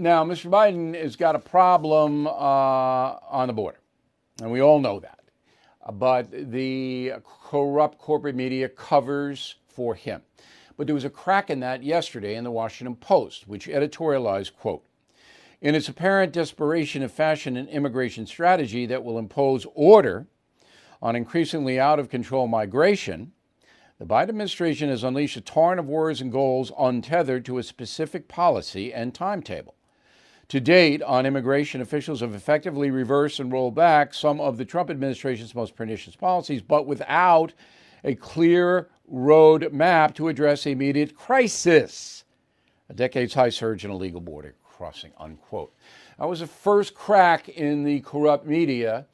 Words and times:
Now, 0.00 0.22
Mr. 0.22 0.48
Biden 0.48 0.94
has 0.94 1.16
got 1.16 1.34
a 1.34 1.40
problem 1.40 2.28
uh, 2.28 2.30
on 2.30 3.48
the 3.48 3.52
border, 3.52 3.80
and 4.40 4.52
we 4.52 4.62
all 4.62 4.78
know 4.78 5.00
that. 5.00 5.18
But 5.92 6.30
the 6.30 7.14
corrupt 7.24 7.98
corporate 7.98 8.36
media 8.36 8.68
covers 8.68 9.56
for 9.66 9.96
him. 9.96 10.22
But 10.76 10.86
there 10.86 10.94
was 10.94 11.04
a 11.04 11.10
crack 11.10 11.50
in 11.50 11.58
that 11.60 11.82
yesterday 11.82 12.36
in 12.36 12.44
the 12.44 12.50
Washington 12.52 12.94
Post, 12.94 13.48
which 13.48 13.66
editorialized, 13.66 14.54
quote, 14.54 14.84
in 15.60 15.74
its 15.74 15.88
apparent 15.88 16.32
desperation 16.32 17.02
to 17.02 17.08
fashion 17.08 17.56
an 17.56 17.66
immigration 17.66 18.24
strategy 18.24 18.86
that 18.86 19.02
will 19.02 19.18
impose 19.18 19.66
order 19.74 20.28
on 21.02 21.16
increasingly 21.16 21.80
out 21.80 21.98
of 21.98 22.08
control 22.08 22.46
migration, 22.46 23.32
the 23.98 24.06
Biden 24.06 24.28
administration 24.28 24.90
has 24.90 25.02
unleashed 25.02 25.36
a 25.36 25.40
torrent 25.40 25.80
of 25.80 25.88
words 25.88 26.20
and 26.20 26.30
goals 26.30 26.70
untethered 26.78 27.44
to 27.46 27.58
a 27.58 27.64
specific 27.64 28.28
policy 28.28 28.94
and 28.94 29.12
timetable. 29.12 29.74
To 30.48 30.60
date, 30.60 31.02
on 31.02 31.26
immigration, 31.26 31.82
officials 31.82 32.20
have 32.20 32.34
effectively 32.34 32.90
reversed 32.90 33.38
and 33.38 33.52
rolled 33.52 33.74
back 33.74 34.14
some 34.14 34.40
of 34.40 34.56
the 34.56 34.64
Trump 34.64 34.88
administration's 34.88 35.54
most 35.54 35.76
pernicious 35.76 36.16
policies, 36.16 36.62
but 36.62 36.86
without 36.86 37.52
a 38.04 38.14
clear 38.14 38.88
road 39.06 39.72
map 39.72 40.14
to 40.14 40.28
address 40.28 40.64
the 40.64 40.70
immediate 40.70 41.14
crisis 41.14 42.24
a 42.90 42.94
decades 42.94 43.34
high 43.34 43.50
surge 43.50 43.84
in 43.84 43.90
illegal 43.90 44.20
border 44.20 44.54
crossing, 44.64 45.12
unquote. 45.18 45.74
That 46.18 46.28
was 46.28 46.40
the 46.40 46.46
first 46.46 46.94
crack 46.94 47.48
in 47.48 47.84
the 47.84 48.00
corrupt 48.00 48.46
media. 48.46 49.06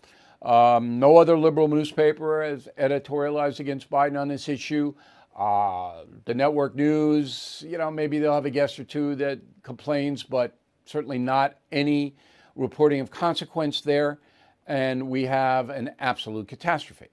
Um, 0.43 0.99
no 1.01 1.17
other 1.17 1.37
liberal 1.37 1.69
newspaper 1.69 2.45
has 2.45 2.69
editorialized 2.79 3.61
against 3.61 3.91
Biden 3.91 4.21
on 4.21 4.29
this 4.29 4.49
issue. 4.49 4.95
Uh, 5.37 6.05
the 6.27 6.35
network 6.35 6.77
news, 6.77 7.65
you 7.67 7.79
know, 7.79 7.91
maybe 7.91 8.19
they'll 8.19 8.35
have 8.35 8.45
a 8.45 8.51
guest 8.51 8.79
or 8.79 8.85
two 8.85 9.17
that 9.17 9.41
complains, 9.63 10.23
but 10.23 10.57
certainly 10.85 11.19
not 11.19 11.57
any 11.73 12.15
reporting 12.57 13.01
of 13.01 13.11
consequence 13.11 13.81
there. 13.81 14.19
And 14.67 15.09
we 15.09 15.25
have 15.25 15.71
an 15.71 15.91
absolute 15.99 16.49
catastrophe. 16.49 17.09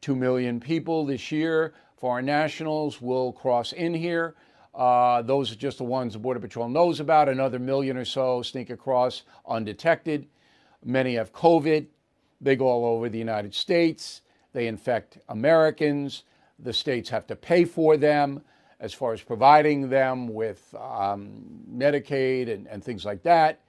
Two 0.00 0.16
million 0.16 0.60
people 0.60 1.04
this 1.04 1.30
year, 1.30 1.74
foreign 1.96 2.24
nationals, 2.24 3.00
will 3.00 3.32
cross 3.32 3.72
in 3.72 3.92
here. 3.92 4.34
Uh, 4.74 5.20
those 5.22 5.52
are 5.52 5.56
just 5.56 5.78
the 5.78 5.84
ones 5.84 6.14
the 6.14 6.18
Border 6.18 6.40
Patrol 6.40 6.68
knows 6.68 7.00
about. 7.00 7.28
Another 7.28 7.58
million 7.58 7.96
or 7.96 8.04
so 8.04 8.40
sneak 8.40 8.70
across 8.70 9.22
undetected. 9.46 10.26
Many 10.84 11.16
have 11.16 11.32
COVID. 11.32 11.86
They 12.40 12.56
go 12.56 12.68
all 12.68 12.86
over 12.86 13.08
the 13.08 13.18
United 13.18 13.54
States. 13.54 14.22
They 14.52 14.66
infect 14.66 15.18
Americans. 15.28 16.24
The 16.58 16.72
states 16.72 17.10
have 17.10 17.26
to 17.26 17.36
pay 17.36 17.64
for 17.64 17.96
them 17.96 18.42
as 18.80 18.94
far 18.94 19.12
as 19.12 19.20
providing 19.20 19.90
them 19.90 20.26
with 20.26 20.74
um, 20.74 21.44
Medicaid 21.70 22.52
and, 22.52 22.66
and 22.66 22.82
things 22.82 23.04
like 23.04 23.22
that. 23.22 23.60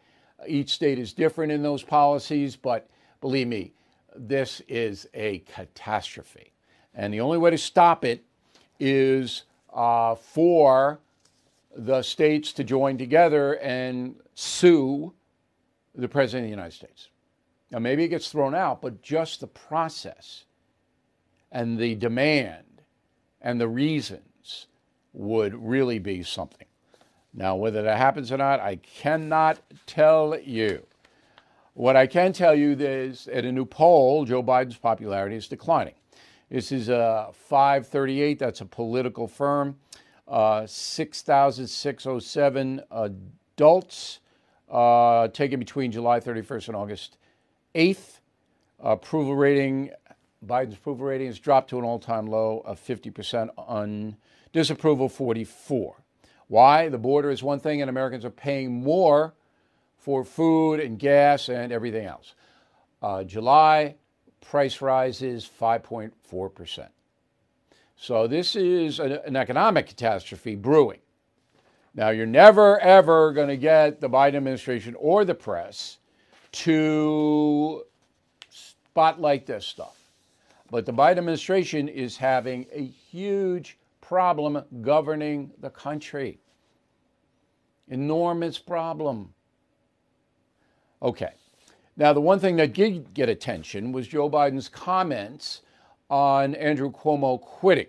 Each 0.48 0.70
state 0.70 0.98
is 0.98 1.14
different 1.14 1.52
in 1.52 1.62
those 1.62 1.84
policies, 1.84 2.56
but 2.56 2.90
believe 3.20 3.48
me, 3.48 3.74
this 4.16 4.62
is 4.68 5.08
a 5.14 5.40
catastrophe. 5.40 6.54
And 6.96 7.14
the 7.14 7.20
only 7.20 7.38
way 7.38 7.52
to 7.52 7.58
stop 7.58 8.04
it 8.06 8.24
is 8.80 9.44
uh, 9.74 10.16
for 10.16 11.00
the 11.76 12.02
states 12.02 12.54
to 12.54 12.64
join 12.64 12.98
together 12.98 13.54
and 13.60 14.16
sue 14.34 15.14
the 15.94 16.08
President 16.08 16.46
of 16.46 16.48
the 16.48 16.56
United 16.56 16.74
States. 16.74 17.10
Now, 17.70 17.80
maybe 17.80 18.04
it 18.04 18.10
gets 18.10 18.30
thrown 18.30 18.56
out, 18.56 18.82
but 18.82 19.02
just 19.02 19.40
the 19.40 19.48
process 19.48 20.46
and 21.52 21.78
the 21.78 21.96
demand 21.96 22.82
and 23.42 23.60
the 23.60 23.68
reasons 23.68 24.31
would 25.14 25.56
really 25.56 26.00
be 26.00 26.24
something. 26.24 26.68
Now, 27.34 27.56
whether 27.56 27.82
that 27.82 27.98
happens 27.98 28.30
or 28.32 28.38
not, 28.38 28.60
I 28.60 28.76
cannot 28.78 29.60
tell 29.86 30.40
you. 30.40 30.86
What 31.74 31.96
I 31.96 32.06
can 32.06 32.34
tell 32.34 32.54
you 32.54 32.74
is 32.74 33.30
at 33.30 33.46
a 33.46 33.52
new 33.52 33.66
poll, 33.66 34.26
Joe 34.26 34.44
Biden's 34.44 34.78
popularity 34.78 35.38
is 35.38 35.48
declining. 35.48 35.94
This 36.50 36.74
is 36.74 36.90
a 36.90 37.30
538, 37.34 38.38
that's 38.38 38.60
a 38.60 38.66
political 38.66 39.26
firm. 39.28 39.78
Uh, 40.28 40.68
6,607 40.68 42.82
adults 42.92 44.20
uh, 44.70 45.30
taken 45.30 45.60
between 45.60 45.94
July 45.94 46.20
31st 46.20 46.68
and 46.68 46.76
August 46.76 47.16
8th. 47.74 48.20
Approval 48.82 49.36
rating, 49.36 49.92
Biden's 50.46 50.74
approval 50.74 51.06
rating 51.06 51.28
has 51.28 51.40
dropped 51.40 51.70
to 51.70 51.80
an 51.80 51.86
all 51.86 52.00
time 52.00 52.28
low 52.28 52.62
of 52.66 52.82
50% 52.82 53.48
on 53.58 54.18
disapproval 54.54 55.10
44. 55.10 55.96
Why? 56.48 56.90
The 56.90 56.98
border 56.98 57.32
is 57.32 57.42
one 57.42 57.60
thing, 57.60 57.82
and 57.82 57.90
Americans 57.90 58.26
are 58.26 58.30
paying 58.30 58.84
more 58.84 59.34
for 59.98 60.26
food 60.26 60.80
and 60.80 61.00
gas 61.00 61.48
and 61.48 61.72
everything 61.72 62.06
else. 62.06 62.34
Uh, 63.02 63.24
July, 63.24 63.96
price 64.42 64.82
rises 64.82 65.50
5.4%. 65.60 66.88
So 67.96 68.28
this 68.28 68.56
is 68.56 69.00
an 69.00 69.36
economic 69.36 69.88
catastrophe 69.88 70.56
brewing. 70.56 71.00
Now, 71.94 72.10
you're 72.10 72.26
never, 72.26 72.80
ever 72.80 73.32
going 73.32 73.50
to 73.50 73.58
get 73.58 74.02
the 74.02 74.10
Biden 74.10 74.36
administration 74.36 74.96
or 74.98 75.24
the 75.24 75.36
press 75.36 75.98
to 76.54 77.84
spotlight 78.50 79.46
this 79.46 79.66
stuff. 79.66 79.98
But 80.70 80.86
the 80.86 80.94
Biden 80.94 81.18
administration 81.18 81.88
is 81.88 82.18
having 82.18 82.66
a 82.74 82.84
huge 82.84 83.78
problem 84.12 84.62
governing 84.82 85.50
the 85.62 85.70
country. 85.70 86.38
Enormous 87.88 88.58
problem. 88.58 89.34
Okay. 91.02 91.30
Now, 91.96 92.12
the 92.12 92.20
one 92.20 92.38
thing 92.38 92.58
that 92.58 92.74
did 92.74 93.14
get 93.14 93.30
attention 93.30 93.94
was 93.94 94.10
Joe 94.10 94.30
Biden's 94.30 94.68
comments 94.68 95.62
on 96.10 96.56
Andrew 96.56 96.92
Cuomo 96.92 97.40
quitting. 97.40 97.88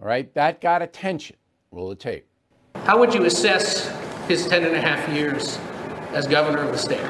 All 0.00 0.08
right, 0.08 0.34
that 0.34 0.60
got 0.60 0.82
attention. 0.82 1.36
Roll 1.70 1.88
the 1.88 1.94
tape. 1.94 2.26
How 2.74 2.98
would 2.98 3.14
you 3.14 3.26
assess 3.26 3.86
his 4.26 4.48
10 4.48 4.64
and 4.64 4.74
a 4.74 4.80
half 4.80 5.08
years 5.14 5.56
as 6.14 6.26
governor 6.26 6.62
of 6.62 6.72
the 6.72 6.78
state? 6.78 7.08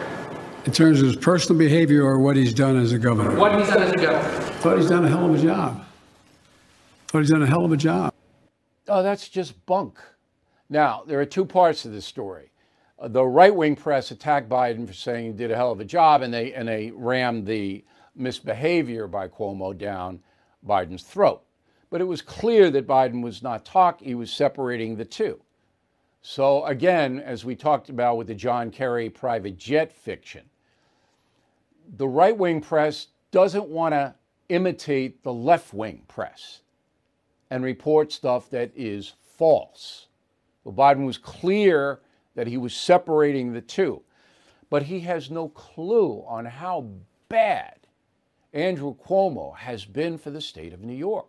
In 0.67 0.73
terms 0.73 1.01
of 1.01 1.07
his 1.07 1.17
personal 1.17 1.59
behavior 1.59 2.05
or 2.05 2.19
what 2.19 2.37
he's 2.37 2.53
done 2.53 2.77
as 2.79 2.93
a 2.93 2.99
governor? 2.99 3.35
What 3.39 3.59
he's 3.59 3.71
done 3.71 3.85
as 3.85 3.93
a 3.93 3.97
governor. 3.97 4.43
Thought 4.61 4.77
he's 4.77 4.91
done 4.91 5.07
a 5.07 5.09
hell 5.09 5.25
of 5.25 5.35
a 5.35 5.43
job. 5.43 5.86
Thought 7.17 7.23
he's 7.23 7.31
done 7.31 7.43
a 7.45 7.47
hell 7.47 7.65
of 7.65 7.73
a 7.73 7.79
job. 7.79 8.13
Oh, 8.89 9.03
that's 9.03 9.31
just 9.31 9.65
bunk. 9.65 9.99
Now, 10.69 11.03
there 11.07 11.19
are 11.19 11.25
two 11.25 11.47
parts 11.47 11.81
to 11.81 11.89
this 11.89 12.05
story 12.05 12.51
uh, 12.99 13.09
the 13.09 13.25
right 13.25 13.57
wing 13.57 13.75
press 13.75 14.11
attacked 14.11 14.51
Biden 14.51 14.87
for 14.87 14.93
saying 14.93 15.25
he 15.25 15.33
did 15.33 15.51
a 15.51 15.57
hell 15.57 15.73
of 15.73 15.81
a 15.81 15.85
job, 15.87 16.21
and 16.21 16.35
they 16.35 16.53
and 16.53 16.69
they 16.69 16.91
rammed 16.91 17.47
the 17.47 17.83
misbehavior 18.15 19.07
by 19.07 19.29
Cuomo 19.29 19.73
down 19.73 20.21
Biden's 20.67 21.05
throat. 21.05 21.43
But 21.89 22.03
it 22.03 22.05
was 22.05 22.21
clear 22.21 22.69
that 22.69 22.87
Biden 22.87 23.23
was 23.23 23.43
not 23.43 23.65
talking; 23.65 24.09
he 24.09 24.15
was 24.15 24.31
separating 24.31 24.97
the 24.97 25.07
two. 25.07 25.41
So 26.21 26.67
again, 26.67 27.21
as 27.21 27.47
we 27.47 27.57
talked 27.57 27.89
about 27.89 28.19
with 28.19 28.27
the 28.27 28.35
John 28.35 28.71
Kerry 28.71 29.09
private 29.09 29.57
jet 29.57 29.91
fiction, 29.91 30.43
the 31.97 32.09
right 32.09 32.37
wing 32.37 32.61
press 32.61 33.07
doesn't 33.31 33.69
want 33.69 33.95
to 33.95 34.15
imitate 34.51 35.23
the 35.23 35.33
left 35.33 35.73
wing 35.73 36.03
press 36.09 36.61
and 37.51 37.65
report 37.65 38.13
stuff 38.13 38.51
that 38.51 38.73
is 38.75 39.15
false. 39.37 40.07
Well, 40.65 40.75
Biden 40.75 41.07
was 41.07 41.19
clear 41.19 42.01
that 42.35 42.47
he 42.47 42.57
was 42.57 42.75
separating 42.75 43.53
the 43.53 43.61
two. 43.61 44.03
But 44.69 44.85
he 44.85 45.01
has 45.01 45.31
no 45.31 45.49
clue 45.49 46.25
on 46.27 46.45
how 46.45 46.89
bad 47.29 47.79
Andrew 48.53 48.95
Cuomo 48.97 49.57
has 49.57 49.85
been 49.85 50.19
for 50.19 50.31
the 50.31 50.41
state 50.41 50.73
of 50.73 50.83
New 50.83 50.95
York. 50.95 51.29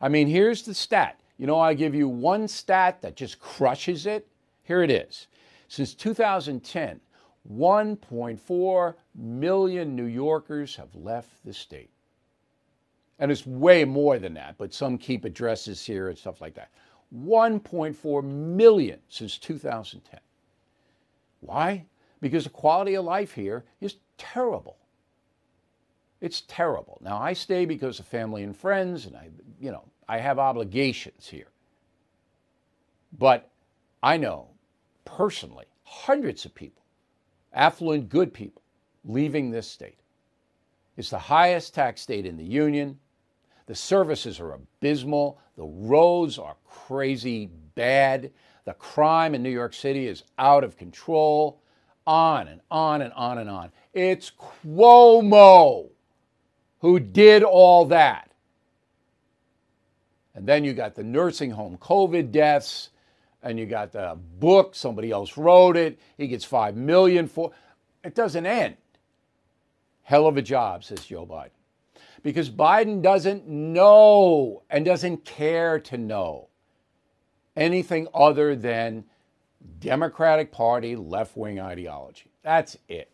I 0.00 0.08
mean, 0.08 0.28
here's 0.28 0.62
the 0.62 0.74
stat. 0.74 1.20
You 1.38 1.46
know, 1.46 1.58
I 1.58 1.74
give 1.74 1.94
you 1.94 2.08
one 2.08 2.46
stat 2.46 3.02
that 3.02 3.16
just 3.16 3.40
crushes 3.40 4.06
it. 4.06 4.28
Here 4.62 4.82
it 4.82 4.90
is. 4.90 5.26
Since 5.68 5.94
2010, 5.94 7.00
1.4 7.50 8.94
million 9.14 9.96
New 9.96 10.04
Yorkers 10.04 10.76
have 10.76 10.94
left 10.94 11.44
the 11.44 11.52
state. 11.52 11.90
And 13.20 13.30
it's 13.30 13.46
way 13.46 13.84
more 13.84 14.18
than 14.18 14.34
that, 14.34 14.56
but 14.58 14.74
some 14.74 14.98
keep 14.98 15.24
addresses 15.24 15.84
here 15.84 16.08
and 16.08 16.18
stuff 16.18 16.40
like 16.40 16.54
that. 16.54 16.70
1.4 17.14 18.24
million 18.24 18.98
since 19.08 19.38
2010. 19.38 20.18
Why? 21.40 21.84
Because 22.20 22.44
the 22.44 22.50
quality 22.50 22.94
of 22.94 23.04
life 23.04 23.32
here 23.32 23.64
is 23.80 23.96
terrible. 24.16 24.78
It's 26.20 26.42
terrible. 26.48 26.98
Now 27.02 27.18
I 27.18 27.32
stay 27.34 27.64
because 27.64 28.00
of 28.00 28.06
family 28.06 28.42
and 28.42 28.56
friends 28.56 29.06
and 29.06 29.16
I 29.16 29.28
you 29.60 29.70
know, 29.70 29.84
I 30.08 30.18
have 30.18 30.38
obligations 30.38 31.28
here. 31.28 31.48
But 33.18 33.50
I 34.02 34.16
know 34.16 34.48
personally 35.04 35.66
hundreds 35.84 36.44
of 36.44 36.54
people, 36.54 36.82
affluent 37.52 38.08
good 38.08 38.32
people 38.32 38.62
leaving 39.04 39.50
this 39.50 39.66
state. 39.66 39.98
It's 40.96 41.10
the 41.10 41.18
highest 41.18 41.74
tax 41.74 42.00
state 42.00 42.26
in 42.26 42.36
the 42.36 42.44
union. 42.44 42.98
The 43.66 43.74
services 43.74 44.40
are 44.40 44.52
abysmal. 44.52 45.38
The 45.56 45.64
roads 45.64 46.38
are 46.38 46.56
crazy 46.66 47.50
bad. 47.74 48.32
The 48.64 48.74
crime 48.74 49.34
in 49.34 49.42
New 49.42 49.50
York 49.50 49.74
City 49.74 50.06
is 50.06 50.24
out 50.38 50.64
of 50.64 50.76
control. 50.76 51.62
On 52.06 52.48
and 52.48 52.60
on 52.70 53.02
and 53.02 53.12
on 53.12 53.38
and 53.38 53.48
on. 53.48 53.70
It's 53.92 54.30
Cuomo 54.30 55.90
who 56.80 56.98
did 56.98 57.42
all 57.42 57.84
that. 57.86 58.32
And 60.34 60.46
then 60.46 60.64
you 60.64 60.72
got 60.72 60.94
the 60.94 61.04
nursing 61.04 61.50
home 61.50 61.76
COVID 61.76 62.30
deaths, 62.32 62.90
and 63.42 63.58
you 63.58 63.66
got 63.66 63.92
the 63.92 64.18
book, 64.38 64.74
somebody 64.74 65.10
else 65.10 65.36
wrote 65.36 65.76
it. 65.76 65.98
He 66.16 66.26
gets 66.26 66.44
5 66.44 66.76
million 66.76 67.28
for 67.28 67.52
it 68.02 68.14
doesn't 68.14 68.46
end. 68.46 68.76
Hell 70.02 70.26
of 70.26 70.36
a 70.36 70.42
job, 70.42 70.84
says 70.84 71.04
Joe 71.04 71.26
Biden. 71.26 71.50
Because 72.22 72.50
Biden 72.50 73.02
doesn't 73.02 73.48
know 73.48 74.62
and 74.68 74.84
doesn't 74.84 75.24
care 75.24 75.80
to 75.80 75.96
know 75.96 76.48
anything 77.56 78.08
other 78.14 78.54
than 78.54 79.04
Democratic 79.78 80.52
Party 80.52 80.96
left 80.96 81.36
wing 81.36 81.60
ideology. 81.60 82.30
That's 82.42 82.76
it. 82.88 83.10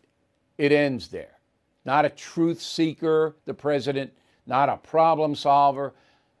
It 0.57 0.71
ends 0.71 1.07
there. 1.07 1.39
Not 1.85 2.05
a 2.05 2.09
truth 2.09 2.61
seeker, 2.61 3.35
the 3.45 3.53
president, 3.53 4.11
not 4.45 4.69
a 4.69 4.77
problem 4.77 5.35
solver, 5.35 5.93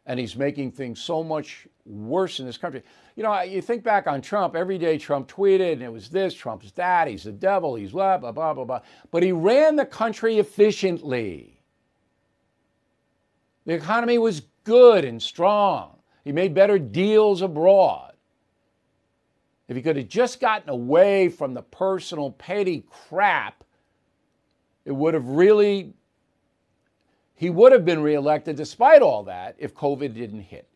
and 0.05 0.19
he's 0.19 0.35
making 0.35 0.71
things 0.71 0.99
so 0.99 1.23
much 1.23 1.67
worse 1.85 2.39
in 2.39 2.45
this 2.45 2.57
country. 2.57 2.83
You 3.15 3.23
know, 3.23 3.41
you 3.41 3.61
think 3.61 3.83
back 3.83 4.07
on 4.07 4.21
Trump, 4.21 4.55
every 4.55 4.77
day 4.77 4.97
Trump 4.97 5.27
tweeted, 5.27 5.73
and 5.73 5.83
it 5.83 5.91
was 5.91 6.09
this, 6.09 6.33
Trump's 6.33 6.71
that, 6.73 7.07
he's 7.07 7.23
the 7.23 7.31
devil, 7.31 7.75
he's 7.75 7.91
blah, 7.91 8.17
blah, 8.17 8.31
blah, 8.31 8.53
blah, 8.53 8.63
blah. 8.63 8.81
But 9.11 9.23
he 9.23 9.31
ran 9.31 9.75
the 9.75 9.85
country 9.85 10.39
efficiently. 10.39 11.56
The 13.67 13.73
economy 13.73 14.17
was 14.17 14.43
good 14.63 15.03
and 15.03 15.21
strong. 15.21 15.97
He 16.23 16.31
made 16.31 16.53
better 16.53 16.79
deals 16.79 17.41
abroad. 17.41 18.13
If 19.67 19.75
he 19.75 19.81
could 19.81 19.97
have 19.97 20.07
just 20.07 20.39
gotten 20.39 20.69
away 20.69 21.27
from 21.27 21.53
the 21.53 21.61
personal 21.61 22.31
petty 22.31 22.85
crap, 22.89 23.65
it 24.85 24.93
would 24.93 25.13
have 25.13 25.27
really, 25.27 25.93
he 27.35 27.49
would 27.49 27.73
have 27.73 27.83
been 27.83 28.01
reelected 28.01 28.55
despite 28.55 29.01
all 29.01 29.23
that 29.23 29.57
if 29.59 29.75
COVID 29.75 30.13
didn't 30.13 30.43
hit. 30.43 30.69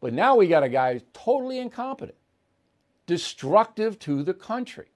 But 0.00 0.12
now 0.12 0.36
we 0.36 0.46
got 0.46 0.62
a 0.62 0.68
guy 0.68 0.92
who's 0.92 1.02
totally 1.12 1.58
incompetent, 1.58 2.18
destructive 3.06 3.98
to 4.00 4.22
the 4.22 4.34
country. 4.34 4.86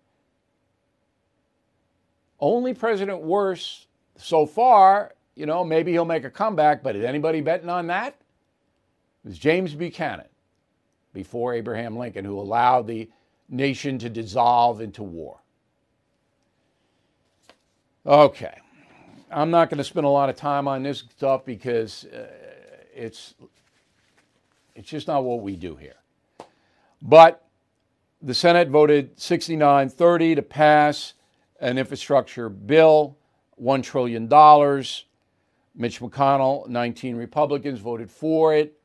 Only 2.39 2.75
President 2.75 3.23
worse 3.23 3.89
so 4.17 4.47
far, 4.47 5.16
you 5.37 5.47
know, 5.47 5.63
maybe 5.63 5.93
he'll 5.93 6.05
make 6.05 6.25
a 6.25 6.31
comeback, 6.31 6.83
but 6.83 6.97
is 6.97 7.05
anybody 7.05 7.43
betting 7.43 7.69
on 7.69 7.87
that? 7.89 8.17
It 9.25 9.29
was 9.29 9.39
James 9.39 9.75
Buchanan 9.75 10.27
before 11.13 11.55
Abraham 11.55 11.97
Lincoln 11.97 12.25
who 12.25 12.41
allowed 12.41 12.87
the 12.87 13.09
nation 13.49 13.99
to 13.99 14.09
dissolve 14.09 14.81
into 14.81 15.03
war. 15.03 15.41
Okay. 18.05 18.59
I'm 19.31 19.51
not 19.51 19.69
going 19.69 19.79
to 19.79 19.85
spend 19.85 20.07
a 20.07 20.11
lot 20.11 20.29
of 20.29 20.37
time 20.37 20.69
on 20.69 20.83
this 20.83 21.05
stuff 21.17 21.45
because 21.45 22.05
uh, 22.07 22.29
it's 22.95 23.35
it's 24.75 24.89
just 24.89 25.09
not 25.09 25.25
what 25.25 25.41
we 25.41 25.57
do 25.57 25.75
here. 25.75 25.97
But 27.03 27.45
the 28.23 28.35
Senate 28.35 28.69
voted 28.69 29.19
69 29.21 29.89
30 29.89 30.35
to 30.37 30.43
pass 30.43 31.15
an 31.61 31.79
infrastructure 31.79 32.49
bill, 32.49 33.17
$1 33.61 33.83
trillion. 33.83 34.29
Mitch 35.77 36.01
McConnell, 36.01 36.67
19 36.69 37.17
Republicans 37.17 37.79
voted 37.81 38.11
for 38.11 38.55
it. 38.55 38.79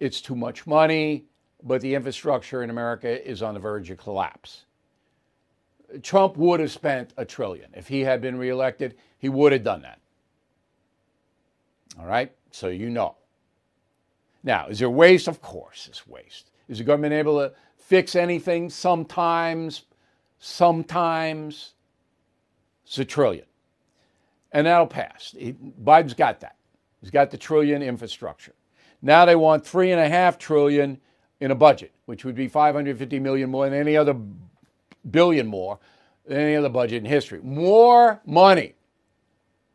It's 0.00 0.20
too 0.20 0.36
much 0.36 0.66
money, 0.66 1.24
but 1.62 1.80
the 1.80 1.94
infrastructure 1.94 2.62
in 2.62 2.70
America 2.70 3.28
is 3.28 3.42
on 3.42 3.54
the 3.54 3.60
verge 3.60 3.90
of 3.90 3.98
collapse. 3.98 4.66
Trump 6.02 6.36
would 6.36 6.60
have 6.60 6.70
spent 6.70 7.12
a 7.16 7.24
trillion. 7.24 7.70
If 7.74 7.88
he 7.88 8.00
had 8.00 8.20
been 8.20 8.36
reelected, 8.36 8.96
he 9.18 9.28
would 9.28 9.52
have 9.52 9.62
done 9.62 9.82
that. 9.82 9.98
All 11.98 12.06
right? 12.06 12.32
So 12.50 12.68
you 12.68 12.90
know. 12.90 13.16
Now, 14.42 14.66
is 14.66 14.78
there 14.78 14.90
waste? 14.90 15.28
Of 15.28 15.40
course, 15.40 15.86
it's 15.88 16.06
waste. 16.06 16.50
Is 16.68 16.78
the 16.78 16.84
government 16.84 17.12
able 17.12 17.38
to 17.38 17.52
fix 17.76 18.16
anything? 18.16 18.70
Sometimes, 18.70 19.84
sometimes. 20.38 21.74
It's 22.84 22.98
a 22.98 23.04
trillion. 23.04 23.44
And 24.52 24.66
that'll 24.66 24.86
pass. 24.86 25.34
He, 25.38 25.54
Biden's 25.82 26.14
got 26.14 26.40
that. 26.40 26.56
He's 27.00 27.10
got 27.10 27.30
the 27.30 27.38
trillion 27.38 27.82
infrastructure. 27.82 28.54
Now 29.00 29.24
they 29.24 29.34
want 29.34 29.66
three 29.66 29.90
and 29.90 30.00
a 30.00 30.08
half 30.08 30.38
trillion 30.38 31.00
in 31.40 31.50
a 31.50 31.54
budget, 31.54 31.92
which 32.06 32.24
would 32.24 32.36
be 32.36 32.46
550 32.46 33.18
million 33.18 33.50
more 33.50 33.68
than 33.68 33.78
any 33.78 33.96
other 33.96 34.16
billion 35.10 35.46
more 35.46 35.78
than 36.26 36.38
any 36.38 36.54
other 36.54 36.68
budget 36.68 36.98
in 36.98 37.04
history. 37.04 37.40
More 37.42 38.20
money 38.24 38.74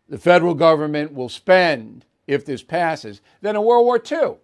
the 0.09 0.17
federal 0.17 0.53
government 0.53 1.13
will 1.13 1.29
spend 1.29 2.05
if 2.27 2.45
this 2.45 2.63
passes 2.63 3.21
than 3.41 3.55
in 3.55 3.63
World 3.63 3.85
War 3.85 4.01
II. 4.09 4.35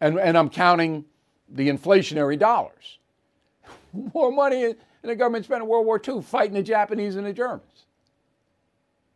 And, 0.00 0.18
and 0.18 0.38
I'm 0.38 0.48
counting 0.48 1.04
the 1.48 1.68
inflationary 1.68 2.38
dollars. 2.38 2.98
More 4.14 4.30
money 4.32 4.62
than 4.62 4.76
the 5.02 5.16
government 5.16 5.44
spent 5.44 5.62
in 5.62 5.68
World 5.68 5.86
War 5.86 6.00
II 6.06 6.22
fighting 6.22 6.54
the 6.54 6.62
Japanese 6.62 7.16
and 7.16 7.26
the 7.26 7.32
Germans. 7.32 7.86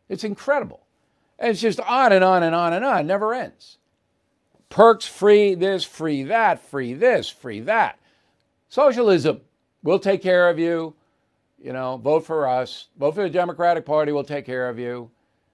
It's 0.09 0.23
incredible. 0.23 0.81
And 1.39 1.51
it's 1.51 1.61
just 1.61 1.79
on 1.79 2.11
and 2.11 2.23
on 2.23 2.43
and 2.43 2.55
on 2.55 2.73
and 2.73 2.85
on, 2.85 3.07
never 3.07 3.33
ends. 3.33 3.77
Perks 4.69 5.05
free 5.05 5.55
this, 5.55 5.83
free 5.83 6.23
that, 6.23 6.59
free 6.59 6.93
this, 6.93 7.29
free 7.29 7.59
that. 7.61 7.99
Socialism. 8.69 9.41
We'll 9.83 9.99
take 9.99 10.21
care 10.21 10.49
of 10.49 10.57
you. 10.57 10.95
You 11.61 11.73
know, 11.73 11.97
vote 11.97 12.25
for 12.25 12.47
us. 12.47 12.87
Vote 12.97 13.15
for 13.15 13.23
the 13.23 13.29
Democratic 13.29 13.85
Party. 13.85 14.11
We'll 14.11 14.23
take 14.23 14.45
care 14.45 14.69
of 14.69 14.79
you. 14.79 15.09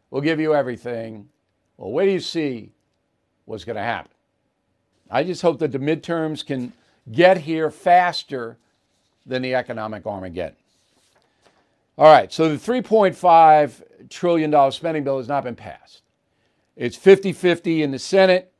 We'll 0.09 0.21
give 0.21 0.39
you 0.39 0.53
everything. 0.53 1.29
Well, 1.77 1.91
wait 1.91 2.05
do 2.05 2.11
you 2.11 2.19
see 2.19 2.71
what's 3.45 3.63
going 3.63 3.75
to 3.75 3.81
happen. 3.81 4.11
I 5.09 5.23
just 5.23 5.41
hope 5.41 5.59
that 5.59 5.71
the 5.71 5.79
midterms 5.79 6.45
can 6.45 6.73
get 7.11 7.37
here 7.37 7.69
faster 7.69 8.57
than 9.25 9.41
the 9.41 9.55
economic 9.55 10.05
Armageddon. 10.05 10.55
All 12.01 12.07
right, 12.07 12.33
so 12.33 12.49
the 12.49 12.55
$3.5 12.55 14.09
trillion 14.09 14.71
spending 14.71 15.03
bill 15.03 15.17
has 15.17 15.27
not 15.27 15.43
been 15.43 15.55
passed. 15.55 16.01
It's 16.75 16.97
50 16.97 17.31
50 17.31 17.83
in 17.83 17.91
the 17.91 17.99
Senate. 17.99 18.51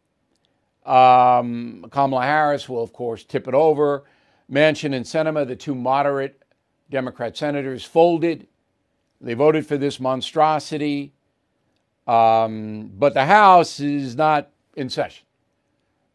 Um, 0.86 1.88
Kamala 1.90 2.22
Harris 2.22 2.70
will, 2.70 2.84
of 2.84 2.94
course, 2.94 3.24
tip 3.24 3.48
it 3.48 3.56
over. 3.56 4.04
Manchin 4.48 4.94
and 4.94 5.04
Sinema, 5.04 5.48
the 5.48 5.56
two 5.56 5.74
moderate 5.74 6.40
Democrat 6.92 7.36
senators, 7.36 7.84
folded. 7.84 8.46
They 9.20 9.34
voted 9.34 9.66
for 9.66 9.76
this 9.76 10.00
monstrosity. 10.00 11.12
Um, 12.06 12.92
but 12.94 13.16
the 13.16 13.26
House 13.26 13.80
is 13.80 14.16
not 14.16 14.52
in 14.76 14.88
session. 14.88 15.26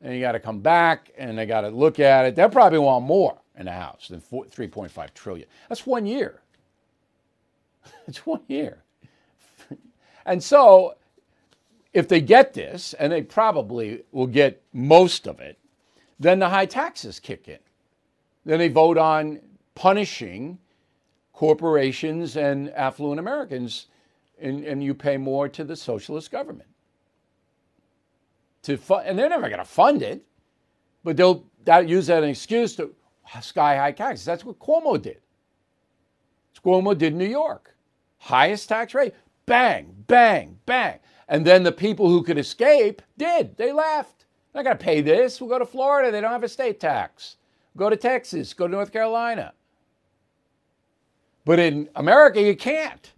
And 0.01 0.15
you 0.15 0.21
got 0.21 0.33
to 0.33 0.39
come 0.39 0.61
back 0.61 1.11
and 1.19 1.37
they 1.37 1.47
got 1.47 1.63
to 1.63 1.71
look 1.71 1.99
at 1.99 2.25
it. 2.25 2.37
They'll 2.37 2.49
probably 2.49 2.79
want 2.79 3.05
more 3.05 3.37
in 3.59 3.65
the 3.65 3.73
House 3.73 4.07
than 4.11 4.21
3.5 4.21 5.13
trillion. 5.13 5.49
That's 5.69 5.85
one 5.85 6.07
year. 6.07 6.43
it's 8.07 8.27
one 8.27 8.43
year. 8.49 8.83
and 10.27 10.43
so 10.43 10.97
if 11.93 12.09
they 12.09 12.21
get 12.21 12.53
this, 12.53 12.95
and 12.95 13.13
they 13.13 13.23
probably 13.23 14.03
will 14.13 14.27
get 14.27 14.63
most 14.73 15.27
of 15.27 15.41
it, 15.41 15.59
then 16.21 16.39
the 16.39 16.49
high 16.49 16.67
taxes 16.67 17.19
kick 17.19 17.49
in. 17.49 17.59
Then 18.45 18.59
they 18.59 18.69
vote 18.69 18.99
on 18.99 19.41
punishing 19.75 20.59
corporations 21.33 22.37
and 22.37 22.71
affluent 22.71 23.19
Americans, 23.19 23.87
and, 24.39 24.65
and 24.65 24.85
you 24.85 24.95
pay 24.95 25.17
more 25.17 25.49
to 25.49 25.65
the 25.65 25.77
socialist 25.77 26.31
government. 26.31 26.69
To 28.65 28.77
fund, 28.77 29.07
and 29.07 29.19
they're 29.19 29.29
never 29.29 29.49
going 29.49 29.59
to 29.59 29.65
fund 29.65 30.03
it, 30.03 30.25
but 31.03 31.17
they'll 31.17 31.45
that, 31.65 31.89
use 31.89 32.09
that 32.09 32.19
as 32.19 32.25
an 32.25 32.31
excuse 32.31 32.77
to 32.77 32.95
sky 33.41 33.77
high 33.77 33.93
taxes. 33.93 34.25
That's 34.25 34.45
what 34.45 34.59
Cuomo 34.59 35.01
did. 35.01 35.21
Cuomo 36.65 36.97
did 36.97 37.13
in 37.13 37.19
New 37.19 37.27
York. 37.27 37.76
Highest 38.27 38.69
tax 38.69 38.93
rate, 38.93 39.15
bang, 39.47 39.95
bang, 40.09 40.59
bang. 40.67 40.99
And 41.29 41.47
then 41.47 41.63
the 41.63 41.71
people 41.71 42.09
who 42.09 42.25
could 42.25 42.39
escape 42.39 43.01
did. 43.17 43.57
They 43.57 43.71
left. 43.71 44.25
Not 44.53 44.65
going 44.65 44.77
to 44.77 44.85
pay 44.85 45.01
this. 45.01 45.41
We'll 45.41 45.49
go 45.49 45.61
to 45.61 45.65
Florida. 45.65 46.11
They 46.11 46.21
don't 46.21 46.33
have 46.33 46.43
a 46.43 46.49
state 46.49 46.81
tax. 46.81 47.37
Go 47.77 47.89
to 47.89 47.97
Texas, 47.97 48.53
go 48.53 48.67
to 48.67 48.73
North 48.73 48.93
Carolina. 48.93 49.53
But 51.45 51.61
in 51.61 51.89
America, 51.95 52.43
you 52.43 52.57
can't 52.57 53.13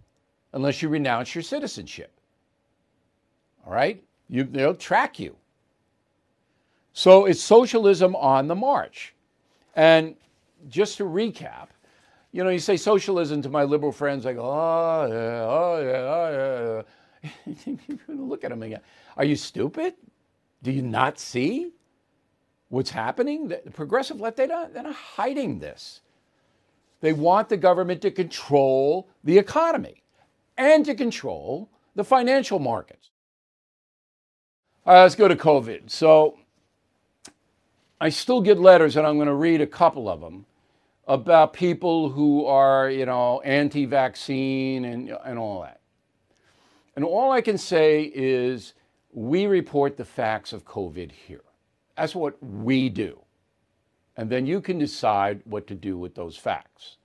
unless 0.52 0.82
you 0.82 0.90
renounce 0.90 1.34
your 1.34 1.40
citizenship. 1.40 2.12
All 3.66 3.72
right? 3.72 4.04
You, 4.28 4.44
they'll 4.44 4.74
track 4.74 5.18
you. 5.18 5.36
So 6.92 7.24
it's 7.24 7.42
socialism 7.42 8.14
on 8.14 8.46
the 8.46 8.54
march. 8.54 9.14
And 9.74 10.16
just 10.68 10.98
to 10.98 11.04
recap, 11.04 11.68
you 12.38 12.44
know, 12.44 12.50
you 12.50 12.58
say 12.58 12.78
socialism 12.78 13.42
to 13.42 13.50
my 13.50 13.64
liberal 13.64 13.92
friends, 13.92 14.24
I 14.24 14.32
go, 14.32 14.42
oh, 14.42 15.06
yeah, 15.10 15.42
oh, 15.44 15.82
yeah, 15.82 16.84
oh, 17.26 17.64
yeah. 17.66 17.84
Look 18.08 18.44
at 18.44 18.50
them 18.50 18.62
again. 18.62 18.80
Are 19.16 19.24
you 19.24 19.36
stupid? 19.36 19.94
Do 20.62 20.72
you 20.72 20.82
not 20.82 21.18
see? 21.18 21.72
what's 22.68 22.90
happening. 22.90 23.48
The 23.48 23.58
progressive 23.72 24.20
left, 24.20 24.36
they're 24.36 24.46
not, 24.46 24.72
they're 24.72 24.82
not 24.82 24.94
hiding 24.94 25.58
this. 25.58 26.00
They 27.00 27.12
want 27.12 27.48
the 27.48 27.56
government 27.56 28.02
to 28.02 28.10
control 28.10 29.08
the 29.24 29.38
economy 29.38 30.02
and 30.56 30.84
to 30.84 30.94
control 30.94 31.70
the 31.94 32.04
financial 32.04 32.58
markets. 32.58 33.10
All 34.84 34.94
right, 34.94 35.02
let's 35.02 35.14
go 35.14 35.28
to 35.28 35.36
COVID. 35.36 35.90
So 35.90 36.38
I 38.00 38.08
still 38.08 38.40
get 38.40 38.58
letters, 38.58 38.96
and 38.96 39.06
I'm 39.06 39.16
going 39.16 39.28
to 39.28 39.34
read 39.34 39.60
a 39.60 39.66
couple 39.66 40.08
of 40.08 40.20
them 40.20 40.46
about 41.08 41.54
people 41.54 42.10
who 42.10 42.44
are, 42.44 42.90
you 42.90 43.06
know, 43.06 43.40
anti-vaccine 43.40 44.84
and, 44.84 45.10
and 45.24 45.38
all 45.38 45.62
that. 45.62 45.80
And 46.94 47.04
all 47.04 47.32
I 47.32 47.40
can 47.40 47.56
say 47.56 48.02
is 48.14 48.74
we 49.12 49.46
report 49.46 49.96
the 49.96 50.04
facts 50.04 50.52
of 50.52 50.66
COVID 50.66 51.10
here. 51.10 51.44
That's 51.96 52.14
what 52.14 52.36
we 52.42 52.90
do. 52.90 53.20
And 54.16 54.28
then 54.28 54.46
you 54.46 54.60
can 54.60 54.78
decide 54.78 55.40
what 55.44 55.66
to 55.68 55.74
do 55.74 55.96
with 55.96 56.14
those 56.14 56.36
facts. 56.36 56.96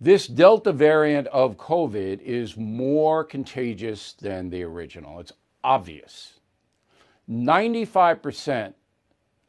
This 0.00 0.26
Delta 0.26 0.72
variant 0.72 1.28
of 1.28 1.56
COVID 1.56 2.20
is 2.20 2.56
more 2.56 3.24
contagious 3.24 4.12
than 4.12 4.50
the 4.50 4.64
original. 4.64 5.18
It's 5.20 5.32
obvious. 5.62 6.40
95% 7.30 8.74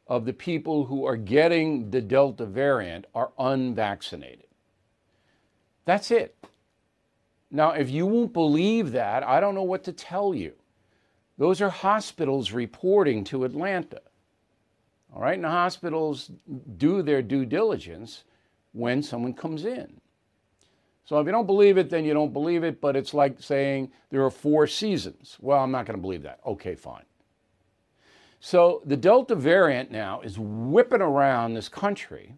of 0.07 0.25
the 0.25 0.33
people 0.33 0.85
who 0.85 1.05
are 1.05 1.17
getting 1.17 1.89
the 1.89 2.01
Delta 2.01 2.45
variant 2.45 3.05
are 3.15 3.31
unvaccinated. 3.39 4.45
That's 5.85 6.11
it. 6.11 6.35
Now, 7.51 7.71
if 7.71 7.89
you 7.89 8.05
won't 8.05 8.33
believe 8.33 8.91
that, 8.91 9.23
I 9.23 9.39
don't 9.39 9.55
know 9.55 9.63
what 9.63 9.83
to 9.85 9.93
tell 9.93 10.33
you. 10.33 10.53
Those 11.37 11.61
are 11.61 11.69
hospitals 11.69 12.51
reporting 12.51 13.23
to 13.25 13.43
Atlanta. 13.43 14.01
All 15.13 15.21
right, 15.21 15.35
and 15.35 15.43
the 15.43 15.49
hospitals 15.49 16.31
do 16.77 17.01
their 17.01 17.21
due 17.21 17.45
diligence 17.45 18.23
when 18.73 19.01
someone 19.01 19.33
comes 19.33 19.65
in. 19.65 20.01
So 21.05 21.19
if 21.19 21.25
you 21.25 21.31
don't 21.31 21.45
believe 21.45 21.77
it, 21.77 21.89
then 21.89 22.03
you 22.03 22.13
don't 22.13 22.33
believe 22.33 22.63
it, 22.63 22.81
but 22.81 22.95
it's 22.95 23.13
like 23.13 23.41
saying 23.41 23.91
there 24.09 24.25
are 24.25 24.31
four 24.31 24.65
seasons. 24.65 25.37
Well, 25.39 25.59
I'm 25.61 25.71
not 25.71 25.85
going 25.85 25.97
to 25.97 26.01
believe 26.01 26.23
that. 26.23 26.39
Okay, 26.45 26.75
fine. 26.75 27.03
So 28.45 28.83
the 28.85 28.95
Delta 28.95 29.33
variant 29.33 29.89
now 29.89 30.21
is 30.21 30.37
whipping 30.37 31.01
around 31.01 31.55
this 31.55 31.67
country, 31.67 32.35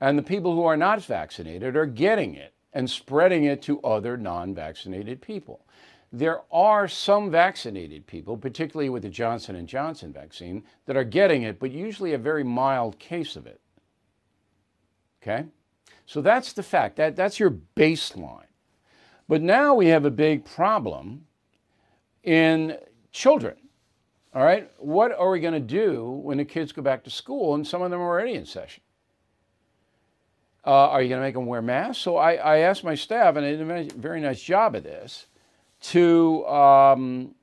and 0.00 0.18
the 0.18 0.24
people 0.24 0.56
who 0.56 0.64
are 0.64 0.76
not 0.76 1.04
vaccinated 1.04 1.76
are 1.76 1.86
getting 1.86 2.34
it 2.34 2.52
and 2.72 2.90
spreading 2.90 3.44
it 3.44 3.62
to 3.62 3.80
other 3.82 4.16
non 4.16 4.56
vaccinated 4.56 5.22
people. 5.22 5.66
There 6.12 6.40
are 6.50 6.88
some 6.88 7.30
vaccinated 7.30 8.08
people, 8.08 8.36
particularly 8.36 8.88
with 8.88 9.04
the 9.04 9.08
Johnson 9.08 9.64
& 9.66 9.68
Johnson 9.68 10.12
vaccine, 10.12 10.64
that 10.86 10.96
are 10.96 11.04
getting 11.04 11.42
it, 11.42 11.60
but 11.60 11.70
usually 11.70 12.14
a 12.14 12.18
very 12.18 12.42
mild 12.42 12.98
case 12.98 13.36
of 13.36 13.46
it. 13.46 13.60
Okay? 15.22 15.44
So 16.06 16.22
that's 16.22 16.52
the 16.52 16.64
fact. 16.64 16.96
That, 16.96 17.14
that's 17.14 17.38
your 17.38 17.54
baseline. 17.76 18.50
But 19.28 19.42
now 19.42 19.76
we 19.76 19.86
have 19.86 20.06
a 20.06 20.10
big 20.10 20.44
problem 20.44 21.26
in 22.24 22.78
children. 23.12 23.54
All 24.34 24.44
right? 24.44 24.68
What 24.78 25.12
are 25.16 25.30
we 25.30 25.40
going 25.40 25.54
to 25.54 25.60
do 25.60 26.04
when 26.22 26.38
the 26.38 26.44
kids 26.44 26.72
go 26.72 26.82
back 26.82 27.04
to 27.04 27.10
school 27.10 27.54
and 27.54 27.66
some 27.66 27.82
of 27.82 27.90
them 27.90 28.00
are 28.00 28.08
already 28.08 28.34
in 28.34 28.46
session? 28.46 28.82
Uh, 30.66 30.88
are 30.88 31.02
you 31.02 31.08
going 31.08 31.20
to 31.20 31.26
make 31.26 31.34
them 31.34 31.46
wear 31.46 31.62
masks? 31.62 32.02
So 32.02 32.16
I, 32.16 32.34
I 32.34 32.58
asked 32.58 32.84
my 32.84 32.94
staff, 32.94 33.36
and 33.36 33.44
they 33.44 33.56
did 33.56 33.94
a 33.94 33.98
very 33.98 34.20
nice 34.20 34.42
job 34.42 34.74
of 34.74 34.82
this 34.82 35.26
to 35.82 36.44
um, 36.46 37.34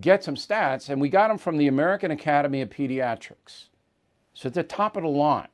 get 0.00 0.24
some 0.24 0.34
stats, 0.34 0.88
and 0.88 1.00
we 1.00 1.10
got 1.10 1.28
them 1.28 1.38
from 1.38 1.58
the 1.58 1.68
American 1.68 2.10
Academy 2.10 2.62
of 2.62 2.70
Pediatrics. 2.70 3.66
So 4.32 4.46
at 4.46 4.54
the 4.54 4.62
top 4.62 4.96
of 4.96 5.02
the 5.02 5.08
line. 5.08 5.48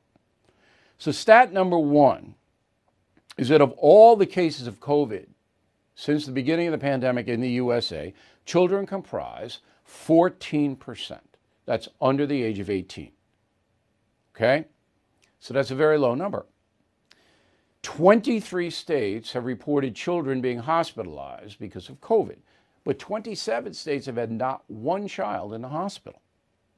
So, 0.99 1.11
stat 1.11 1.52
number 1.52 1.78
one 1.78 2.37
is 3.37 3.49
that 3.49 3.61
of 3.61 3.73
all 3.73 4.14
the 4.14 4.26
cases 4.26 4.68
of 4.68 4.78
COVID 4.78 5.26
since 5.97 6.26
the 6.26 6.33
beginning 6.33 6.68
of 6.68 6.73
the 6.73 6.78
pandemic 6.78 7.26
in 7.26 7.40
the 7.40 7.50
USA, 7.50 8.14
children 8.47 8.87
comprise 8.87 9.59
14%. 9.88 11.19
That's 11.67 11.88
under 12.00 12.26
the 12.26 12.43
age 12.43 12.59
of 12.59 12.71
18. 12.71 13.11
Okay? 14.35 14.67
So 15.41 15.55
that's 15.55 15.71
a 15.71 15.75
very 15.75 15.99
low 15.99 16.14
number. 16.14 16.47
23 17.83 18.71
states 18.71 19.33
have 19.33 19.45
reported 19.45 19.95
children 19.95 20.41
being 20.41 20.59
hospitalized 20.59 21.59
because 21.59 21.91
of 21.91 22.00
COVID, 22.00 22.38
but 22.83 22.99
27 22.99 23.75
states 23.75 24.07
have 24.07 24.17
had 24.17 24.33
not 24.33 24.64
one 24.69 25.07
child 25.07 25.53
in 25.53 25.61
the 25.61 25.69
hospital. 25.69 26.21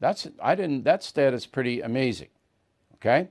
That's 0.00 0.26
I 0.42 0.54
didn't 0.54 0.82
that 0.82 1.02
stat 1.02 1.32
is 1.32 1.46
pretty 1.46 1.80
amazing. 1.80 2.28
Okay? 2.96 3.28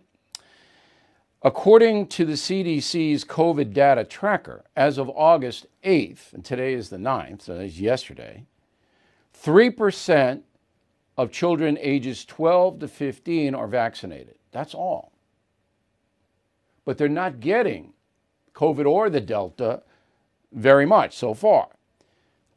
According 1.41 2.07
to 2.07 2.25
the 2.25 2.33
CDC's 2.33 3.23
COVID 3.23 3.73
data 3.73 4.03
tracker, 4.03 4.63
as 4.75 4.97
of 4.97 5.09
August 5.09 5.67
8th, 5.83 6.33
and 6.33 6.43
today 6.43 6.73
is 6.73 6.89
the 6.89 6.97
9th, 6.97 7.43
so 7.43 7.57
that's 7.57 7.77
yesterday, 7.77 8.45
3% 9.43 10.41
of 11.17 11.31
children 11.31 11.77
ages 11.79 12.25
12 12.25 12.79
to 12.79 12.87
15 12.87 13.55
are 13.55 13.67
vaccinated. 13.67 14.35
That's 14.51 14.73
all 14.73 15.15
but 16.85 16.97
they're 16.97 17.09
not 17.09 17.39
getting 17.39 17.93
COVID 18.53 18.85
or 18.85 19.09
the 19.09 19.19
Delta 19.19 19.81
very 20.53 20.85
much 20.85 21.17
so 21.17 21.33
far. 21.33 21.67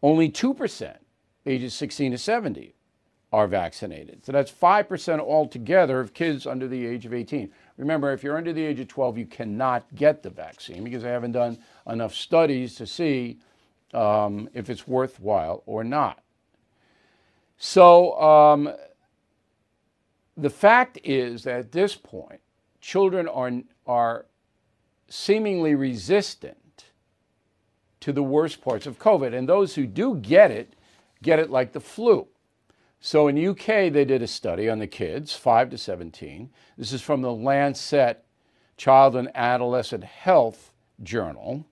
Only 0.02 0.30
2%, 0.30 0.96
ages 1.46 1.74
16 1.74 2.12
to 2.12 2.18
70, 2.18 2.74
are 3.32 3.48
vaccinated. 3.48 4.24
So 4.24 4.32
that's 4.32 4.50
5% 4.50 5.18
altogether 5.18 5.98
of 5.98 6.14
kids 6.14 6.46
under 6.46 6.68
the 6.68 6.86
age 6.86 7.04
of 7.04 7.12
18. 7.12 7.50
Remember, 7.76 8.12
if 8.12 8.22
you're 8.22 8.36
under 8.36 8.52
the 8.52 8.64
age 8.64 8.80
of 8.80 8.88
12, 8.88 9.18
you 9.18 9.26
cannot 9.26 9.84
get 9.94 10.22
the 10.22 10.30
vaccine 10.30 10.84
because 10.84 11.02
they 11.02 11.10
haven't 11.10 11.32
done 11.32 11.58
enough 11.86 12.14
studies 12.14 12.74
to 12.76 12.86
see 12.86 13.38
um, 13.92 14.48
if 14.54 14.70
it's 14.70 14.86
worthwhile 14.86 15.62
or 15.66 15.82
not. 15.82 16.22
So 17.58 18.18
um, 18.20 18.72
the 20.36 20.50
fact 20.50 20.98
is 21.04 21.42
that 21.44 21.58
at 21.58 21.72
this 21.72 21.96
point, 21.96 22.40
children 22.80 23.28
are 23.28 23.52
are 23.86 24.26
seemingly 25.08 25.74
resistant 25.74 26.84
to 28.00 28.12
the 28.12 28.22
worst 28.22 28.60
parts 28.62 28.86
of 28.86 28.98
COVID. 28.98 29.34
And 29.34 29.48
those 29.48 29.74
who 29.74 29.86
do 29.86 30.16
get 30.16 30.50
it, 30.50 30.74
get 31.22 31.38
it 31.38 31.50
like 31.50 31.72
the 31.72 31.80
flu. 31.80 32.28
So 33.00 33.28
in 33.28 33.48
UK, 33.48 33.92
they 33.92 34.04
did 34.04 34.22
a 34.22 34.26
study 34.26 34.68
on 34.68 34.78
the 34.78 34.86
kids, 34.86 35.34
5 35.34 35.70
to 35.70 35.78
17. 35.78 36.50
This 36.76 36.92
is 36.92 37.00
from 37.00 37.22
the 37.22 37.32
Lancet 37.32 38.24
Child 38.76 39.16
and 39.16 39.30
Adolescent 39.34 40.04
Health 40.04 40.72
Journal. 41.02 41.64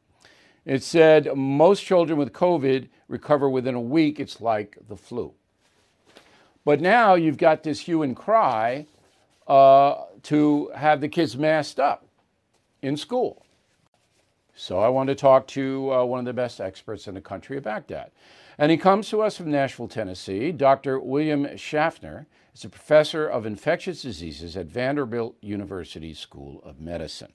It 0.65 0.83
said 0.83 1.29
most 1.37 1.85
children 1.85 2.19
with 2.19 2.33
COVID 2.33 2.89
recover 3.09 3.49
within 3.49 3.75
a 3.75 3.81
week. 3.81 4.19
It's 4.19 4.41
like 4.41 4.79
the 4.89 4.97
flu. 4.97 5.35
But 6.67 6.81
now 6.81 7.15
you've 7.15 7.39
got 7.39 7.63
this 7.63 7.79
hue 7.79 8.03
and 8.03 8.17
cry 8.17 8.87
uh, 9.47 10.03
to 10.25 10.73
have 10.75 11.01
the 11.01 11.09
kids 11.09 11.37
masked 11.37 11.79
up 11.79 12.05
in 12.83 12.97
school. 12.97 13.47
So 14.57 14.81
I 14.81 14.89
wanted 14.89 15.17
to 15.17 15.21
talk 15.21 15.47
to 15.49 15.93
uh, 15.93 16.05
one 16.05 16.19
of 16.19 16.25
the 16.25 16.33
best 16.33 16.61
experts 16.61 17.07
in 17.07 17.15
the 17.15 17.21
country 17.21 17.57
about 17.57 17.87
that. 17.87 18.13
And 18.59 18.73
he 18.73 18.77
comes 18.77 19.09
to 19.11 19.23
us 19.23 19.37
from 19.37 19.53
Nashville, 19.53 19.87
Tennessee. 19.87 20.51
Dr. 20.51 20.99
William 20.99 21.57
Schaffner 21.57 22.27
is 22.53 22.65
a 22.65 22.69
professor 22.69 23.29
of 23.29 23.47
infectious 23.47 24.03
diseases 24.03 24.57
at 24.57 24.67
Vanderbilt 24.67 25.37
University 25.41 26.15
School 26.15 26.61
of 26.65 26.81
Medicine. 26.81 27.33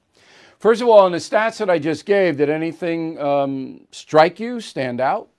First 0.59 0.81
of 0.81 0.89
all, 0.89 1.05
in 1.05 1.13
the 1.13 1.19
stats 1.19 1.59
that 1.59 1.69
I 1.69 1.79
just 1.79 2.05
gave, 2.05 2.35
did 2.35 2.49
anything 2.49 3.17
um, 3.17 3.87
strike 3.91 4.41
you, 4.41 4.59
stand 4.59 4.99
out? 4.99 5.29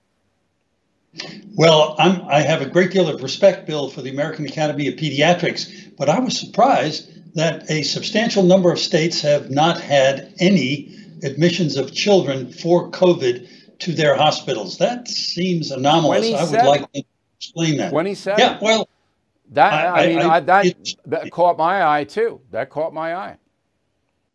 Well, 1.55 1.95
I'm, 1.99 2.21
i 2.23 2.39
have 2.41 2.61
a 2.61 2.65
great 2.65 2.91
deal 2.91 3.07
of 3.07 3.21
respect, 3.21 3.67
Bill, 3.67 3.89
for 3.89 4.01
the 4.01 4.09
American 4.09 4.45
Academy 4.45 4.87
of 4.87 4.95
Pediatrics, 4.95 5.95
but 5.97 6.09
I 6.09 6.19
was 6.19 6.37
surprised 6.37 7.09
that 7.35 7.69
a 7.69 7.83
substantial 7.83 8.43
number 8.43 8.71
of 8.71 8.79
states 8.79 9.21
have 9.21 9.49
not 9.49 9.79
had 9.79 10.33
any 10.39 10.95
admissions 11.23 11.77
of 11.77 11.93
children 11.93 12.51
for 12.51 12.89
COVID 12.91 13.47
to 13.79 13.91
their 13.93 14.15
hospitals. 14.15 14.77
That 14.77 15.07
seems 15.07 15.71
anomalous. 15.71 16.33
I 16.33 16.43
would 16.43 16.65
like 16.65 16.91
to 16.93 17.03
explain 17.37 17.77
that. 17.77 17.91
27? 17.91 18.39
Yeah, 18.39 18.59
well, 18.61 18.87
that 19.51 19.73
I, 19.73 20.03
I 20.03 20.07
mean 20.07 20.19
I, 20.19 20.39
that, 20.39 20.95
that 21.05 21.31
caught 21.31 21.57
my 21.57 21.85
eye 21.85 22.03
too. 22.03 22.41
That 22.51 22.69
caught 22.69 22.93
my 22.93 23.15
eye. 23.15 23.37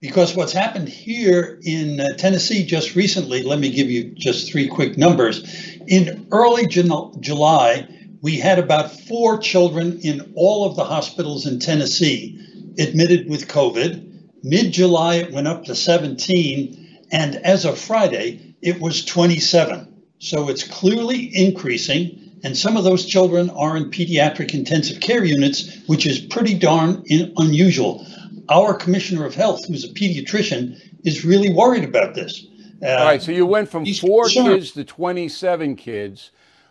Because 0.00 0.37
what's 0.37 0.52
happened 0.52 0.88
here 0.88 1.59
in 1.64 1.99
uh, 1.99 2.17
Tennessee 2.17 2.64
just 2.64 2.95
recently, 2.95 3.43
let 3.43 3.59
me 3.59 3.69
give 3.69 3.90
you 3.90 4.12
just 4.14 4.49
three 4.49 4.69
quick 4.69 4.97
numbers. 4.97 5.43
In 5.88 6.28
early 6.31 6.69
July, 6.69 7.88
we 8.23 8.38
had 8.38 8.61
about 8.61 8.93
four 8.93 9.38
children 9.38 9.99
in 10.02 10.33
all 10.37 10.64
of 10.67 10.76
the 10.76 10.85
hospitals 10.85 11.47
in 11.47 11.59
Tennessee 11.59 12.38
admitted 12.78 13.28
with 13.28 13.49
COVID. 13.49 14.45
Mid 14.45 14.71
July, 14.71 15.17
it 15.17 15.33
went 15.33 15.49
up 15.49 15.64
to 15.64 15.75
17. 15.75 17.07
And 17.11 17.35
as 17.35 17.64
of 17.64 17.76
Friday, 17.76 18.55
it 18.62 18.81
was 18.81 19.05
27. 19.05 20.02
So 20.21 20.49
it's 20.49 20.62
clearly 20.62 21.28
increasing. 21.35 22.38
And 22.45 22.57
some 22.57 22.76
of 22.76 22.85
those 22.85 23.05
children 23.05 23.50
are 23.50 23.76
in 23.76 23.90
pediatric 23.90 24.55
intensive 24.55 25.00
care 25.00 25.25
units, 25.25 25.76
which 25.88 26.07
is 26.07 26.21
pretty 26.21 26.55
darn 26.55 27.02
in, 27.07 27.33
unusual. 27.37 28.07
Our 28.50 28.75
commissioner 28.75 29.25
of 29.26 29.35
health, 29.35 29.67
who's 29.67 29.85
a 29.85 29.88
pediatrician, 29.88 30.81
is 31.05 31.25
really 31.25 31.52
worried 31.52 31.85
about 31.85 32.14
this. 32.14 32.47
Uh, 32.83 32.88
All 32.88 33.05
right, 33.05 33.23
so 33.23 33.33
you 33.33 33.45
went 33.45 33.69
from 33.69 33.85
four 33.87 34.25
concerned. 34.25 34.49
kids 34.49 34.73
to 34.73 34.85
27 34.85 35.76
kids 35.76 36.31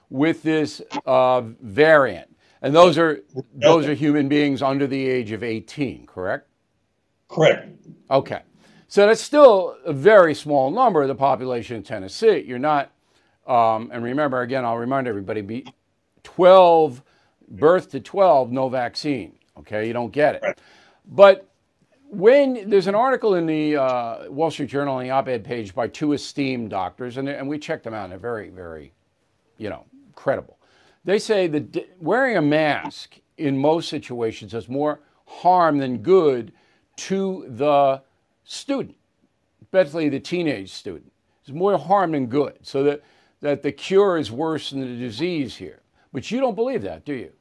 with 0.10 0.41
this 0.43 0.81
uh, 1.05 1.41
variant. 1.62 2.34
And 2.62 2.75
those 2.75 2.98
are 2.98 3.22
those 3.53 3.86
are 3.86 3.93
human 3.93 4.27
beings 4.27 4.62
under 4.62 4.88
the 4.88 5.07
age 5.07 5.31
of 5.31 5.43
18, 5.43 6.07
correct? 6.07 6.48
Correct. 7.27 7.69
Okay. 8.10 8.41
So 8.88 9.05
that's 9.05 9.22
still 9.22 9.77
a 9.86 9.93
very 9.93 10.34
small 10.34 10.72
number 10.72 11.01
of 11.01 11.07
the 11.07 11.15
population 11.15 11.75
in 11.75 11.84
Tennessee. 11.84 12.39
You're 12.48 12.57
not, 12.57 12.91
um, 13.46 13.91
and 13.91 14.03
remember, 14.03 14.41
again, 14.41 14.63
I'll 14.63 14.77
remind 14.77 15.07
everybody, 15.07 15.41
be 15.41 15.67
12, 16.24 17.03
birth 17.50 17.91
to 17.91 18.00
12, 18.00 18.51
no 18.51 18.69
vaccine. 18.69 19.38
Okay, 19.60 19.88
you 19.88 19.93
don't 19.93 20.12
get 20.12 20.36
it. 20.36 20.41
Right. 20.43 20.57
But 21.05 21.46
when 22.09 22.69
there's 22.69 22.87
an 22.87 22.95
article 22.95 23.35
in 23.35 23.45
the 23.45 23.77
uh, 23.77 24.29
Wall 24.29 24.49
Street 24.49 24.69
Journal 24.69 24.95
on 24.95 25.03
the 25.03 25.09
op-ed 25.09 25.43
page 25.43 25.75
by 25.75 25.87
two 25.87 26.13
esteemed 26.13 26.69
doctors, 26.69 27.17
and, 27.17 27.27
and 27.27 27.47
we 27.47 27.59
checked 27.59 27.83
them 27.83 27.93
out, 27.93 28.03
and 28.03 28.11
they're 28.11 28.19
very, 28.19 28.49
very, 28.49 28.93
you 29.57 29.69
know, 29.69 29.85
credible. 30.15 30.57
They 31.03 31.19
say 31.19 31.47
that 31.47 31.89
wearing 31.99 32.37
a 32.37 32.41
mask 32.41 33.17
in 33.37 33.57
most 33.57 33.89
situations 33.89 34.51
does 34.51 34.67
more 34.67 34.99
harm 35.25 35.77
than 35.77 35.97
good 35.99 36.53
to 36.97 37.45
the 37.49 38.01
student, 38.43 38.95
especially 39.61 40.09
the 40.09 40.19
teenage 40.19 40.71
student. 40.71 41.11
It's 41.41 41.51
more 41.51 41.77
harm 41.77 42.11
than 42.13 42.27
good. 42.27 42.57
So 42.61 42.83
that, 42.83 43.03
that 43.41 43.61
the 43.63 43.71
cure 43.71 44.17
is 44.17 44.31
worse 44.31 44.71
than 44.71 44.81
the 44.81 44.97
disease 44.97 45.55
here. 45.55 45.81
But 46.11 46.31
you 46.31 46.39
don't 46.39 46.55
believe 46.55 46.81
that, 46.83 47.05
do 47.05 47.13
you? 47.13 47.31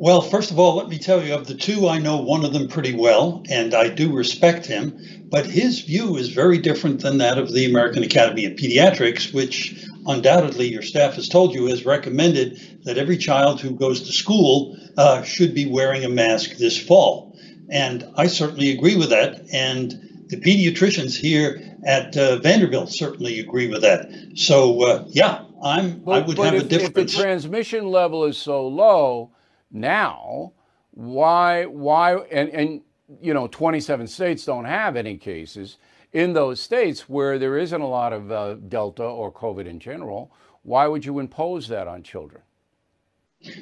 Well, 0.00 0.20
first 0.20 0.52
of 0.52 0.60
all, 0.60 0.76
let 0.76 0.88
me 0.88 0.98
tell 0.98 1.24
you 1.24 1.34
of 1.34 1.48
the 1.48 1.54
two, 1.56 1.88
I 1.88 1.98
know 1.98 2.18
one 2.18 2.44
of 2.44 2.52
them 2.52 2.68
pretty 2.68 2.94
well, 2.94 3.42
and 3.50 3.74
I 3.74 3.88
do 3.88 4.12
respect 4.12 4.64
him. 4.64 4.96
But 5.28 5.46
his 5.46 5.80
view 5.80 6.16
is 6.16 6.28
very 6.28 6.58
different 6.58 7.00
than 7.00 7.18
that 7.18 7.36
of 7.36 7.52
the 7.52 7.66
American 7.66 8.04
Academy 8.04 8.44
of 8.44 8.52
Pediatrics, 8.52 9.34
which 9.34 9.84
undoubtedly 10.06 10.68
your 10.68 10.82
staff 10.82 11.14
has 11.14 11.28
told 11.28 11.52
you 11.52 11.66
has 11.66 11.84
recommended 11.84 12.78
that 12.84 12.96
every 12.96 13.18
child 13.18 13.60
who 13.60 13.72
goes 13.72 14.02
to 14.02 14.12
school 14.12 14.78
uh, 14.96 15.22
should 15.22 15.52
be 15.52 15.66
wearing 15.66 16.04
a 16.04 16.08
mask 16.08 16.56
this 16.58 16.78
fall. 16.80 17.36
And 17.68 18.04
I 18.16 18.28
certainly 18.28 18.70
agree 18.70 18.96
with 18.96 19.10
that. 19.10 19.46
And 19.52 20.26
the 20.28 20.36
pediatricians 20.36 21.16
here 21.16 21.60
at 21.84 22.16
uh, 22.16 22.38
Vanderbilt 22.38 22.90
certainly 22.92 23.40
agree 23.40 23.66
with 23.66 23.82
that. 23.82 24.10
So, 24.36 24.82
uh, 24.82 25.04
yeah, 25.08 25.44
I'm, 25.62 25.98
but, 25.98 26.22
I 26.22 26.26
would 26.26 26.38
have 26.38 26.54
if, 26.54 26.62
a 26.62 26.68
difference. 26.68 27.12
If 27.12 27.18
the 27.18 27.22
transmission 27.22 27.88
level 27.88 28.24
is 28.24 28.38
so 28.38 28.66
low 28.66 29.32
now, 29.70 30.52
why, 30.90 31.66
why, 31.66 32.16
and, 32.16 32.48
and, 32.50 32.80
you 33.20 33.32
know, 33.32 33.46
27 33.46 34.06
states 34.06 34.44
don't 34.44 34.64
have 34.64 34.96
any 34.96 35.16
cases. 35.16 35.78
In 36.12 36.32
those 36.32 36.60
states 36.60 37.08
where 37.08 37.38
there 37.38 37.58
isn't 37.58 37.80
a 37.80 37.86
lot 37.86 38.12
of 38.12 38.32
uh, 38.32 38.54
Delta 38.54 39.04
or 39.04 39.32
COVID 39.32 39.66
in 39.66 39.78
general, 39.78 40.32
why 40.62 40.86
would 40.86 41.04
you 41.04 41.18
impose 41.18 41.68
that 41.68 41.86
on 41.86 42.02
children? 42.02 42.42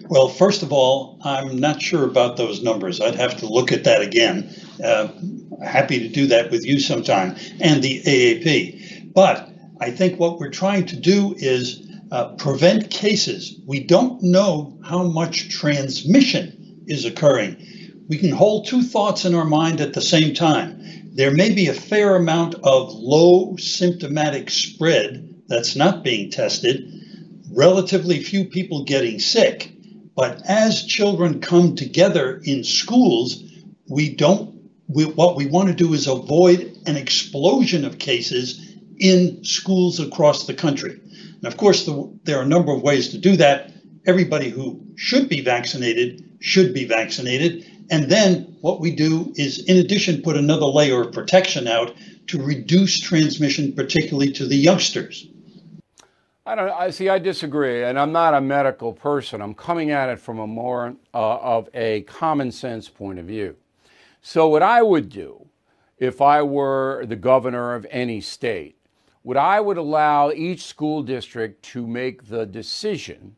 Well, 0.08 0.28
first 0.28 0.62
of 0.62 0.72
all, 0.72 1.18
I'm 1.22 1.58
not 1.60 1.82
sure 1.82 2.04
about 2.04 2.36
those 2.36 2.62
numbers. 2.62 3.00
I'd 3.00 3.14
have 3.16 3.36
to 3.38 3.46
look 3.46 3.72
at 3.72 3.84
that 3.84 4.00
again. 4.00 4.54
Uh, 4.82 5.08
happy 5.62 5.98
to 5.98 6.08
do 6.08 6.26
that 6.28 6.50
with 6.50 6.64
you 6.64 6.80
sometime 6.80 7.36
and 7.60 7.82
the 7.82 8.00
AAP. 8.02 9.12
But 9.12 9.50
I 9.80 9.90
think 9.90 10.18
what 10.18 10.38
we're 10.38 10.50
trying 10.50 10.86
to 10.86 10.96
do 10.96 11.34
is 11.36 11.85
uh, 12.16 12.34
prevent 12.36 12.90
cases. 12.90 13.60
We 13.66 13.84
don't 13.84 14.22
know 14.22 14.78
how 14.82 15.02
much 15.02 15.50
transmission 15.50 16.84
is 16.86 17.04
occurring. 17.04 17.62
We 18.08 18.16
can 18.16 18.30
hold 18.30 18.66
two 18.66 18.82
thoughts 18.82 19.26
in 19.26 19.34
our 19.34 19.44
mind 19.44 19.82
at 19.82 19.92
the 19.92 20.00
same 20.00 20.32
time. 20.32 20.80
There 21.12 21.30
may 21.30 21.52
be 21.52 21.68
a 21.68 21.74
fair 21.74 22.16
amount 22.16 22.54
of 22.54 22.90
low 22.94 23.56
symptomatic 23.56 24.48
spread 24.48 25.42
that's 25.48 25.76
not 25.76 26.02
being 26.02 26.30
tested, 26.30 26.90
relatively 27.52 28.22
few 28.22 28.46
people 28.46 28.84
getting 28.84 29.18
sick. 29.18 29.72
But 30.14 30.40
as 30.48 30.86
children 30.86 31.42
come 31.42 31.76
together 31.76 32.40
in 32.44 32.64
schools, 32.64 33.44
we 33.90 34.14
don't, 34.14 34.70
we, 34.88 35.04
what 35.04 35.36
we 35.36 35.48
want 35.48 35.68
to 35.68 35.74
do 35.74 35.92
is 35.92 36.06
avoid 36.06 36.78
an 36.86 36.96
explosion 36.96 37.84
of 37.84 37.98
cases 37.98 38.74
in 38.98 39.44
schools 39.44 40.00
across 40.00 40.46
the 40.46 40.54
country. 40.54 40.98
And 41.46 41.52
of 41.52 41.60
course, 41.60 41.86
the, 41.86 42.12
there 42.24 42.40
are 42.40 42.42
a 42.42 42.48
number 42.48 42.72
of 42.72 42.82
ways 42.82 43.10
to 43.10 43.18
do 43.18 43.36
that. 43.36 43.70
Everybody 44.04 44.50
who 44.50 44.84
should 44.96 45.28
be 45.28 45.42
vaccinated 45.42 46.38
should 46.40 46.74
be 46.74 46.86
vaccinated. 46.86 47.64
And 47.88 48.10
then 48.10 48.56
what 48.62 48.80
we 48.80 48.96
do 48.96 49.32
is, 49.36 49.64
in 49.64 49.76
addition, 49.76 50.22
put 50.22 50.36
another 50.36 50.66
layer 50.66 51.02
of 51.02 51.12
protection 51.12 51.68
out 51.68 51.94
to 52.26 52.42
reduce 52.42 52.98
transmission, 52.98 53.74
particularly 53.74 54.32
to 54.32 54.44
the 54.48 54.56
youngsters. 54.56 55.28
I 56.44 56.56
don't. 56.56 56.68
I 56.68 56.90
see. 56.90 57.08
I 57.08 57.20
disagree, 57.20 57.84
and 57.84 57.96
I'm 57.96 58.10
not 58.10 58.34
a 58.34 58.40
medical 58.40 58.92
person. 58.92 59.40
I'm 59.40 59.54
coming 59.54 59.92
at 59.92 60.08
it 60.08 60.18
from 60.18 60.40
a 60.40 60.48
more 60.48 60.96
uh, 61.14 61.36
of 61.36 61.68
a 61.74 62.00
common 62.08 62.50
sense 62.50 62.88
point 62.88 63.20
of 63.20 63.26
view. 63.26 63.54
So, 64.20 64.48
what 64.48 64.64
I 64.64 64.82
would 64.82 65.08
do, 65.10 65.46
if 65.98 66.20
I 66.20 66.42
were 66.42 67.06
the 67.06 67.14
governor 67.14 67.76
of 67.76 67.86
any 67.92 68.20
state, 68.20 68.76
would 69.26 69.36
I 69.36 69.58
would 69.58 69.76
allow 69.76 70.30
each 70.30 70.62
school 70.62 71.02
district 71.02 71.60
to 71.72 71.84
make 71.84 72.28
the 72.28 72.46
decision, 72.46 73.34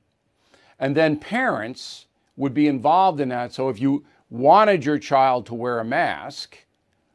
and 0.79 0.95
then 0.95 1.19
parents 1.19 2.09
would 2.37 2.53
be 2.53 2.67
involved 2.67 3.21
in 3.21 3.31
that. 3.31 3.55
So, 3.55 3.71
if 3.71 3.81
you 3.81 4.05
wanted 4.29 4.85
your 4.85 4.99
child 4.99 5.47
to 5.47 5.55
wear 5.55 5.81
a 5.81 5.87
mask, 5.87 6.59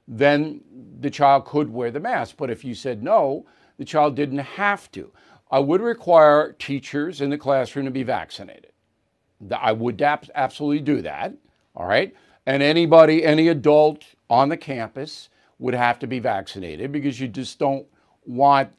then 0.07 0.61
the 0.99 1.11
child 1.11 1.45
could 1.45 1.69
wear 1.69 1.91
the 1.91 1.99
mask. 1.99 2.35
But 2.35 2.49
if 2.49 2.65
you 2.65 2.73
said 2.73 3.03
no, 3.03 3.45
the 3.77 3.85
child 3.85 4.15
didn't 4.15 4.39
have 4.39 4.91
to. 4.93 5.11
I 5.51 5.59
would 5.59 5.81
require 5.81 6.53
teachers 6.53 7.21
in 7.21 7.29
the 7.29 7.37
classroom 7.37 7.85
to 7.85 7.91
be 7.91 8.01
vaccinated. 8.01 8.71
I 9.55 9.71
would 9.71 10.01
absolutely 10.01 10.79
do 10.79 11.03
that. 11.03 11.35
All 11.75 11.85
right. 11.85 12.11
And 12.47 12.63
anybody, 12.63 13.23
any 13.23 13.49
adult 13.49 14.03
on 14.31 14.49
the 14.49 14.57
campus 14.57 15.29
would 15.59 15.75
have 15.75 15.99
to 15.99 16.07
be 16.07 16.17
vaccinated 16.17 16.91
because 16.91 17.19
you 17.19 17.27
just 17.27 17.59
don't 17.59 17.85
want, 18.25 18.71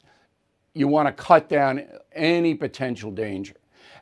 you 0.73 0.87
want 0.87 1.07
to 1.07 1.23
cut 1.23 1.49
down 1.49 1.83
any 2.13 2.53
potential 2.53 3.11
danger. 3.11 3.55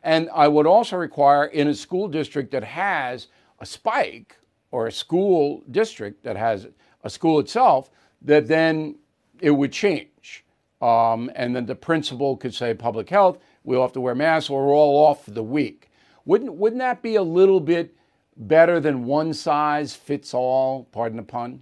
And 0.04 0.30
I 0.34 0.48
would 0.48 0.66
also 0.66 0.98
require 0.98 1.46
in 1.46 1.68
a 1.68 1.74
school 1.74 2.08
district 2.08 2.52
that 2.52 2.64
has 2.64 3.28
a 3.60 3.66
spike 3.66 4.38
or 4.72 4.88
a 4.88 4.92
school 4.92 5.64
district 5.72 6.24
that 6.24 6.36
has 6.36 6.68
a 7.04 7.10
school 7.10 7.40
itself, 7.40 7.90
that 8.22 8.48
then 8.48 8.96
it 9.40 9.52
would 9.52 9.72
change. 9.72 10.44
Um, 10.82 11.32
and 11.36 11.56
then 11.56 11.66
the 11.66 11.76
principal 11.76 12.36
could 12.36 12.54
say, 12.54 12.74
public 12.74 13.10
health, 13.10 13.38
we'll 13.64 13.82
have 13.82 13.94
to 13.94 14.02
wear 14.02 14.16
masks 14.16 14.50
or 14.50 14.68
we're 14.68 14.74
all 14.74 15.06
off 15.06 15.24
for 15.24 15.32
the 15.32 15.44
week. 15.44 15.90
Wouldn't, 16.26 16.54
wouldn't 16.54 16.80
that 16.80 17.02
be 17.02 17.16
a 17.16 17.24
little 17.24 17.60
bit 17.60 17.96
better 18.36 18.80
than 18.80 19.06
one 19.06 19.34
size 19.34 19.96
fits 19.96 20.34
all, 20.34 20.86
pardon 20.92 21.18
the 21.18 21.24
pun? 21.24 21.62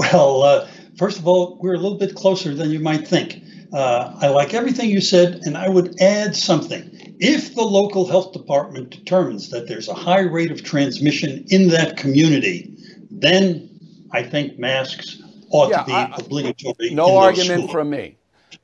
Well, 0.00 0.44
uh, 0.44 0.66
first 0.96 1.18
of 1.18 1.28
all, 1.28 1.58
we're 1.60 1.74
a 1.74 1.78
little 1.78 1.98
bit 1.98 2.14
closer 2.14 2.54
than 2.54 2.70
you 2.70 2.80
might 2.80 3.06
think. 3.06 3.42
Uh, 3.70 4.16
I 4.18 4.28
like 4.28 4.54
everything 4.54 4.88
you 4.88 5.02
said, 5.02 5.40
and 5.42 5.58
I 5.58 5.68
would 5.68 6.00
add 6.00 6.34
something. 6.34 6.90
If 7.20 7.54
the 7.54 7.64
local 7.64 8.06
health 8.06 8.32
department 8.32 8.88
determines 8.88 9.50
that 9.50 9.68
there's 9.68 9.88
a 9.88 9.94
high 9.94 10.20
rate 10.20 10.50
of 10.50 10.64
transmission 10.64 11.44
in 11.48 11.68
that 11.68 11.98
community, 11.98 12.74
then 13.10 13.68
I 14.10 14.22
think 14.22 14.58
masks 14.58 15.22
ought 15.50 15.68
yeah, 15.68 15.80
to 15.80 15.84
be 15.84 15.92
I, 15.92 16.14
obligatory. 16.16 16.94
No 16.94 17.18
argument 17.18 17.70
from 17.70 17.90
me. 17.90 18.16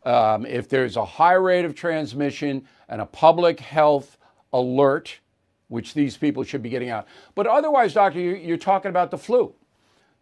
Um, 0.07 0.47
if 0.47 0.71
there's 0.71 0.97
a 0.97 1.05
high 1.05 1.35
rate 1.35 1.67
of 1.67 1.75
transmission 1.75 2.67
and 2.89 3.03
a 3.03 3.07
public 3.07 3.61
health 3.61 4.17
alert, 4.55 5.21
which 5.69 5.93
these 5.93 6.17
people 6.17 6.45
should 6.45 6.63
be 6.63 6.71
getting 6.71 6.89
out. 6.89 7.07
But 7.35 7.47
otherwise, 7.47 7.93
doctor, 7.93 8.21
you're 8.21 8.57
talking 8.57 8.89
about 8.89 9.11
the 9.11 9.19
flu. 9.19 9.55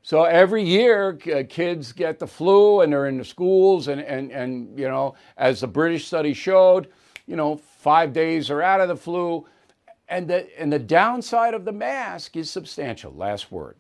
So 0.05 0.25
every 0.25 0.63
year, 0.63 1.15
kids 1.15 1.93
get 1.93 2.19
the 2.19 2.27
flu 2.27 2.83
and 2.83 2.93
they're 2.93 3.07
in 3.07 3.17
the 3.17 3.25
schools, 3.25 3.89
and, 3.89 4.03
and, 4.03 4.31
and 4.31 4.79
you 4.79 4.87
know, 4.87 5.15
as 5.39 5.61
the 5.61 5.67
British 5.67 6.07
study 6.07 6.35
showed, 6.35 6.89
you 7.27 7.37
know, 7.37 7.57
five 7.79 8.13
days 8.13 8.51
are 8.51 8.61
out 8.61 8.83
of 8.83 8.89
the 8.89 8.97
flu. 8.97 9.47
And 10.07 10.29
the, 10.29 10.47
and 10.61 10.71
the 10.71 10.79
downside 10.79 11.55
of 11.55 11.65
the 11.65 11.73
mask 11.73 12.37
is 12.37 12.51
substantial. 12.51 13.15
Last 13.15 13.51
word. 13.51 13.77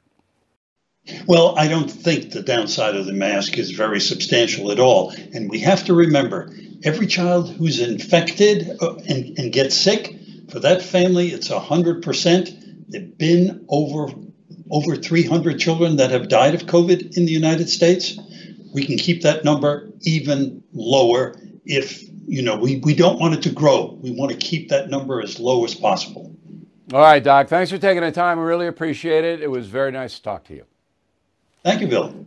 Well, 1.26 1.58
I 1.58 1.68
don't 1.68 1.90
think 1.90 2.30
the 2.30 2.42
downside 2.42 2.96
of 2.96 3.04
the 3.04 3.12
mask 3.12 3.58
is 3.58 3.72
very 3.72 4.00
substantial 4.00 4.72
at 4.72 4.80
all. 4.80 5.12
And 5.34 5.50
we 5.50 5.58
have 5.58 5.84
to 5.84 5.94
remember 5.94 6.50
every 6.84 7.06
child 7.06 7.50
who's 7.50 7.80
infected 7.80 8.78
uh, 8.80 8.94
and, 9.06 9.38
and 9.38 9.52
gets 9.52 9.76
sick, 9.76 10.16
for 10.48 10.58
that 10.60 10.80
family, 10.80 11.28
it's 11.28 11.48
100%. 11.48 12.88
They've 12.88 13.18
been 13.18 13.66
over, 13.68 14.08
over 14.70 14.96
300 14.96 15.59
children 15.59 15.96
that 15.96 16.11
have 16.11 16.29
died 16.29 16.55
of 16.55 16.62
COVID 16.62 17.16
in 17.16 17.27
the 17.27 17.33
United 17.33 17.68
States. 17.68 18.18
We 18.72 18.85
can 18.85 18.96
keep 18.96 19.22
that 19.22 19.44
number 19.44 19.88
even 20.03 20.62
lower 20.72 21.37
if 21.64 22.03
you 22.27 22.42
know, 22.42 22.57
we, 22.57 22.79
we 22.79 22.94
don't 22.94 23.18
want 23.18 23.35
it 23.35 23.42
to 23.42 23.50
grow. 23.50 23.98
We 24.00 24.11
want 24.11 24.33
to 24.33 24.38
keep 24.38 24.68
that 24.70 24.88
number 24.88 25.20
as 25.20 25.38
low 25.38 25.64
as 25.64 25.74
possible. 25.74 26.35
All 26.92 27.00
right, 27.00 27.22
Doc. 27.22 27.48
Thanks 27.48 27.70
for 27.70 27.79
taking 27.79 28.03
the 28.03 28.12
time. 28.12 28.38
I 28.38 28.42
really 28.42 28.66
appreciate 28.66 29.24
it. 29.24 29.40
It 29.40 29.50
was 29.50 29.66
very 29.66 29.90
nice 29.90 30.16
to 30.16 30.22
talk 30.22 30.44
to 30.44 30.55
you. 30.55 30.64
Thank 31.62 31.81
you, 31.81 31.88
Bill. 31.88 32.27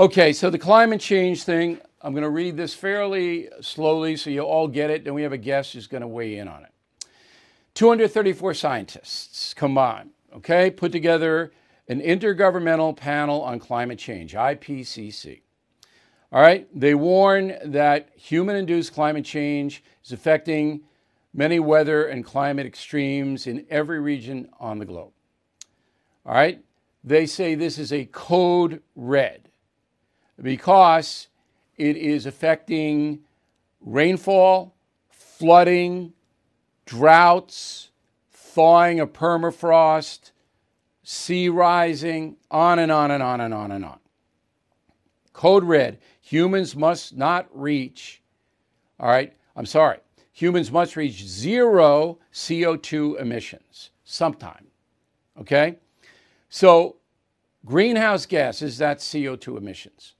Okay, 0.00 0.32
so 0.32 0.48
the 0.48 0.58
climate 0.58 0.98
change 0.98 1.42
thing, 1.42 1.78
I'm 2.00 2.14
going 2.14 2.22
to 2.22 2.30
read 2.30 2.56
this 2.56 2.72
fairly 2.72 3.50
slowly 3.60 4.16
so 4.16 4.30
you 4.30 4.40
all 4.40 4.66
get 4.66 4.88
it. 4.88 5.04
Then 5.04 5.12
we 5.12 5.20
have 5.20 5.34
a 5.34 5.36
guest 5.36 5.74
who's 5.74 5.86
going 5.86 6.00
to 6.00 6.08
weigh 6.08 6.38
in 6.38 6.48
on 6.48 6.64
it. 6.64 6.72
234 7.74 8.54
scientists 8.54 9.52
combined, 9.52 10.08
okay, 10.34 10.70
put 10.70 10.90
together 10.90 11.52
an 11.86 12.00
intergovernmental 12.00 12.96
panel 12.96 13.42
on 13.42 13.58
climate 13.58 13.98
change, 13.98 14.32
IPCC. 14.32 15.42
All 16.32 16.40
right, 16.40 16.66
they 16.74 16.94
warn 16.94 17.58
that 17.62 18.08
human 18.16 18.56
induced 18.56 18.94
climate 18.94 19.26
change 19.26 19.84
is 20.02 20.12
affecting 20.12 20.80
many 21.34 21.60
weather 21.60 22.06
and 22.06 22.24
climate 22.24 22.64
extremes 22.64 23.46
in 23.46 23.66
every 23.68 24.00
region 24.00 24.48
on 24.58 24.78
the 24.78 24.86
globe. 24.86 25.12
All 26.24 26.32
right, 26.32 26.64
they 27.04 27.26
say 27.26 27.54
this 27.54 27.76
is 27.76 27.92
a 27.92 28.06
code 28.06 28.80
red 28.96 29.49
because 30.42 31.28
it 31.76 31.96
is 31.96 32.26
affecting 32.26 33.20
rainfall, 33.80 34.74
flooding, 35.08 36.12
droughts, 36.86 37.90
thawing 38.30 39.00
of 39.00 39.12
permafrost, 39.12 40.32
sea 41.02 41.48
rising, 41.48 42.36
on 42.50 42.78
and 42.78 42.90
on 42.92 43.10
and 43.10 43.22
on 43.22 43.40
and 43.40 43.54
on 43.54 43.70
and 43.70 43.84
on. 43.84 43.98
Code 45.32 45.64
red 45.64 45.98
humans 46.20 46.76
must 46.76 47.16
not 47.16 47.48
reach, 47.52 48.22
all 48.98 49.08
right, 49.08 49.34
I'm 49.56 49.66
sorry, 49.66 49.98
humans 50.32 50.70
must 50.70 50.96
reach 50.96 51.24
zero 51.24 52.18
CO2 52.32 53.20
emissions 53.20 53.90
sometime. 54.04 54.66
Okay? 55.38 55.78
So, 56.48 56.96
greenhouse 57.64 58.26
gases, 58.26 58.76
that's 58.78 59.06
CO2 59.08 59.56
emissions 59.56 60.14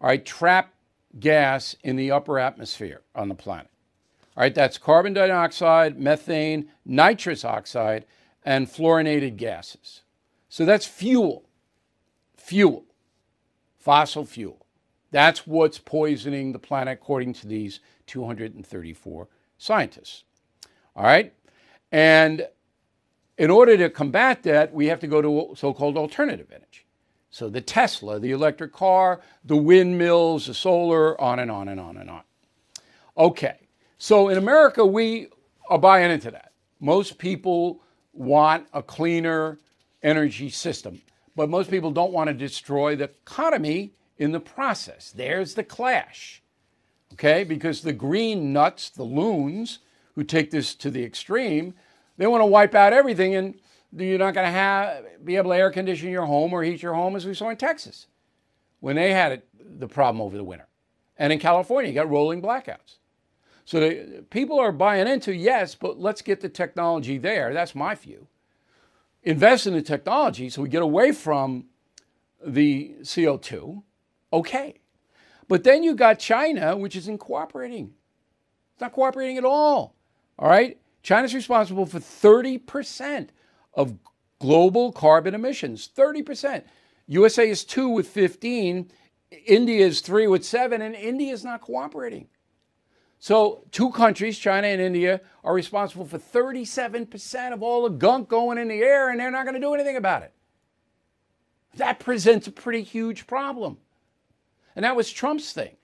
all 0.00 0.08
right, 0.08 0.24
trap 0.24 0.72
gas 1.18 1.76
in 1.82 1.96
the 1.96 2.10
upper 2.10 2.38
atmosphere 2.38 3.02
on 3.14 3.28
the 3.28 3.34
planet. 3.34 3.70
All 4.36 4.42
right, 4.42 4.54
that's 4.54 4.78
carbon 4.78 5.12
dioxide, 5.12 5.98
methane, 5.98 6.70
nitrous 6.84 7.44
oxide, 7.44 8.06
and 8.44 8.68
fluorinated 8.68 9.36
gases. 9.36 10.02
So 10.48 10.64
that's 10.64 10.86
fuel, 10.86 11.44
fuel, 12.36 12.84
fossil 13.78 14.24
fuel. 14.24 14.66
That's 15.10 15.46
what's 15.46 15.78
poisoning 15.78 16.52
the 16.52 16.58
planet, 16.58 16.98
according 17.00 17.34
to 17.34 17.46
these 17.46 17.80
234 18.06 19.28
scientists. 19.58 20.24
All 20.96 21.04
right? 21.04 21.32
And 21.92 22.46
in 23.36 23.50
order 23.50 23.76
to 23.76 23.90
combat 23.90 24.42
that, 24.44 24.72
we 24.72 24.86
have 24.86 25.00
to 25.00 25.06
go 25.06 25.20
to 25.20 25.56
so 25.56 25.74
called 25.74 25.96
alternative 25.96 26.48
energy. 26.50 26.86
So 27.30 27.48
the 27.48 27.60
Tesla, 27.60 28.18
the 28.18 28.32
electric 28.32 28.72
car, 28.72 29.20
the 29.44 29.56
windmills, 29.56 30.46
the 30.46 30.54
solar, 30.54 31.20
on 31.20 31.38
and 31.38 31.50
on 31.50 31.68
and 31.68 31.80
on 31.80 31.96
and 31.96 32.10
on. 32.10 32.22
Okay, 33.16 33.68
so 33.98 34.28
in 34.28 34.38
America, 34.38 34.84
we 34.84 35.28
are 35.68 35.78
buying 35.78 36.10
into 36.10 36.30
that. 36.32 36.52
Most 36.80 37.18
people 37.18 37.80
want 38.12 38.66
a 38.72 38.82
cleaner 38.82 39.58
energy 40.02 40.50
system, 40.50 41.00
but 41.36 41.48
most 41.48 41.70
people 41.70 41.90
don't 41.90 42.12
want 42.12 42.28
to 42.28 42.34
destroy 42.34 42.96
the 42.96 43.04
economy 43.04 43.92
in 44.18 44.32
the 44.32 44.40
process. 44.40 45.12
There's 45.12 45.54
the 45.54 45.64
clash, 45.64 46.42
okay? 47.12 47.44
Because 47.44 47.82
the 47.82 47.92
green 47.92 48.52
nuts, 48.52 48.90
the 48.90 49.04
loons, 49.04 49.78
who 50.14 50.24
take 50.24 50.50
this 50.50 50.74
to 50.74 50.90
the 50.90 51.04
extreme, 51.04 51.74
they 52.16 52.26
want 52.26 52.42
to 52.42 52.46
wipe 52.46 52.74
out 52.74 52.92
everything 52.92 53.34
and 53.34 53.54
you're 53.96 54.18
not 54.18 54.34
going 54.34 54.46
to 54.46 54.52
have 54.52 55.24
be 55.24 55.36
able 55.36 55.50
to 55.50 55.56
air 55.56 55.70
condition 55.70 56.10
your 56.10 56.26
home 56.26 56.52
or 56.52 56.62
heat 56.62 56.82
your 56.82 56.94
home 56.94 57.16
as 57.16 57.26
we 57.26 57.34
saw 57.34 57.48
in 57.50 57.56
Texas 57.56 58.06
when 58.80 58.96
they 58.96 59.12
had 59.12 59.32
it, 59.32 59.48
the 59.78 59.88
problem 59.88 60.20
over 60.20 60.36
the 60.36 60.44
winter. 60.44 60.66
And 61.18 61.32
in 61.32 61.38
California, 61.38 61.90
you 61.90 61.94
got 61.94 62.08
rolling 62.08 62.42
blackouts. 62.42 62.96
So 63.64 63.78
the, 63.78 64.24
people 64.30 64.58
are 64.58 64.72
buying 64.72 65.06
into 65.06 65.34
yes, 65.34 65.74
but 65.74 65.98
let's 66.00 66.22
get 66.22 66.40
the 66.40 66.48
technology 66.48 67.18
there. 67.18 67.52
That's 67.52 67.74
my 67.74 67.94
view. 67.94 68.26
Invest 69.22 69.66
in 69.66 69.74
the 69.74 69.82
technology 69.82 70.48
so 70.48 70.62
we 70.62 70.68
get 70.68 70.82
away 70.82 71.12
from 71.12 71.66
the 72.44 72.94
CO2. 73.02 73.82
Okay. 74.32 74.80
But 75.46 75.64
then 75.64 75.82
you 75.82 75.94
got 75.94 76.18
China, 76.18 76.76
which 76.76 76.96
isn't 76.96 77.18
cooperating. 77.18 77.92
It's 78.72 78.80
not 78.80 78.92
cooperating 78.92 79.36
at 79.36 79.44
all. 79.44 79.94
All 80.38 80.48
right? 80.48 80.78
China's 81.02 81.34
responsible 81.34 81.86
for 81.86 81.98
30% 81.98 83.28
of 83.74 83.96
global 84.38 84.92
carbon 84.92 85.34
emissions 85.34 85.88
30%. 85.96 86.64
USA 87.06 87.48
is 87.48 87.64
2 87.64 87.88
with 87.88 88.08
15, 88.08 88.90
India 89.46 89.86
is 89.86 90.00
3 90.00 90.26
with 90.26 90.44
7 90.44 90.82
and 90.82 90.94
India 90.94 91.32
is 91.32 91.44
not 91.44 91.60
cooperating. 91.60 92.28
So, 93.22 93.64
two 93.70 93.90
countries, 93.90 94.38
China 94.38 94.66
and 94.66 94.80
India, 94.80 95.20
are 95.44 95.52
responsible 95.52 96.06
for 96.06 96.18
37% 96.18 97.52
of 97.52 97.62
all 97.62 97.82
the 97.82 97.90
gunk 97.90 98.28
going 98.28 98.56
in 98.56 98.68
the 98.68 98.80
air 98.80 99.10
and 99.10 99.20
they're 99.20 99.30
not 99.30 99.44
going 99.44 99.54
to 99.54 99.60
do 99.60 99.74
anything 99.74 99.96
about 99.96 100.22
it. 100.22 100.32
That 101.76 102.00
presents 102.00 102.46
a 102.46 102.52
pretty 102.52 102.82
huge 102.82 103.26
problem. 103.26 103.76
And 104.74 104.84
that 104.84 104.96
was 104.96 105.12
Trump's 105.12 105.52
thing. 105.52 105.76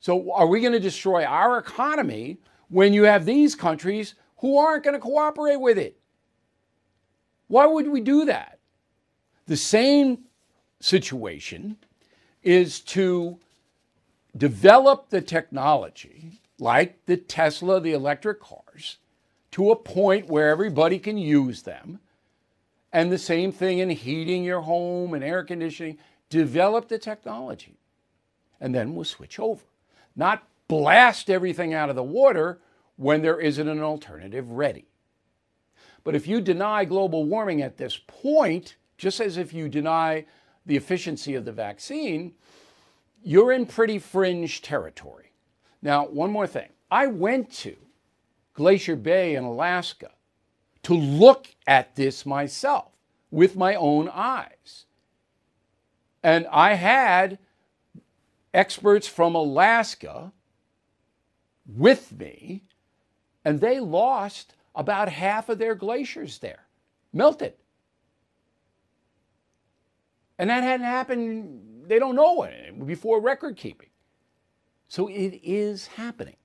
So, 0.00 0.32
are 0.32 0.46
we 0.46 0.60
going 0.60 0.72
to 0.72 0.80
destroy 0.80 1.24
our 1.24 1.58
economy 1.58 2.38
when 2.68 2.92
you 2.92 3.04
have 3.04 3.24
these 3.24 3.54
countries 3.54 4.14
who 4.38 4.58
aren't 4.58 4.84
going 4.84 4.94
to 4.94 5.00
cooperate 5.00 5.60
with 5.60 5.78
it? 5.78 5.98
Why 7.48 7.66
would 7.66 7.88
we 7.88 8.00
do 8.00 8.24
that? 8.24 8.58
The 9.46 9.56
same 9.56 10.24
situation 10.80 11.76
is 12.42 12.80
to 12.80 13.38
develop 14.36 15.10
the 15.10 15.20
technology, 15.20 16.40
like 16.58 17.04
the 17.06 17.16
Tesla, 17.16 17.80
the 17.80 17.92
electric 17.92 18.40
cars, 18.40 18.98
to 19.52 19.70
a 19.70 19.76
point 19.76 20.28
where 20.28 20.48
everybody 20.48 20.98
can 20.98 21.16
use 21.18 21.62
them. 21.62 22.00
And 22.92 23.10
the 23.10 23.18
same 23.18 23.52
thing 23.52 23.78
in 23.78 23.90
heating 23.90 24.44
your 24.44 24.62
home 24.62 25.14
and 25.14 25.22
air 25.22 25.44
conditioning. 25.44 25.98
Develop 26.30 26.88
the 26.88 26.98
technology. 26.98 27.78
And 28.60 28.74
then 28.74 28.94
we'll 28.94 29.04
switch 29.04 29.38
over. 29.38 29.64
Not 30.14 30.46
blast 30.66 31.30
everything 31.30 31.74
out 31.74 31.90
of 31.90 31.96
the 31.96 32.02
water 32.02 32.58
when 32.96 33.22
there 33.22 33.38
isn't 33.38 33.68
an 33.68 33.82
alternative 33.82 34.50
ready. 34.50 34.86
But 36.06 36.14
if 36.14 36.28
you 36.28 36.40
deny 36.40 36.84
global 36.84 37.24
warming 37.24 37.62
at 37.62 37.78
this 37.78 37.98
point, 38.06 38.76
just 38.96 39.18
as 39.18 39.38
if 39.38 39.52
you 39.52 39.68
deny 39.68 40.24
the 40.64 40.76
efficiency 40.76 41.34
of 41.34 41.44
the 41.44 41.50
vaccine, 41.50 42.34
you're 43.24 43.50
in 43.50 43.66
pretty 43.66 43.98
fringe 43.98 44.62
territory. 44.62 45.32
Now, 45.82 46.06
one 46.06 46.30
more 46.30 46.46
thing. 46.46 46.68
I 46.92 47.08
went 47.08 47.50
to 47.54 47.74
Glacier 48.54 48.94
Bay 48.94 49.34
in 49.34 49.42
Alaska 49.42 50.12
to 50.84 50.94
look 50.94 51.48
at 51.66 51.96
this 51.96 52.24
myself 52.24 52.92
with 53.32 53.56
my 53.56 53.74
own 53.74 54.08
eyes. 54.08 54.84
And 56.22 56.46
I 56.52 56.74
had 56.74 57.40
experts 58.54 59.08
from 59.08 59.34
Alaska 59.34 60.32
with 61.66 62.16
me, 62.16 62.62
and 63.44 63.60
they 63.60 63.80
lost 63.80 64.55
about 64.76 65.08
half 65.08 65.48
of 65.48 65.58
their 65.58 65.74
glaciers 65.74 66.38
there, 66.38 66.66
melted. 67.12 67.54
And 70.38 70.50
that 70.50 70.62
hadn't 70.62 70.86
happened, 70.86 71.86
they 71.88 71.98
don't 71.98 72.14
know 72.14 72.42
it, 72.42 72.86
before 72.86 73.20
record 73.20 73.56
keeping. 73.56 73.88
So 74.88 75.08
it 75.08 75.40
is 75.42 75.86
happening. 75.88 76.36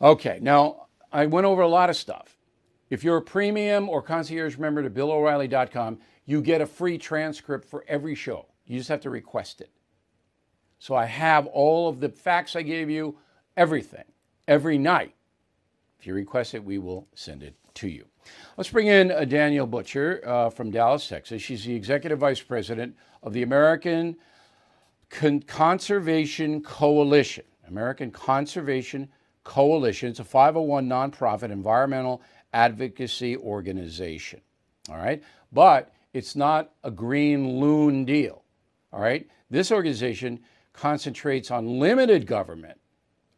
Okay, 0.00 0.38
now 0.40 0.86
I 1.12 1.26
went 1.26 1.46
over 1.46 1.62
a 1.62 1.68
lot 1.68 1.90
of 1.90 1.96
stuff. 1.96 2.38
If 2.90 3.02
you're 3.02 3.18
a 3.18 3.22
premium 3.22 3.88
or 3.88 4.02
concierge 4.02 4.56
member 4.56 4.82
to 4.82 4.90
BillO'Reilly.com, 4.90 5.98
you 6.26 6.40
get 6.40 6.60
a 6.60 6.66
free 6.66 6.98
transcript 6.98 7.68
for 7.68 7.84
every 7.88 8.14
show. 8.14 8.46
You 8.66 8.78
just 8.78 8.88
have 8.88 9.00
to 9.00 9.10
request 9.10 9.60
it. 9.60 9.70
So 10.78 10.94
I 10.94 11.06
have 11.06 11.46
all 11.46 11.88
of 11.88 12.00
the 12.00 12.08
facts 12.08 12.56
I 12.56 12.62
gave 12.62 12.90
you, 12.90 13.16
everything, 13.56 14.04
every 14.46 14.78
night. 14.78 15.14
If 16.02 16.06
you 16.08 16.14
request 16.14 16.54
it, 16.54 16.64
we 16.64 16.78
will 16.78 17.06
send 17.14 17.44
it 17.44 17.54
to 17.74 17.86
you. 17.86 18.04
Let's 18.56 18.70
bring 18.70 18.88
in 18.88 19.12
uh, 19.12 19.24
Danielle 19.24 19.68
Butcher 19.68 20.20
uh, 20.26 20.50
from 20.50 20.72
Dallas, 20.72 21.06
Texas. 21.06 21.40
She's 21.40 21.64
the 21.64 21.76
executive 21.76 22.18
vice 22.18 22.40
president 22.40 22.96
of 23.22 23.32
the 23.32 23.44
American 23.44 24.16
Con- 25.10 25.42
Conservation 25.42 26.60
Coalition. 26.60 27.44
American 27.68 28.10
Conservation 28.10 29.10
Coalition. 29.44 30.08
It's 30.08 30.18
a 30.18 30.24
501 30.24 30.88
nonprofit 30.88 31.52
environmental 31.52 32.20
advocacy 32.52 33.36
organization. 33.36 34.40
All 34.88 34.96
right. 34.96 35.22
But 35.52 35.94
it's 36.12 36.34
not 36.34 36.72
a 36.82 36.90
green 36.90 37.60
loon 37.60 38.04
deal. 38.04 38.42
All 38.92 39.00
right. 39.00 39.24
This 39.50 39.70
organization 39.70 40.40
concentrates 40.72 41.52
on 41.52 41.78
limited 41.78 42.26
government 42.26 42.80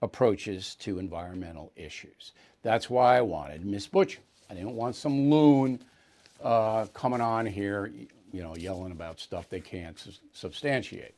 approaches 0.05 0.77
to 0.77 0.99
environmental 0.99 1.73
issues. 1.77 2.33
That's 2.65 2.89
why 2.89 3.19
I 3.19 3.21
wanted 3.21 3.65
Miss 3.65 3.87
Butcher. 3.87 4.21
I 4.51 4.55
didn't 4.55 4.75
want 4.75 4.97
some 4.97 5.31
loon 5.31 5.81
uh, 6.43 6.87
coming 6.95 7.21
on 7.21 7.47
here, 7.47 7.93
you 8.33 8.43
know, 8.43 8.57
yelling 8.57 8.91
about 8.91 9.21
stuff 9.21 9.49
they 9.49 9.61
can't 9.61 9.99
su- 9.99 10.13
substantiate. 10.33 11.15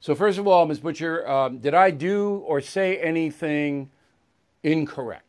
So, 0.00 0.14
first 0.14 0.38
of 0.38 0.48
all, 0.48 0.64
Ms. 0.64 0.80
Butcher, 0.80 1.28
um, 1.28 1.58
did 1.58 1.74
I 1.74 1.90
do 1.90 2.36
or 2.46 2.60
say 2.60 2.96
anything 2.96 3.90
incorrect? 4.62 5.24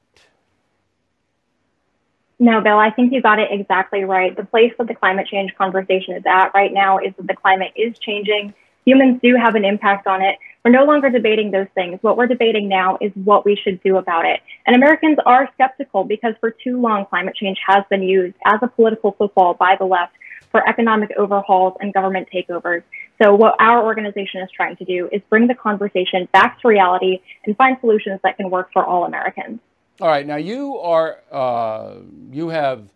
No, 2.40 2.62
Bill, 2.62 2.80
I 2.80 2.90
think 2.90 3.12
you 3.12 3.22
got 3.22 3.40
it 3.40 3.50
exactly 3.52 4.06
right. 4.06 4.36
The 4.36 4.46
place 4.46 4.72
that 4.78 4.88
the 4.88 4.96
climate 4.96 5.28
change 5.28 5.54
conversation 5.58 6.16
is 6.16 6.24
at 6.26 6.54
right 6.54 6.72
now 6.72 7.00
is 7.00 7.14
that 7.18 7.28
the 7.28 7.36
climate 7.36 7.74
is 7.76 8.00
changing. 8.00 8.54
Humans 8.86 9.20
do 9.22 9.36
have 9.36 9.56
an 9.56 9.66
impact 9.66 10.08
on 10.08 10.22
it. 10.22 10.38
We're 10.64 10.72
no 10.72 10.84
longer 10.84 11.10
debating 11.10 11.52
those 11.52 11.68
things. 11.74 12.00
What 12.02 12.18
we're 12.18 12.28
debating 12.28 12.68
now 12.68 12.98
is 13.00 13.12
what 13.16 13.46
we 13.46 13.56
should 13.56 13.82
do 13.82 13.98
about 13.98 14.26
it. 14.26 14.42
And 14.66 14.76
Americans 14.76 15.18
are 15.26 15.50
skeptical 15.54 16.04
because 16.04 16.34
for 16.40 16.52
too 16.52 16.82
long, 16.82 17.06
climate 17.06 17.36
change 17.36 17.58
has 17.66 17.84
been 17.90 18.04
used 18.04 18.36
as 18.46 18.60
a 18.62 18.68
political 18.68 19.14
football 19.14 19.54
by 19.54 19.76
the 19.80 19.86
left 19.86 20.14
for 20.52 20.68
economic 20.68 21.12
overhauls 21.18 21.78
and 21.80 21.94
government 21.94 22.28
takeovers. 22.34 22.84
So 23.22 23.36
what 23.36 23.56
our 23.60 23.84
organization 23.84 24.42
is 24.42 24.50
trying 24.52 24.76
to 24.78 24.86
do 24.86 25.10
is 25.12 25.22
bring 25.30 25.48
the 25.48 25.56
conversation 25.56 26.28
back 26.34 26.60
to 26.62 26.68
reality 26.68 27.20
and 27.46 27.56
find 27.56 27.78
solutions 27.80 28.20
that 28.24 28.38
can 28.38 28.50
work 28.50 28.72
for 28.74 28.84
all 28.84 29.06
Americans. 29.06 29.60
All 30.02 30.08
right. 30.08 30.26
Now 30.26 30.38
you 30.38 30.78
are 30.78 31.20
uh, 31.32 31.96
you 32.32 32.50
have 32.50 32.90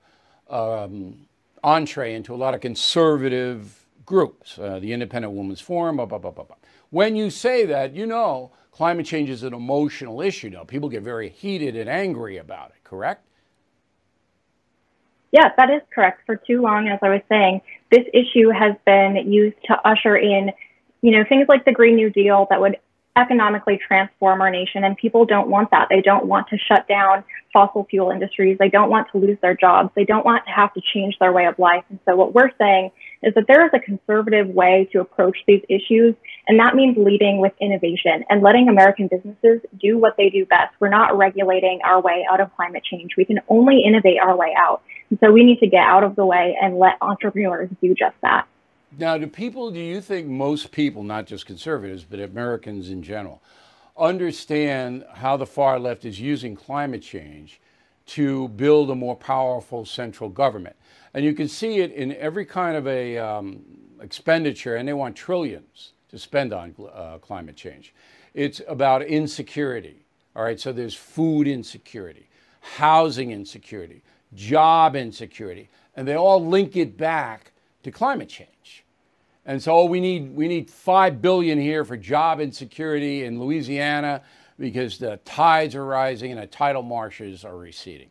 um, 0.50 1.28
entree 1.64 2.14
into 2.14 2.34
a 2.34 2.38
lot 2.38 2.54
of 2.54 2.62
conservative 2.62 3.86
groups, 4.06 4.58
uh, 4.58 4.80
the 4.80 4.94
Independent 4.94 5.34
Women's 5.34 5.62
Forum. 5.62 5.98
Blah, 5.98 6.06
blah, 6.06 6.18
blah, 6.18 6.32
blah, 6.32 6.46
blah. 6.46 6.56
When 6.94 7.16
you 7.16 7.32
say 7.32 7.66
that, 7.66 7.96
you 7.96 8.06
know 8.06 8.52
climate 8.70 9.08
change 9.08 9.28
is 9.28 9.42
an 9.42 9.52
emotional 9.52 10.22
issue. 10.22 10.52
Now 10.52 10.64
people 10.64 10.90
get 10.90 11.02
very 11.02 11.28
heated 11.28 11.76
and 11.76 11.90
angry 11.90 12.38
about 12.38 12.70
it. 12.70 12.84
Correct? 12.84 13.26
Yeah, 15.32 15.50
that 15.58 15.72
is 15.72 15.82
correct. 15.92 16.22
For 16.28 16.36
too 16.36 16.62
long, 16.62 16.88
as 16.90 17.00
I 17.02 17.10
was 17.10 17.22
saying, 17.30 17.62
this 17.92 18.06
issue 18.14 18.50
has 18.50 18.76
been 18.86 19.32
used 19.32 19.58
to 19.66 19.88
usher 19.88 20.16
in, 20.16 20.52
you 21.02 21.18
know, 21.18 21.24
things 21.28 21.48
like 21.50 21.66
the 21.66 21.72
Green 21.72 21.96
New 21.96 22.12
Deal 22.12 22.46
that 22.52 22.62
would 22.62 22.78
economically 23.18 23.80
transform 23.88 24.42
our 24.42 24.52
nation. 24.52 24.84
And 24.84 24.96
people 24.96 25.26
don't 25.26 25.50
want 25.50 25.72
that. 25.72 25.88
They 25.90 26.02
don't 26.02 26.28
want 26.28 26.48
to 26.50 26.58
shut 26.60 26.88
down 26.88 27.24
fossil 27.52 27.88
fuel 27.90 28.12
industries. 28.12 28.60
They 28.60 28.70
don't 28.70 28.92
want 28.92 29.08
to 29.14 29.18
lose 29.18 29.40
their 29.42 29.56
jobs. 29.56 29.90
They 29.96 30.06
don't 30.06 30.26
want 30.26 30.46
to 30.46 30.52
have 30.52 30.72
to 30.76 30.82
change 30.94 31.18
their 31.20 31.32
way 31.32 31.46
of 31.48 31.58
life. 31.58 31.84
And 31.90 31.98
so 32.06 32.16
what 32.16 32.36
we're 32.36 32.52
saying 32.60 32.92
is 33.24 33.34
that 33.36 33.46
there 33.48 33.66
is 33.66 33.72
a 33.74 33.80
conservative 33.80 34.48
way 34.50 34.88
to 34.92 35.00
approach 35.00 35.38
these 35.48 35.64
issues. 35.70 36.16
And 36.48 36.60
that 36.60 36.76
means 36.76 36.98
leading 36.98 37.40
with 37.40 37.54
innovation 37.60 38.24
and 38.30 38.42
letting 38.42 38.68
American 38.68 39.08
businesses 39.08 39.62
do 39.80 39.98
what 39.98 40.16
they 40.18 40.30
do 40.30 40.46
best. 40.46 40.74
We're 40.80 40.90
not 40.90 41.18
regulating 41.18 41.80
our 41.84 42.02
way 42.02 42.26
out 42.30 42.42
of 42.42 42.54
climate 42.56 42.84
change. 42.84 43.12
We 43.18 43.26
can 43.26 43.40
only 43.48 43.82
innovate 43.86 44.20
our 44.20 44.36
way 44.36 44.54
out. 44.58 44.82
And 45.10 45.20
so 45.20 45.32
we 45.32 45.44
need 45.44 45.60
to 45.60 45.68
get 45.68 45.84
out 45.84 46.04
of 46.04 46.16
the 46.16 46.26
way 46.26 46.58
and 46.62 46.78
let 46.78 46.98
entrepreneurs 47.02 47.70
do 47.82 47.94
just 47.94 48.16
that. 48.22 48.48
Now, 48.98 49.18
do 49.18 49.26
people, 49.28 49.72
do 49.72 49.80
you 49.80 50.02
think 50.02 50.28
most 50.28 50.72
people, 50.72 51.04
not 51.04 51.26
just 51.26 51.46
conservatives, 51.46 52.04
but 52.04 52.20
Americans 52.20 52.90
in 52.90 53.02
general, 53.02 53.42
understand 53.98 55.06
how 55.16 55.38
the 55.38 55.46
far 55.46 55.80
left 55.80 56.06
is 56.06 56.20
using 56.20 56.56
climate 56.56 57.02
change 57.02 57.60
to 58.06 58.50
build 58.50 58.92
a 58.92 58.96
more 58.96 59.16
powerful 59.16 59.86
central 59.86 60.30
government? 60.30 60.76
And 61.14 61.24
you 61.24 61.34
can 61.34 61.48
see 61.48 61.80
it 61.80 61.92
in 61.92 62.16
every 62.16 62.46
kind 62.46 62.76
of 62.76 62.88
a 62.88 63.18
um, 63.18 63.62
expenditure, 64.02 64.76
and 64.76 64.88
they 64.88 64.94
want 64.94 65.16
trillions 65.16 65.94
to 66.10 66.18
spend 66.18 66.54
on 66.54 66.76
uh, 66.94 67.18
climate 67.20 67.56
change. 67.56 67.94
It's 68.34 68.62
about 68.68 69.04
insecurity. 69.04 70.06
All 70.36 70.44
right, 70.44 70.60
so 70.60 70.72
there's 70.72 70.96
food 70.96 71.48
insecurity, 71.48 72.28
housing 72.62 73.32
insecurity, 73.32 74.02
job 74.34 74.96
insecurity, 74.96 75.70
and 75.96 76.08
they 76.08 76.16
all 76.16 76.44
link 76.44 76.76
it 76.76 76.98
back 76.98 77.52
to 77.84 77.92
climate 77.92 78.30
change. 78.30 78.84
And 79.46 79.62
so 79.62 79.86
we 79.86 80.00
need 80.00 80.36
we 80.36 80.48
need 80.48 80.70
five 80.70 81.22
billion 81.22 81.60
here 81.60 81.84
for 81.84 81.98
job 81.98 82.40
insecurity 82.40 83.26
in 83.26 83.40
Louisiana 83.40 84.22
because 84.58 84.98
the 84.98 85.20
tides 85.26 85.76
are 85.76 85.86
rising 85.86 86.32
and 86.32 86.42
the 86.42 86.48
tidal 86.48 86.82
marshes 86.82 87.44
are 87.44 87.58
receding. 87.58 88.10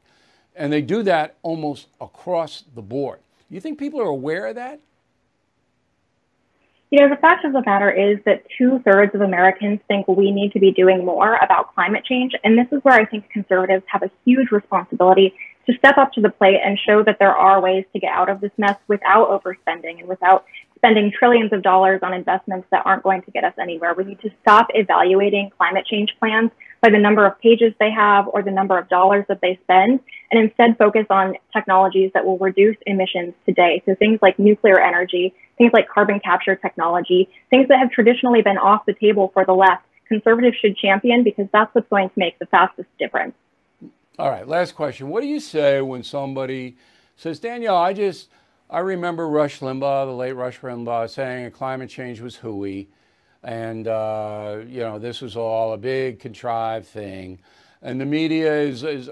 And 0.55 0.73
they 0.73 0.83
do 0.83 1.03
that 1.05 1.37
almost 1.43 1.89
across 2.01 2.65
the 2.75 2.83
board. 2.83 3.21
Do 3.49 3.55
you 3.55 3.61
think 3.61 3.79
people 3.79 4.01
are 4.01 4.07
aware 4.07 4.47
of 4.47 4.57
that? 4.57 4.81
You 6.91 7.01
know, 7.01 7.09
the 7.09 7.21
fact 7.21 7.47
of 7.47 7.55
the 7.55 7.63
matter 7.65 7.91
is 7.91 8.19
that 8.27 8.45
two 8.59 8.79
thirds 8.81 9.15
of 9.15 9.23
Americans 9.23 9.81
think 9.89 10.07
we 10.09 10.31
need 10.31 10.53
to 10.53 10.59
be 10.59 10.73
doing 10.73 11.07
more 11.07 11.37
about 11.37 11.75
climate 11.75 12.05
change. 12.05 12.33
And 12.45 12.59
this 12.59 12.67
is 12.71 12.85
where 12.85 12.95
I 12.95 13.07
think 13.07 13.31
conservatives 13.31 13.83
have 13.87 14.03
a 14.03 14.11
huge 14.27 14.51
responsibility 14.51 15.33
to 15.67 15.73
step 15.79 15.97
up 15.97 16.13
to 16.13 16.21
the 16.21 16.29
plate 16.29 16.61
and 16.63 16.79
show 16.79 17.03
that 17.05 17.19
there 17.19 17.35
are 17.35 17.63
ways 17.63 17.87
to 17.95 17.99
get 17.99 18.13
out 18.13 18.29
of 18.29 18.43
this 18.43 18.51
mess 18.59 18.77
without 18.89 19.31
overspending 19.31 20.01
and 20.01 20.09
without 20.09 20.45
spending 20.77 21.13
trillions 21.17 21.53
of 21.53 21.63
dollars 21.63 22.01
on 22.03 22.13
investments 22.13 22.67
that 22.71 22.85
aren't 22.85 23.05
going 23.05 23.23
to 23.23 23.31
get 23.31 23.45
us 23.45 23.55
anywhere. 23.59 23.95
We 23.95 24.05
need 24.05 24.21
to 24.21 24.31
stop 24.43 24.67
evaluating 24.75 25.51
climate 25.57 25.87
change 25.87 26.15
plans 26.19 26.51
by 26.83 26.91
the 26.91 26.99
number 26.99 27.25
of 27.25 27.39
pages 27.39 27.73
they 27.79 27.91
have 27.91 28.27
or 28.29 28.43
the 28.43 28.51
number 28.51 28.77
of 28.77 28.89
dollars 28.89 29.25
that 29.29 29.41
they 29.41 29.59
spend, 29.63 30.01
and 30.33 30.43
instead 30.43 30.77
focus 30.79 31.07
on 31.11 31.37
technologies 31.53 32.11
that 32.15 32.25
will 32.25 32.39
reduce 32.39 32.77
emissions 32.87 33.35
today. 33.47 33.83
So 33.85 33.95
things 33.95 34.19
like 34.23 34.39
nuclear 34.39 34.81
energy, 34.81 35.35
things 35.59 35.73
like 35.75 35.89
carbon 35.89 36.21
capture 36.21 36.57
technology, 36.57 37.29
things 37.51 37.69
that 37.69 37.79
have 37.79 37.91
traditionally 37.91 38.41
been 38.41 38.57
off 38.57 38.87
the 38.87 38.95
table 38.95 39.31
for 39.35 39.45
the 39.45 39.53
left, 39.53 39.85
conservatives 40.09 40.57
should 40.57 40.77
champion 40.77 41.23
because 41.23 41.47
that's 41.53 41.73
what's 41.75 41.89
going 41.89 42.09
to 42.09 42.15
make 42.19 42.39
the 42.39 42.47
fastest 42.47 42.89
difference. 42.99 43.35
All 44.19 44.31
right, 44.31 44.49
last 44.49 44.75
question. 44.75 45.09
What 45.11 45.21
do 45.21 45.27
you 45.27 45.41
say 45.41 45.81
when 45.83 46.03
somebody 46.03 46.77
says, 47.17 47.39
Danielle, 47.39 47.77
I 47.77 47.93
just, 47.93 48.29
I 48.71 48.79
remember 48.79 49.29
Rush 49.29 49.61
Limbaugh, 49.61 50.07
the 50.07 50.13
late 50.13 50.33
Rush 50.33 50.61
Limbaugh, 50.61 51.11
saying 51.11 51.51
climate 51.51 51.91
change 51.91 52.21
was 52.21 52.37
hooey. 52.37 52.89
And, 53.43 53.87
uh, 53.89 54.61
you 54.67 54.81
know, 54.81 54.99
this 54.99 55.21
was 55.21 55.37
all 55.37 55.75
a 55.75 55.79
big 55.79 56.21
contrived 56.21 56.87
thing. 56.87 57.41
And 57.83 58.01
the 58.01 58.07
media 58.07 58.55
is, 58.61 58.83
is, 58.83 59.11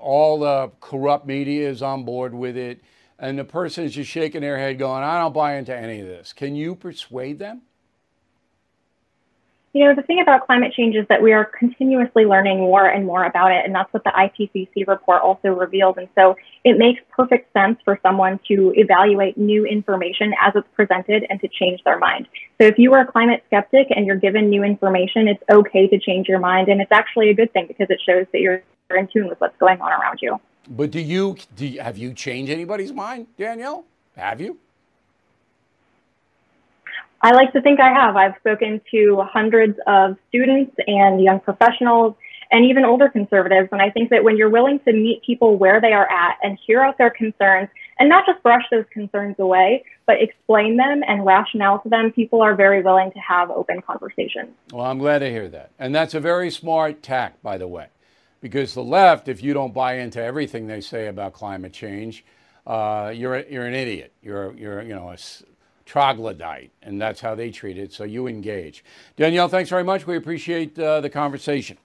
all 0.00 0.40
the 0.40 0.70
corrupt 0.80 1.26
media 1.26 1.68
is 1.68 1.82
on 1.82 2.04
board 2.04 2.34
with 2.34 2.56
it. 2.56 2.82
And 3.18 3.38
the 3.38 3.44
person 3.44 3.84
is 3.84 3.94
just 3.94 4.10
shaking 4.10 4.40
their 4.40 4.56
head 4.56 4.78
going, 4.78 5.02
I 5.02 5.18
don't 5.18 5.34
buy 5.34 5.56
into 5.56 5.76
any 5.76 6.00
of 6.00 6.06
this. 6.06 6.32
Can 6.32 6.54
you 6.54 6.74
persuade 6.74 7.38
them? 7.38 7.62
You 9.72 9.84
know, 9.84 9.94
the 9.94 10.02
thing 10.02 10.20
about 10.20 10.46
climate 10.46 10.72
change 10.72 10.96
is 10.96 11.06
that 11.08 11.22
we 11.22 11.32
are 11.32 11.44
continuously 11.44 12.24
learning 12.24 12.58
more 12.58 12.86
and 12.86 13.06
more 13.06 13.24
about 13.24 13.52
it, 13.52 13.64
and 13.64 13.72
that's 13.72 13.92
what 13.92 14.02
the 14.02 14.10
IPCC 14.10 14.88
report 14.88 15.22
also 15.22 15.50
reveals. 15.50 15.96
And 15.96 16.08
so 16.16 16.34
it 16.64 16.76
makes 16.76 17.00
perfect 17.08 17.52
sense 17.52 17.78
for 17.84 17.96
someone 18.02 18.40
to 18.48 18.72
evaluate 18.74 19.38
new 19.38 19.64
information 19.64 20.32
as 20.42 20.54
it's 20.56 20.66
presented 20.74 21.24
and 21.30 21.40
to 21.40 21.46
change 21.46 21.84
their 21.84 22.00
mind. 22.00 22.26
So 22.60 22.66
if 22.66 22.78
you 22.78 22.92
are 22.94 23.02
a 23.02 23.06
climate 23.06 23.44
skeptic 23.46 23.86
and 23.94 24.06
you're 24.06 24.16
given 24.16 24.50
new 24.50 24.64
information, 24.64 25.28
it's 25.28 25.42
okay 25.48 25.86
to 25.86 26.00
change 26.00 26.26
your 26.26 26.40
mind, 26.40 26.68
and 26.68 26.80
it's 26.80 26.90
actually 26.90 27.30
a 27.30 27.34
good 27.34 27.52
thing 27.52 27.66
because 27.68 27.86
it 27.90 28.00
shows 28.04 28.26
that 28.32 28.40
you're 28.40 28.64
in 28.96 29.08
tune 29.08 29.28
with 29.28 29.40
what's 29.40 29.56
going 29.58 29.80
on 29.80 29.92
around 29.92 30.18
you. 30.22 30.38
But 30.68 30.90
do 30.90 31.00
you, 31.00 31.36
do 31.56 31.66
you 31.66 31.80
have 31.80 31.98
you 31.98 32.12
changed 32.12 32.52
anybody's 32.52 32.92
mind, 32.92 33.26
Danielle? 33.36 33.84
Have 34.16 34.40
you? 34.40 34.58
I 37.22 37.32
like 37.32 37.52
to 37.52 37.60
think 37.60 37.80
I 37.80 37.92
have. 37.92 38.16
I've 38.16 38.36
spoken 38.40 38.80
to 38.90 39.22
hundreds 39.30 39.78
of 39.86 40.16
students 40.28 40.74
and 40.86 41.22
young 41.22 41.40
professionals 41.40 42.14
and 42.50 42.64
even 42.64 42.84
older 42.84 43.08
conservatives. 43.08 43.68
And 43.72 43.80
I 43.80 43.90
think 43.90 44.10
that 44.10 44.24
when 44.24 44.36
you're 44.36 44.50
willing 44.50 44.80
to 44.80 44.92
meet 44.92 45.22
people 45.22 45.56
where 45.56 45.80
they 45.80 45.92
are 45.92 46.10
at 46.10 46.38
and 46.42 46.58
hear 46.66 46.82
out 46.82 46.98
their 46.98 47.10
concerns 47.10 47.68
and 47.98 48.08
not 48.08 48.24
just 48.26 48.42
brush 48.42 48.64
those 48.70 48.84
concerns 48.92 49.36
away, 49.38 49.84
but 50.06 50.16
explain 50.20 50.76
them 50.76 51.02
and 51.06 51.24
rationale 51.24 51.78
to 51.80 51.88
them, 51.88 52.10
people 52.10 52.40
are 52.40 52.54
very 52.54 52.82
willing 52.82 53.12
to 53.12 53.18
have 53.18 53.50
open 53.50 53.82
conversations. 53.82 54.48
Well, 54.72 54.86
I'm 54.86 54.98
glad 54.98 55.20
to 55.20 55.30
hear 55.30 55.48
that. 55.48 55.70
And 55.78 55.94
that's 55.94 56.14
a 56.14 56.20
very 56.20 56.50
smart 56.50 57.02
tack, 57.02 57.40
by 57.42 57.58
the 57.58 57.68
way, 57.68 57.86
because 58.40 58.74
the 58.74 58.82
left, 58.82 59.28
if 59.28 59.42
you 59.42 59.52
don't 59.54 59.74
buy 59.74 59.94
into 59.94 60.22
everything 60.22 60.66
they 60.66 60.80
say 60.80 61.06
about 61.06 61.32
climate 61.32 61.72
change, 61.72 62.24
uh, 62.66 63.12
you're, 63.14 63.36
a, 63.36 63.44
you're 63.50 63.66
an 63.66 63.74
idiot. 63.74 64.12
You're, 64.22 64.52
you're 64.54 64.82
you 64.82 64.94
know, 64.94 65.10
a 65.10 65.18
troglodyte, 65.84 66.72
and 66.82 67.00
that's 67.00 67.20
how 67.20 67.34
they 67.34 67.50
treat 67.50 67.78
it. 67.78 67.92
So 67.92 68.04
you 68.04 68.26
engage. 68.26 68.84
Danielle, 69.16 69.48
thanks 69.48 69.70
very 69.70 69.84
much. 69.84 70.06
We 70.06 70.16
appreciate 70.16 70.78
uh, 70.78 71.00
the 71.00 71.10
conversation. 71.10 71.78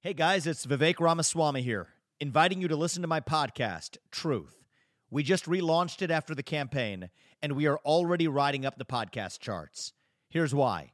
Hey 0.00 0.12
guys, 0.12 0.46
it's 0.46 0.66
Vivek 0.66 1.00
Ramaswamy 1.00 1.62
here, 1.62 1.88
inviting 2.20 2.60
you 2.60 2.68
to 2.68 2.76
listen 2.76 3.00
to 3.02 3.08
my 3.08 3.20
podcast, 3.20 3.96
Truth. 4.10 4.64
We 5.10 5.22
just 5.22 5.46
relaunched 5.46 6.02
it 6.02 6.10
after 6.10 6.34
the 6.34 6.42
campaign, 6.42 7.08
and 7.40 7.52
we 7.52 7.66
are 7.66 7.78
already 7.84 8.26
riding 8.26 8.66
up 8.66 8.76
the 8.76 8.84
podcast 8.84 9.38
charts. 9.38 9.92
Here's 10.28 10.54
why. 10.54 10.93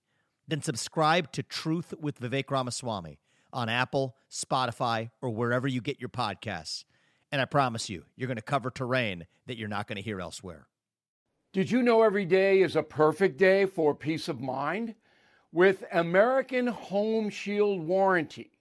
then 0.47 0.61
subscribe 0.61 1.31
to 1.33 1.43
Truth 1.43 1.93
with 1.99 2.19
Vivek 2.19 2.49
Ramaswamy 2.49 3.19
on 3.53 3.69
Apple, 3.69 4.15
Spotify, 4.29 5.09
or 5.21 5.29
wherever 5.29 5.67
you 5.67 5.81
get 5.81 5.99
your 5.99 6.09
podcasts. 6.09 6.83
And 7.31 7.41
I 7.41 7.45
promise 7.45 7.89
you, 7.89 8.05
you're 8.15 8.27
going 8.27 8.37
to 8.37 8.41
cover 8.41 8.69
terrain 8.69 9.25
that 9.47 9.57
you're 9.57 9.67
not 9.67 9.87
going 9.87 9.97
to 9.97 10.01
hear 10.01 10.19
elsewhere. 10.19 10.67
Did 11.53 11.69
you 11.69 11.81
know 11.81 12.01
every 12.01 12.25
day 12.25 12.61
is 12.61 12.75
a 12.75 12.83
perfect 12.83 13.37
day 13.37 13.65
for 13.65 13.93
peace 13.93 14.27
of 14.27 14.39
mind? 14.39 14.95
With 15.51 15.83
American 15.91 16.67
Home 16.67 17.29
Shield 17.29 17.85
Warranty 17.85 18.51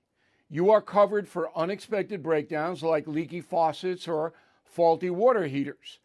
you 0.53 0.71
are 0.71 0.83
covered 0.83 1.29
for 1.29 1.57
unexpected 1.57 2.25
breakdowns 2.25 2.83
like 2.83 3.07
leaky 3.07 3.41
faucets 3.41 4.09
or 4.09 4.35
faulty 4.65 5.09
water 5.09 5.47
heaters. 5.47 6.01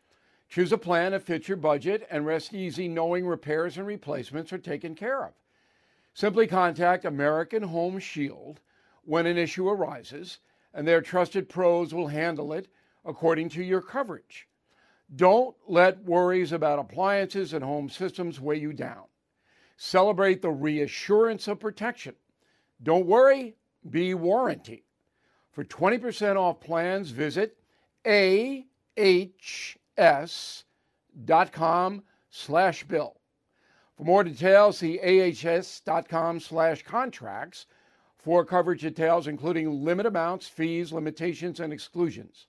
Choose 0.47 0.71
a 0.71 0.77
plan 0.77 1.13
that 1.13 1.23
fits 1.23 1.47
your 1.47 1.57
budget 1.57 2.07
and 2.11 2.27
rest 2.27 2.53
easy 2.53 2.87
knowing 2.87 3.25
repairs 3.25 3.77
and 3.77 3.87
replacements 3.87 4.53
are 4.53 4.59
taken 4.59 4.93
care 4.93 5.25
of. 5.25 5.33
Simply 6.15 6.47
contact 6.47 7.03
American 7.03 7.61
Home 7.61 7.99
Shield 7.99 8.61
when 9.03 9.25
an 9.25 9.37
issue 9.37 9.67
arises, 9.67 10.39
and 10.73 10.87
their 10.87 11.01
trusted 11.01 11.49
pros 11.49 11.93
will 11.93 12.07
handle 12.07 12.53
it 12.53 12.69
according 13.03 13.49
to 13.49 13.61
your 13.61 13.81
coverage. 13.81 14.47
Don't 15.13 15.57
let 15.67 16.01
worries 16.05 16.53
about 16.53 16.79
appliances 16.79 17.51
and 17.51 17.65
home 17.65 17.89
systems 17.89 18.39
weigh 18.39 18.59
you 18.59 18.71
down. 18.71 19.03
Celebrate 19.75 20.41
the 20.41 20.49
reassurance 20.49 21.49
of 21.49 21.59
protection. 21.59 22.15
Don't 22.81 23.05
worry, 23.05 23.57
be 23.89 24.13
warranty. 24.13 24.85
For 25.51 25.65
20% 25.65 26.37
off 26.37 26.61
plans, 26.61 27.11
visit 27.11 27.57
ahs.com 28.05 28.63
slash 32.29 32.83
bill. 32.85 33.17
For 33.97 34.03
more 34.03 34.23
details, 34.23 34.79
see 34.79 34.99
ahs.com 34.99 36.39
slash 36.39 36.83
contracts 36.83 37.65
for 38.17 38.43
coverage 38.43 38.81
details, 38.81 39.27
including 39.27 39.83
limit 39.83 40.05
amounts, 40.05 40.47
fees, 40.47 40.91
limitations, 40.91 41.59
and 41.59 41.71
exclusions. 41.71 42.47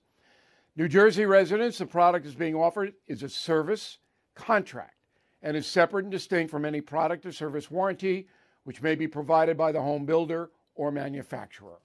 New 0.75 0.87
Jersey 0.87 1.25
residents, 1.25 1.77
the 1.77 1.85
product 1.85 2.25
is 2.25 2.35
being 2.35 2.55
offered 2.55 2.93
is 3.07 3.23
a 3.23 3.29
service 3.29 3.97
contract 4.35 4.95
and 5.41 5.55
is 5.55 5.65
separate 5.65 6.05
and 6.05 6.11
distinct 6.11 6.51
from 6.51 6.65
any 6.65 6.81
product 6.81 7.25
or 7.25 7.31
service 7.31 7.71
warranty, 7.71 8.27
which 8.63 8.81
may 8.81 8.95
be 8.95 9.07
provided 9.07 9.57
by 9.57 9.71
the 9.71 9.81
home 9.81 10.05
builder 10.05 10.51
or 10.75 10.91
manufacturer. 10.91 11.79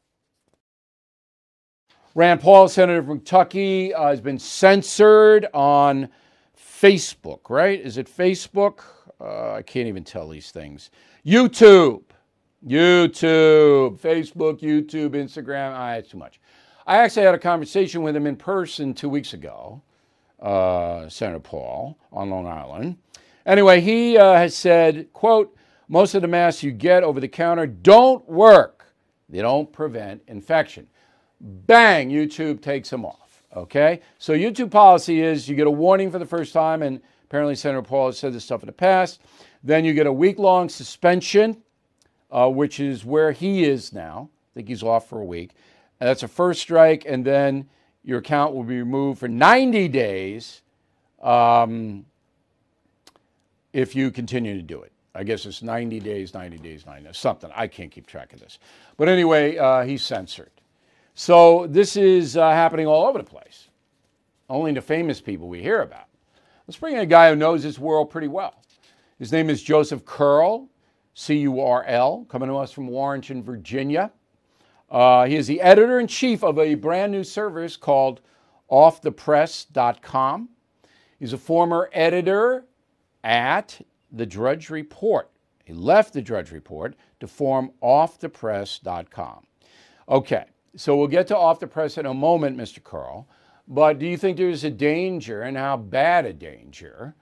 Rand 2.14 2.40
Paul, 2.40 2.68
Senator 2.68 3.02
from 3.02 3.18
Kentucky, 3.18 3.94
uh, 3.94 4.08
has 4.08 4.20
been 4.20 4.38
censored 4.38 5.46
on 5.54 6.10
Facebook, 6.58 7.48
right? 7.48 7.80
Is 7.80 7.96
it 7.96 8.06
Facebook? 8.06 8.80
Uh, 9.22 9.52
I 9.52 9.62
can't 9.62 9.86
even 9.86 10.02
tell 10.02 10.28
these 10.28 10.50
things. 10.50 10.90
YouTube, 11.24 12.02
YouTube, 12.66 14.00
Facebook, 14.00 14.60
YouTube, 14.60 15.10
Instagram. 15.10 15.72
Ah, 15.74 15.92
it's 15.94 16.10
too 16.10 16.18
much. 16.18 16.40
I 16.86 16.98
actually 16.98 17.22
had 17.22 17.34
a 17.34 17.38
conversation 17.38 18.02
with 18.02 18.16
him 18.16 18.26
in 18.26 18.34
person 18.34 18.94
two 18.94 19.08
weeks 19.08 19.32
ago, 19.32 19.80
uh, 20.40 21.08
Senator 21.08 21.38
Paul, 21.38 21.96
on 22.12 22.30
Long 22.30 22.46
Island. 22.46 22.96
Anyway, 23.46 23.80
he 23.80 24.18
uh, 24.18 24.34
has 24.34 24.56
said, 24.56 25.12
quote, 25.12 25.56
most 25.88 26.14
of 26.14 26.22
the 26.22 26.28
masks 26.28 26.62
you 26.62 26.72
get 26.72 27.04
over 27.04 27.20
the 27.20 27.28
counter 27.28 27.66
don't 27.66 28.28
work. 28.28 28.86
They 29.28 29.40
don't 29.40 29.72
prevent 29.72 30.22
infection. 30.26 30.88
Bang, 31.40 32.10
YouTube 32.10 32.60
takes 32.60 32.90
them 32.90 33.04
off. 33.04 33.42
Okay? 33.54 34.00
So, 34.18 34.32
YouTube 34.32 34.70
policy 34.70 35.20
is 35.20 35.48
you 35.48 35.54
get 35.54 35.66
a 35.66 35.70
warning 35.70 36.10
for 36.10 36.18
the 36.18 36.26
first 36.26 36.52
time, 36.52 36.82
and 36.82 37.00
apparently 37.32 37.54
Senator 37.54 37.80
Paul 37.80 38.08
has 38.08 38.18
said 38.18 38.34
this 38.34 38.44
stuff 38.44 38.62
in 38.62 38.66
the 38.66 38.72
past. 38.72 39.22
Then 39.64 39.86
you 39.86 39.94
get 39.94 40.06
a 40.06 40.12
week 40.12 40.38
long 40.38 40.68
suspension, 40.68 41.62
uh, 42.30 42.46
which 42.50 42.78
is 42.78 43.06
where 43.06 43.32
he 43.32 43.64
is 43.64 43.90
now. 43.90 44.28
I 44.34 44.52
think 44.52 44.68
he's 44.68 44.82
off 44.82 45.08
for 45.08 45.18
a 45.18 45.24
week. 45.24 45.52
And 45.98 46.06
that's 46.06 46.22
a 46.22 46.28
first 46.28 46.60
strike, 46.60 47.04
and 47.06 47.24
then 47.24 47.70
your 48.04 48.18
account 48.18 48.54
will 48.54 48.64
be 48.64 48.76
removed 48.76 49.18
for 49.18 49.28
90 49.28 49.88
days 49.88 50.60
um, 51.22 52.04
if 53.72 53.96
you 53.96 54.10
continue 54.10 54.54
to 54.54 54.62
do 54.62 54.82
it. 54.82 54.92
I 55.14 55.24
guess 55.24 55.46
it's 55.46 55.62
90 55.62 56.00
days, 56.00 56.34
90 56.34 56.58
days, 56.58 56.84
90 56.84 57.04
days, 57.04 57.16
something. 57.16 57.50
I 57.56 57.66
can't 57.66 57.90
keep 57.90 58.06
track 58.06 58.34
of 58.34 58.40
this. 58.40 58.58
But 58.98 59.08
anyway, 59.08 59.56
uh, 59.56 59.84
he's 59.84 60.02
censored. 60.02 60.50
So 61.14 61.66
this 61.66 61.96
is 61.96 62.36
uh, 62.36 62.50
happening 62.50 62.86
all 62.86 63.06
over 63.06 63.16
the 63.16 63.24
place. 63.24 63.68
Only 64.50 64.72
the 64.72 64.82
famous 64.82 65.22
people 65.22 65.48
we 65.48 65.62
hear 65.62 65.80
about. 65.80 66.08
Let's 66.72 66.80
bring 66.80 66.94
in 66.94 67.00
a 67.00 67.04
guy 67.06 67.28
who 67.28 67.36
knows 67.36 67.62
this 67.62 67.78
world 67.78 68.08
pretty 68.08 68.28
well. 68.28 68.54
His 69.18 69.30
name 69.30 69.50
is 69.50 69.62
Joseph 69.62 70.06
Curl, 70.06 70.70
C 71.12 71.40
U 71.40 71.60
R 71.60 71.84
L, 71.84 72.24
coming 72.30 72.48
to 72.48 72.54
us 72.56 72.72
from 72.72 72.86
Warrenton, 72.86 73.42
Virginia. 73.42 74.10
Uh, 74.90 75.26
he 75.26 75.36
is 75.36 75.46
the 75.46 75.60
editor 75.60 76.00
in 76.00 76.06
chief 76.06 76.42
of 76.42 76.58
a 76.58 76.74
brand 76.74 77.12
new 77.12 77.24
service 77.24 77.76
called 77.76 78.22
offthepress.com. 78.70 80.48
He's 81.18 81.34
a 81.34 81.36
former 81.36 81.90
editor 81.92 82.64
at 83.22 83.78
the 84.10 84.24
Drudge 84.24 84.70
Report. 84.70 85.30
He 85.66 85.74
left 85.74 86.14
the 86.14 86.22
Drudge 86.22 86.52
Report 86.52 86.94
to 87.20 87.26
form 87.26 87.72
offthepress.com. 87.82 89.46
Okay, 90.08 90.46
so 90.74 90.96
we'll 90.96 91.06
get 91.06 91.26
to 91.26 91.36
off 91.36 91.60
the 91.60 91.66
press 91.66 91.98
in 91.98 92.06
a 92.06 92.14
moment, 92.14 92.56
Mr. 92.56 92.82
Curl. 92.82 93.28
But 93.68 93.98
do 93.98 94.06
you 94.06 94.16
think 94.16 94.36
there's 94.36 94.64
a 94.64 94.70
danger, 94.70 95.42
and 95.42 95.56
how 95.56 95.76
bad 95.76 96.26
a 96.26 96.32
danger 96.32 97.14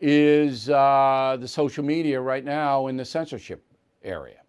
is 0.00 0.68
uh, 0.70 1.36
the 1.40 1.48
social 1.48 1.84
media 1.84 2.20
right 2.20 2.44
now 2.44 2.86
in 2.86 2.96
the 2.96 3.04
censorship 3.04 3.64
area? 4.04 4.42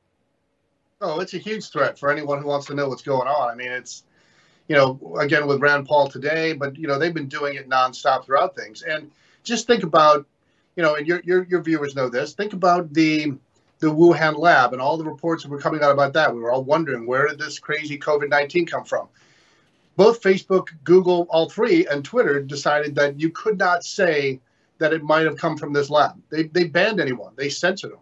Oh, 1.01 1.19
it's 1.21 1.33
a 1.33 1.37
huge 1.37 1.69
threat 1.69 1.97
for 1.97 2.11
anyone 2.11 2.41
who 2.41 2.47
wants 2.47 2.67
to 2.67 2.75
know 2.75 2.89
what's 2.89 3.01
going 3.01 3.27
on. 3.27 3.49
I 3.49 3.55
mean, 3.55 3.71
it's, 3.71 4.03
you 4.67 4.75
know, 4.75 4.99
again 5.19 5.47
with 5.47 5.61
Rand 5.61 5.87
Paul 5.87 6.07
today, 6.07 6.53
but, 6.53 6.77
you 6.77 6.87
know, 6.87 6.99
they've 6.99 7.13
been 7.13 7.29
doing 7.29 7.55
it 7.55 7.69
nonstop 7.69 8.25
throughout 8.25 8.55
things. 8.55 8.81
And 8.83 9.09
just 9.43 9.65
think 9.65 9.83
about 9.83 10.27
you 10.79 10.83
know, 10.83 10.95
and 10.95 11.05
your, 11.05 11.19
your, 11.25 11.43
your 11.43 11.61
viewers 11.61 11.93
know 11.93 12.07
this. 12.07 12.33
Think 12.33 12.53
about 12.53 12.93
the 12.93 13.33
the 13.79 13.87
Wuhan 13.87 14.37
lab 14.37 14.71
and 14.71 14.81
all 14.81 14.97
the 14.97 15.03
reports 15.03 15.43
that 15.43 15.49
were 15.49 15.59
coming 15.59 15.81
out 15.81 15.91
about 15.91 16.13
that. 16.13 16.33
We 16.33 16.39
were 16.39 16.53
all 16.53 16.63
wondering 16.63 17.05
where 17.05 17.27
did 17.27 17.37
this 17.37 17.59
crazy 17.59 17.99
COVID 17.99 18.29
nineteen 18.29 18.65
come 18.65 18.85
from. 18.85 19.09
Both 19.99 20.21
Facebook, 20.21 20.69
Google, 20.85 21.27
all 21.29 21.49
three, 21.49 21.85
and 21.85 22.05
Twitter 22.05 22.41
decided 22.41 22.95
that 22.95 23.19
you 23.19 23.29
could 23.31 23.57
not 23.57 23.83
say 23.83 24.39
that 24.77 24.93
it 24.93 25.03
might 25.03 25.25
have 25.25 25.35
come 25.35 25.57
from 25.57 25.73
this 25.73 25.89
lab. 25.89 26.17
They 26.29 26.43
they 26.43 26.63
banned 26.63 27.01
anyone. 27.01 27.33
They 27.35 27.49
censored 27.49 27.91
them. 27.91 27.99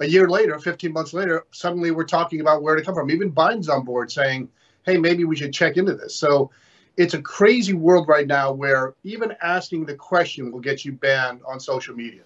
A 0.00 0.06
year 0.06 0.30
later, 0.30 0.58
15 0.58 0.94
months 0.94 1.12
later, 1.12 1.44
suddenly 1.50 1.90
we're 1.90 2.04
talking 2.04 2.40
about 2.40 2.62
where 2.62 2.74
to 2.74 2.80
come 2.80 2.94
from. 2.94 3.10
Even 3.10 3.30
Biden's 3.30 3.68
on 3.68 3.84
board 3.84 4.10
saying, 4.10 4.48
"Hey, 4.86 4.96
maybe 4.96 5.24
we 5.24 5.36
should 5.36 5.52
check 5.52 5.76
into 5.76 5.94
this." 5.94 6.16
So 6.16 6.50
it's 6.96 7.12
a 7.12 7.20
crazy 7.20 7.74
world 7.74 8.08
right 8.08 8.26
now 8.26 8.50
where 8.50 8.94
even 9.04 9.36
asking 9.42 9.84
the 9.84 9.94
question 9.94 10.50
will 10.50 10.60
get 10.60 10.86
you 10.86 10.92
banned 10.92 11.42
on 11.46 11.60
social 11.60 11.94
media. 11.94 12.22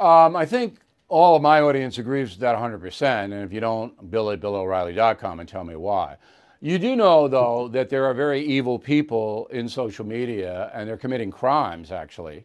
Um, 0.00 0.34
I 0.34 0.46
think 0.46 0.78
all 1.08 1.36
of 1.36 1.42
my 1.42 1.60
audience 1.60 1.98
agrees 1.98 2.30
with 2.30 2.40
that 2.40 2.56
100%. 2.56 3.02
And 3.24 3.44
if 3.44 3.52
you 3.52 3.60
don't, 3.60 4.10
bill 4.10 4.30
at 4.30 4.40
BillO'Reilly.com 4.40 5.40
and 5.40 5.48
tell 5.48 5.64
me 5.64 5.76
why. 5.76 6.16
You 6.60 6.78
do 6.78 6.96
know, 6.96 7.28
though, 7.28 7.68
that 7.68 7.88
there 7.88 8.04
are 8.04 8.14
very 8.14 8.44
evil 8.44 8.78
people 8.78 9.46
in 9.52 9.68
social 9.68 10.04
media 10.04 10.70
and 10.74 10.88
they're 10.88 10.96
committing 10.96 11.30
crimes, 11.30 11.92
actually, 11.92 12.44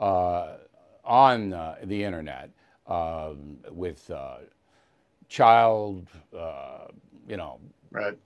uh, 0.00 0.54
on 1.04 1.52
uh, 1.52 1.76
the 1.84 2.02
internet 2.02 2.50
uh, 2.88 3.34
with 3.70 4.10
uh, 4.10 4.38
child, 5.28 6.08
uh, 6.36 6.86
you 7.28 7.36
know, 7.36 7.60
right. 7.92 8.18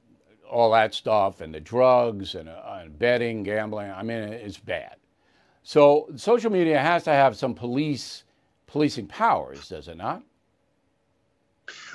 all 0.50 0.70
that 0.72 0.94
stuff 0.94 1.42
and 1.42 1.54
the 1.54 1.60
drugs 1.60 2.34
and, 2.34 2.48
uh, 2.48 2.78
and 2.80 2.98
betting, 2.98 3.42
gambling. 3.42 3.90
I 3.90 4.02
mean, 4.02 4.22
it's 4.22 4.58
bad. 4.58 4.96
So 5.62 6.08
social 6.16 6.50
media 6.50 6.78
has 6.78 7.04
to 7.04 7.10
have 7.10 7.36
some 7.36 7.54
police 7.54 8.24
policing 8.66 9.06
powers, 9.06 9.68
does 9.68 9.88
it 9.88 9.96
not? 9.96 10.22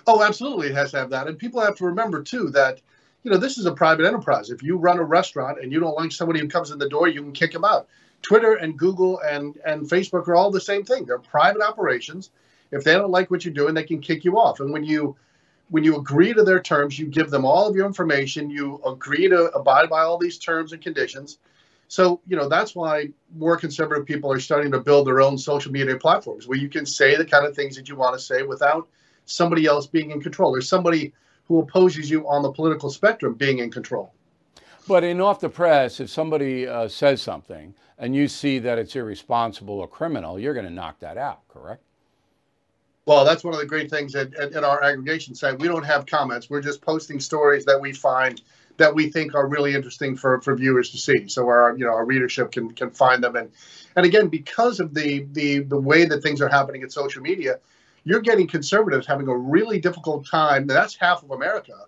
Oh, 0.05 0.21
absolutely, 0.21 0.67
it 0.67 0.75
has 0.75 0.91
to 0.91 0.97
have 0.97 1.09
that. 1.09 1.27
And 1.27 1.39
people 1.39 1.61
have 1.61 1.75
to 1.77 1.85
remember 1.85 2.21
too 2.21 2.49
that, 2.49 2.81
you 3.23 3.31
know, 3.31 3.37
this 3.37 3.57
is 3.57 3.65
a 3.65 3.71
private 3.73 4.05
enterprise. 4.05 4.49
If 4.49 4.63
you 4.63 4.77
run 4.77 4.99
a 4.99 5.03
restaurant 5.03 5.59
and 5.61 5.71
you 5.71 5.79
don't 5.79 5.97
like 5.97 6.11
somebody 6.11 6.39
who 6.39 6.47
comes 6.47 6.71
in 6.71 6.79
the 6.79 6.89
door, 6.89 7.07
you 7.07 7.21
can 7.21 7.33
kick 7.33 7.51
them 7.51 7.65
out. 7.65 7.87
Twitter 8.21 8.53
and 8.55 8.77
Google 8.77 9.19
and 9.19 9.57
and 9.65 9.89
Facebook 9.89 10.27
are 10.27 10.35
all 10.35 10.51
the 10.51 10.61
same 10.61 10.83
thing. 10.83 11.05
They're 11.05 11.19
private 11.19 11.61
operations. 11.61 12.31
If 12.71 12.83
they 12.83 12.93
don't 12.93 13.11
like 13.11 13.29
what 13.29 13.43
you're 13.43 13.53
doing, 13.53 13.73
they 13.73 13.83
can 13.83 13.99
kick 13.99 14.23
you 14.23 14.39
off. 14.39 14.59
And 14.59 14.71
when 14.71 14.83
you 14.83 15.15
when 15.69 15.83
you 15.83 15.95
agree 15.97 16.33
to 16.33 16.43
their 16.43 16.61
terms, 16.61 16.99
you 16.99 17.07
give 17.07 17.29
them 17.29 17.45
all 17.45 17.67
of 17.67 17.75
your 17.75 17.85
information. 17.85 18.49
You 18.49 18.81
agree 18.85 19.29
to 19.29 19.45
abide 19.51 19.89
by 19.89 20.01
all 20.01 20.17
these 20.17 20.37
terms 20.37 20.73
and 20.73 20.81
conditions. 20.81 21.39
So, 21.87 22.21
you 22.27 22.37
know, 22.37 22.47
that's 22.47 22.73
why 22.73 23.09
more 23.35 23.57
conservative 23.57 24.05
people 24.05 24.31
are 24.31 24.39
starting 24.39 24.71
to 24.71 24.79
build 24.79 25.07
their 25.07 25.21
own 25.21 25.37
social 25.37 25.71
media 25.71 25.97
platforms 25.97 26.47
where 26.47 26.57
you 26.57 26.69
can 26.69 26.85
say 26.85 27.17
the 27.17 27.25
kind 27.25 27.45
of 27.45 27.55
things 27.55 27.75
that 27.75 27.89
you 27.89 27.95
want 27.95 28.17
to 28.17 28.19
say 28.19 28.43
without 28.43 28.87
somebody 29.25 29.65
else 29.65 29.87
being 29.87 30.11
in 30.11 30.21
control 30.21 30.55
or 30.55 30.61
somebody 30.61 31.13
who 31.51 31.59
opposes 31.59 32.09
you 32.09 32.25
on 32.29 32.41
the 32.41 32.51
political 32.51 32.89
spectrum 32.89 33.33
being 33.33 33.59
in 33.59 33.69
control. 33.69 34.13
But 34.87 35.03
in 35.03 35.19
off 35.19 35.41
the 35.41 35.49
press, 35.49 35.99
if 35.99 36.09
somebody 36.09 36.65
uh, 36.65 36.87
says 36.87 37.21
something 37.21 37.75
and 37.97 38.15
you 38.15 38.29
see 38.29 38.57
that 38.59 38.79
it's 38.79 38.95
irresponsible 38.95 39.77
or 39.77 39.87
criminal, 39.87 40.39
you're 40.39 40.53
going 40.53 40.65
to 40.65 40.71
knock 40.71 40.99
that 41.01 41.17
out, 41.17 41.45
correct? 41.49 41.83
Well, 43.05 43.25
that's 43.25 43.43
one 43.43 43.53
of 43.53 43.59
the 43.59 43.65
great 43.65 43.89
things 43.89 44.15
at, 44.15 44.33
at, 44.35 44.53
at, 44.53 44.63
our 44.63 44.81
aggregation 44.81 45.35
site. 45.35 45.59
We 45.59 45.67
don't 45.67 45.83
have 45.83 46.05
comments. 46.05 46.49
We're 46.49 46.61
just 46.61 46.81
posting 46.81 47.19
stories 47.19 47.65
that 47.65 47.81
we 47.81 47.91
find 47.91 48.41
that 48.77 48.95
we 48.95 49.09
think 49.09 49.35
are 49.35 49.45
really 49.45 49.75
interesting 49.75 50.15
for, 50.15 50.39
for 50.39 50.55
viewers 50.55 50.91
to 50.91 50.97
see. 50.97 51.27
So 51.27 51.47
our 51.49 51.75
you 51.77 51.85
know 51.85 51.91
our 51.91 52.05
readership 52.05 52.53
can 52.53 52.71
can 52.71 52.91
find 52.91 53.21
them 53.21 53.35
and 53.35 53.51
and 53.97 54.05
again 54.05 54.29
because 54.29 54.79
of 54.79 54.93
the 54.93 55.27
the 55.33 55.59
the 55.59 55.77
way 55.77 56.05
that 56.05 56.23
things 56.23 56.41
are 56.41 56.47
happening 56.47 56.83
in 56.83 56.89
social 56.89 57.21
media, 57.21 57.59
you're 58.03 58.21
getting 58.21 58.47
conservatives 58.47 59.05
having 59.05 59.27
a 59.27 59.35
really 59.35 59.79
difficult 59.79 60.25
time. 60.27 60.67
That's 60.67 60.95
half 60.95 61.23
of 61.23 61.31
America 61.31 61.85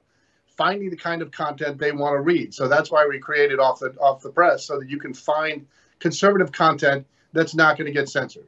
finding 0.55 0.89
the 0.89 0.95
kind 0.95 1.21
of 1.21 1.31
content 1.31 1.77
they 1.77 1.91
want 1.91 2.13
to 2.13 2.21
read. 2.21 2.53
So 2.53 2.67
that's 2.67 2.91
why 2.91 3.07
we 3.07 3.19
created 3.19 3.59
off 3.59 3.79
the 3.79 3.95
off 3.99 4.21
the 4.21 4.29
press 4.29 4.65
so 4.65 4.79
that 4.79 4.89
you 4.89 4.99
can 4.99 5.13
find 5.13 5.65
conservative 5.99 6.51
content 6.51 7.05
that's 7.31 7.55
not 7.55 7.77
going 7.77 7.87
to 7.87 7.91
get 7.91 8.09
censored. 8.09 8.47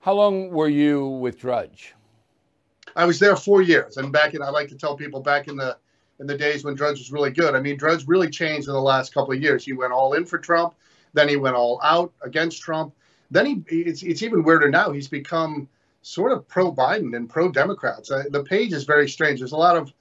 How 0.00 0.12
long 0.12 0.50
were 0.50 0.68
you 0.68 1.06
with 1.06 1.40
Drudge? 1.40 1.94
I 2.94 3.04
was 3.04 3.18
there 3.18 3.36
four 3.36 3.60
years, 3.60 3.96
and 3.96 4.12
back 4.12 4.34
in 4.34 4.42
I 4.42 4.50
like 4.50 4.68
to 4.68 4.76
tell 4.76 4.96
people 4.96 5.20
back 5.20 5.48
in 5.48 5.56
the 5.56 5.76
in 6.20 6.26
the 6.26 6.36
days 6.36 6.64
when 6.64 6.74
Drudge 6.74 6.98
was 6.98 7.12
really 7.12 7.30
good. 7.30 7.54
I 7.54 7.60
mean, 7.60 7.76
Drudge 7.76 8.06
really 8.06 8.30
changed 8.30 8.68
in 8.68 8.74
the 8.74 8.80
last 8.80 9.12
couple 9.12 9.34
of 9.34 9.42
years. 9.42 9.64
He 9.64 9.72
went 9.72 9.92
all 9.92 10.14
in 10.14 10.24
for 10.24 10.38
Trump, 10.38 10.74
then 11.12 11.28
he 11.28 11.36
went 11.36 11.56
all 11.56 11.80
out 11.82 12.12
against 12.22 12.62
Trump. 12.62 12.94
Then 13.30 13.46
he 13.46 13.64
it's 13.68 14.02
it's 14.02 14.22
even 14.22 14.44
weirder 14.44 14.70
now. 14.70 14.92
He's 14.92 15.08
become 15.08 15.68
sort 16.06 16.30
of 16.30 16.46
pro 16.46 16.72
Biden 16.72 17.16
and 17.16 17.28
pro 17.28 17.50
Democrats. 17.50 18.10
The 18.10 18.44
page 18.48 18.72
is 18.72 18.84
very 18.84 19.08
strange. 19.08 19.40
There's 19.40 19.50
a 19.50 19.56
lot 19.56 19.76
of 19.76 19.92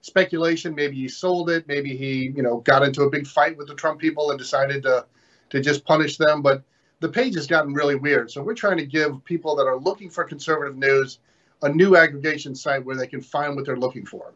speculation. 0.00 0.74
Maybe 0.74 0.96
he 0.96 1.08
sold 1.08 1.50
it. 1.50 1.68
Maybe 1.68 1.96
he 1.96 2.32
you 2.34 2.42
know 2.42 2.58
got 2.58 2.82
into 2.82 3.02
a 3.02 3.10
big 3.10 3.28
fight 3.28 3.56
with 3.56 3.68
the 3.68 3.74
Trump 3.76 4.00
people 4.00 4.30
and 4.30 4.38
decided 4.38 4.82
to 4.82 5.06
to 5.50 5.60
just 5.60 5.84
punish 5.84 6.16
them. 6.16 6.42
But 6.42 6.64
the 6.98 7.08
page 7.08 7.36
has 7.36 7.46
gotten 7.46 7.74
really 7.74 7.94
weird. 7.94 8.30
So 8.32 8.42
we're 8.42 8.54
trying 8.54 8.78
to 8.78 8.86
give 8.86 9.24
people 9.24 9.54
that 9.56 9.66
are 9.66 9.78
looking 9.78 10.10
for 10.10 10.24
conservative 10.24 10.76
news 10.76 11.20
a 11.62 11.68
new 11.68 11.96
aggregation 11.96 12.56
site 12.56 12.84
where 12.84 12.96
they 12.96 13.06
can 13.06 13.20
find 13.20 13.54
what 13.54 13.64
they're 13.64 13.76
looking 13.76 14.04
for. 14.04 14.32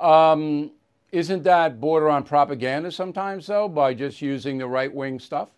Um, 0.00 0.72
isn't 1.12 1.44
that 1.44 1.80
border 1.80 2.08
on 2.08 2.24
propaganda 2.24 2.90
sometimes, 2.90 3.46
though, 3.46 3.68
by 3.68 3.94
just 3.94 4.20
using 4.20 4.58
the 4.58 4.66
right 4.66 4.92
wing 4.92 5.20
stuff? 5.20 5.50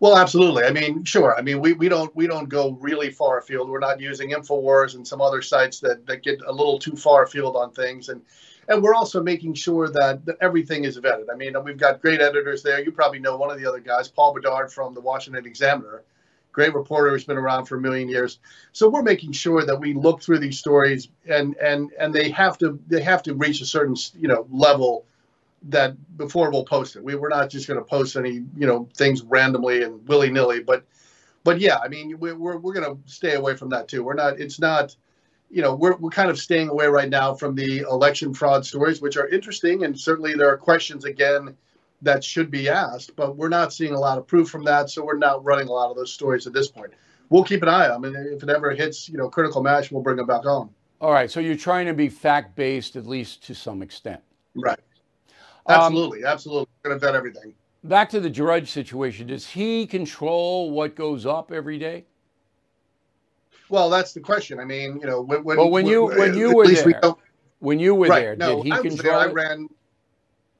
Well, 0.00 0.16
absolutely. 0.16 0.64
I 0.64 0.70
mean, 0.70 1.04
sure. 1.04 1.36
I 1.36 1.42
mean, 1.42 1.60
we, 1.60 1.72
we 1.72 1.88
don't 1.88 2.14
we 2.14 2.26
don't 2.26 2.48
go 2.48 2.72
really 2.80 3.10
far 3.10 3.38
afield. 3.38 3.68
We're 3.68 3.78
not 3.78 4.00
using 4.00 4.30
Infowars 4.30 4.94
and 4.94 5.06
some 5.06 5.20
other 5.20 5.42
sites 5.42 5.80
that, 5.80 6.06
that 6.06 6.22
get 6.22 6.40
a 6.46 6.52
little 6.52 6.78
too 6.78 6.96
far 6.96 7.24
afield 7.24 7.56
on 7.56 7.72
things. 7.72 8.08
And 8.08 8.22
and 8.68 8.82
we're 8.82 8.94
also 8.94 9.22
making 9.22 9.54
sure 9.54 9.88
that, 9.90 10.24
that 10.24 10.36
everything 10.40 10.84
is 10.84 10.98
vetted. 10.98 11.26
I 11.32 11.36
mean, 11.36 11.54
we've 11.64 11.76
got 11.76 12.00
great 12.00 12.20
editors 12.20 12.62
there. 12.62 12.82
You 12.82 12.92
probably 12.92 13.18
know 13.18 13.36
one 13.36 13.50
of 13.50 13.60
the 13.60 13.66
other 13.66 13.80
guys, 13.80 14.08
Paul 14.08 14.32
Bedard 14.34 14.72
from 14.72 14.94
the 14.94 15.00
Washington 15.00 15.44
Examiner, 15.44 16.02
great 16.52 16.74
reporter 16.74 17.10
who's 17.10 17.24
been 17.24 17.36
around 17.36 17.66
for 17.66 17.76
a 17.76 17.80
million 17.80 18.08
years. 18.08 18.38
So 18.72 18.88
we're 18.88 19.02
making 19.02 19.32
sure 19.32 19.64
that 19.66 19.78
we 19.78 19.92
look 19.92 20.22
through 20.22 20.38
these 20.38 20.58
stories 20.58 21.08
and 21.28 21.56
and 21.56 21.92
and 21.98 22.14
they 22.14 22.30
have 22.30 22.56
to 22.58 22.78
they 22.86 23.02
have 23.02 23.22
to 23.24 23.34
reach 23.34 23.60
a 23.60 23.66
certain 23.66 23.96
you 24.18 24.28
know 24.28 24.46
level 24.50 25.04
that 25.68 26.16
before 26.16 26.50
we'll 26.50 26.64
post 26.64 26.96
it. 26.96 27.04
We 27.04 27.14
we're 27.14 27.28
not 27.28 27.50
just 27.50 27.66
going 27.66 27.78
to 27.78 27.84
post 27.84 28.16
any 28.16 28.32
you 28.56 28.66
know 28.66 28.88
things 28.96 29.22
randomly 29.22 29.82
and 29.82 30.06
willy 30.08 30.30
nilly, 30.30 30.60
but 30.60 30.84
but 31.42 31.60
yeah, 31.60 31.78
I 31.78 31.88
mean 31.88 32.18
we're 32.18 32.36
we're, 32.36 32.58
we're 32.58 32.74
going 32.74 32.96
to 32.96 33.10
stay 33.10 33.34
away 33.34 33.56
from 33.56 33.70
that 33.70 33.88
too. 33.88 34.02
We're 34.02 34.14
not. 34.14 34.38
It's 34.40 34.58
not 34.58 34.96
you 35.54 35.62
know, 35.62 35.72
we're, 35.72 35.94
we're 35.96 36.10
kind 36.10 36.30
of 36.30 36.38
staying 36.38 36.68
away 36.68 36.86
right 36.86 37.08
now 37.08 37.32
from 37.32 37.54
the 37.54 37.80
election 37.88 38.34
fraud 38.34 38.66
stories, 38.66 39.00
which 39.00 39.16
are 39.16 39.28
interesting. 39.28 39.84
And 39.84 39.98
certainly 39.98 40.34
there 40.34 40.48
are 40.48 40.56
questions, 40.56 41.04
again, 41.04 41.56
that 42.02 42.24
should 42.24 42.50
be 42.50 42.68
asked, 42.68 43.14
but 43.14 43.36
we're 43.36 43.48
not 43.48 43.72
seeing 43.72 43.94
a 43.94 43.98
lot 43.98 44.18
of 44.18 44.26
proof 44.26 44.48
from 44.48 44.64
that. 44.64 44.90
So 44.90 45.04
we're 45.04 45.16
not 45.16 45.44
running 45.44 45.68
a 45.68 45.72
lot 45.72 45.90
of 45.90 45.96
those 45.96 46.12
stories 46.12 46.48
at 46.48 46.52
this 46.52 46.68
point. 46.68 46.92
We'll 47.30 47.44
keep 47.44 47.62
an 47.62 47.68
eye 47.68 47.88
on 47.88 48.02
them. 48.02 48.16
And 48.16 48.34
if 48.34 48.42
it 48.42 48.48
ever 48.48 48.72
hits, 48.72 49.08
you 49.08 49.16
know, 49.16 49.30
critical 49.30 49.62
mass, 49.62 49.92
we'll 49.92 50.02
bring 50.02 50.16
them 50.16 50.26
back 50.26 50.44
on. 50.44 50.70
All 51.00 51.12
right. 51.12 51.30
So 51.30 51.38
you're 51.38 51.56
trying 51.56 51.86
to 51.86 51.94
be 51.94 52.08
fact 52.08 52.56
based, 52.56 52.96
at 52.96 53.06
least 53.06 53.44
to 53.44 53.54
some 53.54 53.80
extent. 53.80 54.22
Right. 54.56 54.80
Absolutely. 55.68 56.24
Um, 56.24 56.32
absolutely. 56.32 56.68
Going 56.82 56.98
to 56.98 57.04
vet 57.04 57.14
everything. 57.14 57.54
Back 57.84 58.08
to 58.10 58.20
the 58.20 58.30
Drudge 58.30 58.70
situation. 58.70 59.26
Does 59.26 59.46
he 59.46 59.86
control 59.86 60.70
what 60.70 60.94
goes 60.94 61.26
up 61.26 61.52
every 61.52 61.78
day? 61.78 62.04
Well, 63.68 63.90
that's 63.90 64.12
the 64.12 64.20
question. 64.20 64.60
I 64.60 64.64
mean, 64.64 64.98
you 65.00 65.06
know, 65.06 65.20
when, 65.20 65.42
when 65.44 65.56
well, 65.56 65.70
when 65.70 65.86
you 65.86 66.06
when 66.06 66.36
you 66.36 66.54
were 66.54 66.66
there, 66.66 67.02
when 67.60 67.78
you 67.78 67.94
were 67.94 68.08
right, 68.08 68.20
there, 68.20 68.36
no, 68.36 68.56
did 68.56 68.66
he 68.66 68.72
I 68.72 68.80
control? 68.80 69.02
There, 69.02 69.14
I 69.14 69.32
ran. 69.32 69.68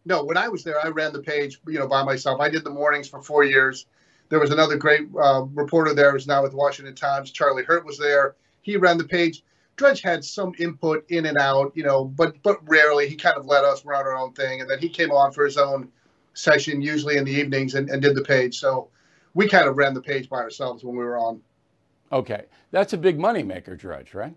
No, 0.07 0.25
when 0.25 0.37
I 0.37 0.49
was 0.49 0.65
there, 0.65 0.85
I 0.85 0.89
ran 0.89 1.13
the 1.13 1.23
page, 1.23 1.61
you 1.67 1.79
know, 1.79 1.87
by 1.87 2.03
myself. 2.03 2.41
I 2.41 2.49
did 2.49 2.65
the 2.65 2.71
mornings 2.71 3.09
for 3.09 3.23
four 3.23 3.45
years. 3.45 3.87
There 4.29 4.41
was 4.41 4.51
another 4.51 4.77
great 4.77 5.03
uh, 5.19 5.45
reporter 5.53 5.95
there 5.95 6.13
who's 6.13 6.27
now 6.27 6.43
with 6.43 6.55
Washington 6.55 6.95
Times. 6.95 7.31
Charlie 7.31 7.65
Hurt 7.65 7.87
was 7.87 7.99
there. 7.99 8.37
He 8.63 8.77
ran 8.77 8.99
the 8.99 9.05
page. 9.05 9.43
Drudge 9.77 10.03
had 10.03 10.25
some 10.25 10.53
input 10.59 11.05
in 11.09 11.27
and 11.27 11.37
out, 11.37 11.73
you 11.75 11.83
know, 11.83 12.05
but 12.05 12.41
but 12.43 12.59
rarely. 12.69 13.09
He 13.09 13.17
kind 13.17 13.37
of 13.37 13.47
let 13.47 13.65
us 13.65 13.85
run 13.85 14.07
our 14.07 14.17
own 14.17 14.33
thing, 14.33 14.61
and 14.61 14.71
then 14.71 14.79
he 14.79 14.89
came 14.89 15.11
on 15.11 15.33
for 15.33 15.45
his 15.45 15.57
own 15.57 15.91
session, 16.35 16.81
usually 16.81 17.17
in 17.17 17.25
the 17.25 17.33
evenings, 17.33 17.75
and, 17.75 17.91
and 17.91 18.01
did 18.01 18.15
the 18.15 18.23
page. 18.23 18.59
So 18.59 18.89
we 19.35 19.49
kind 19.49 19.69
of 19.69 19.77
ran 19.77 19.95
the 19.95 20.03
page 20.03 20.29
by 20.29 20.39
ourselves 20.39 20.85
when 20.85 20.97
we 20.97 21.05
were 21.05 21.19
on. 21.19 21.41
Okay, 22.13 22.45
that's 22.71 22.93
a 22.93 22.99
big 22.99 23.19
moneymaker, 23.19 23.77
Drudge, 23.77 24.15
right? 24.15 24.35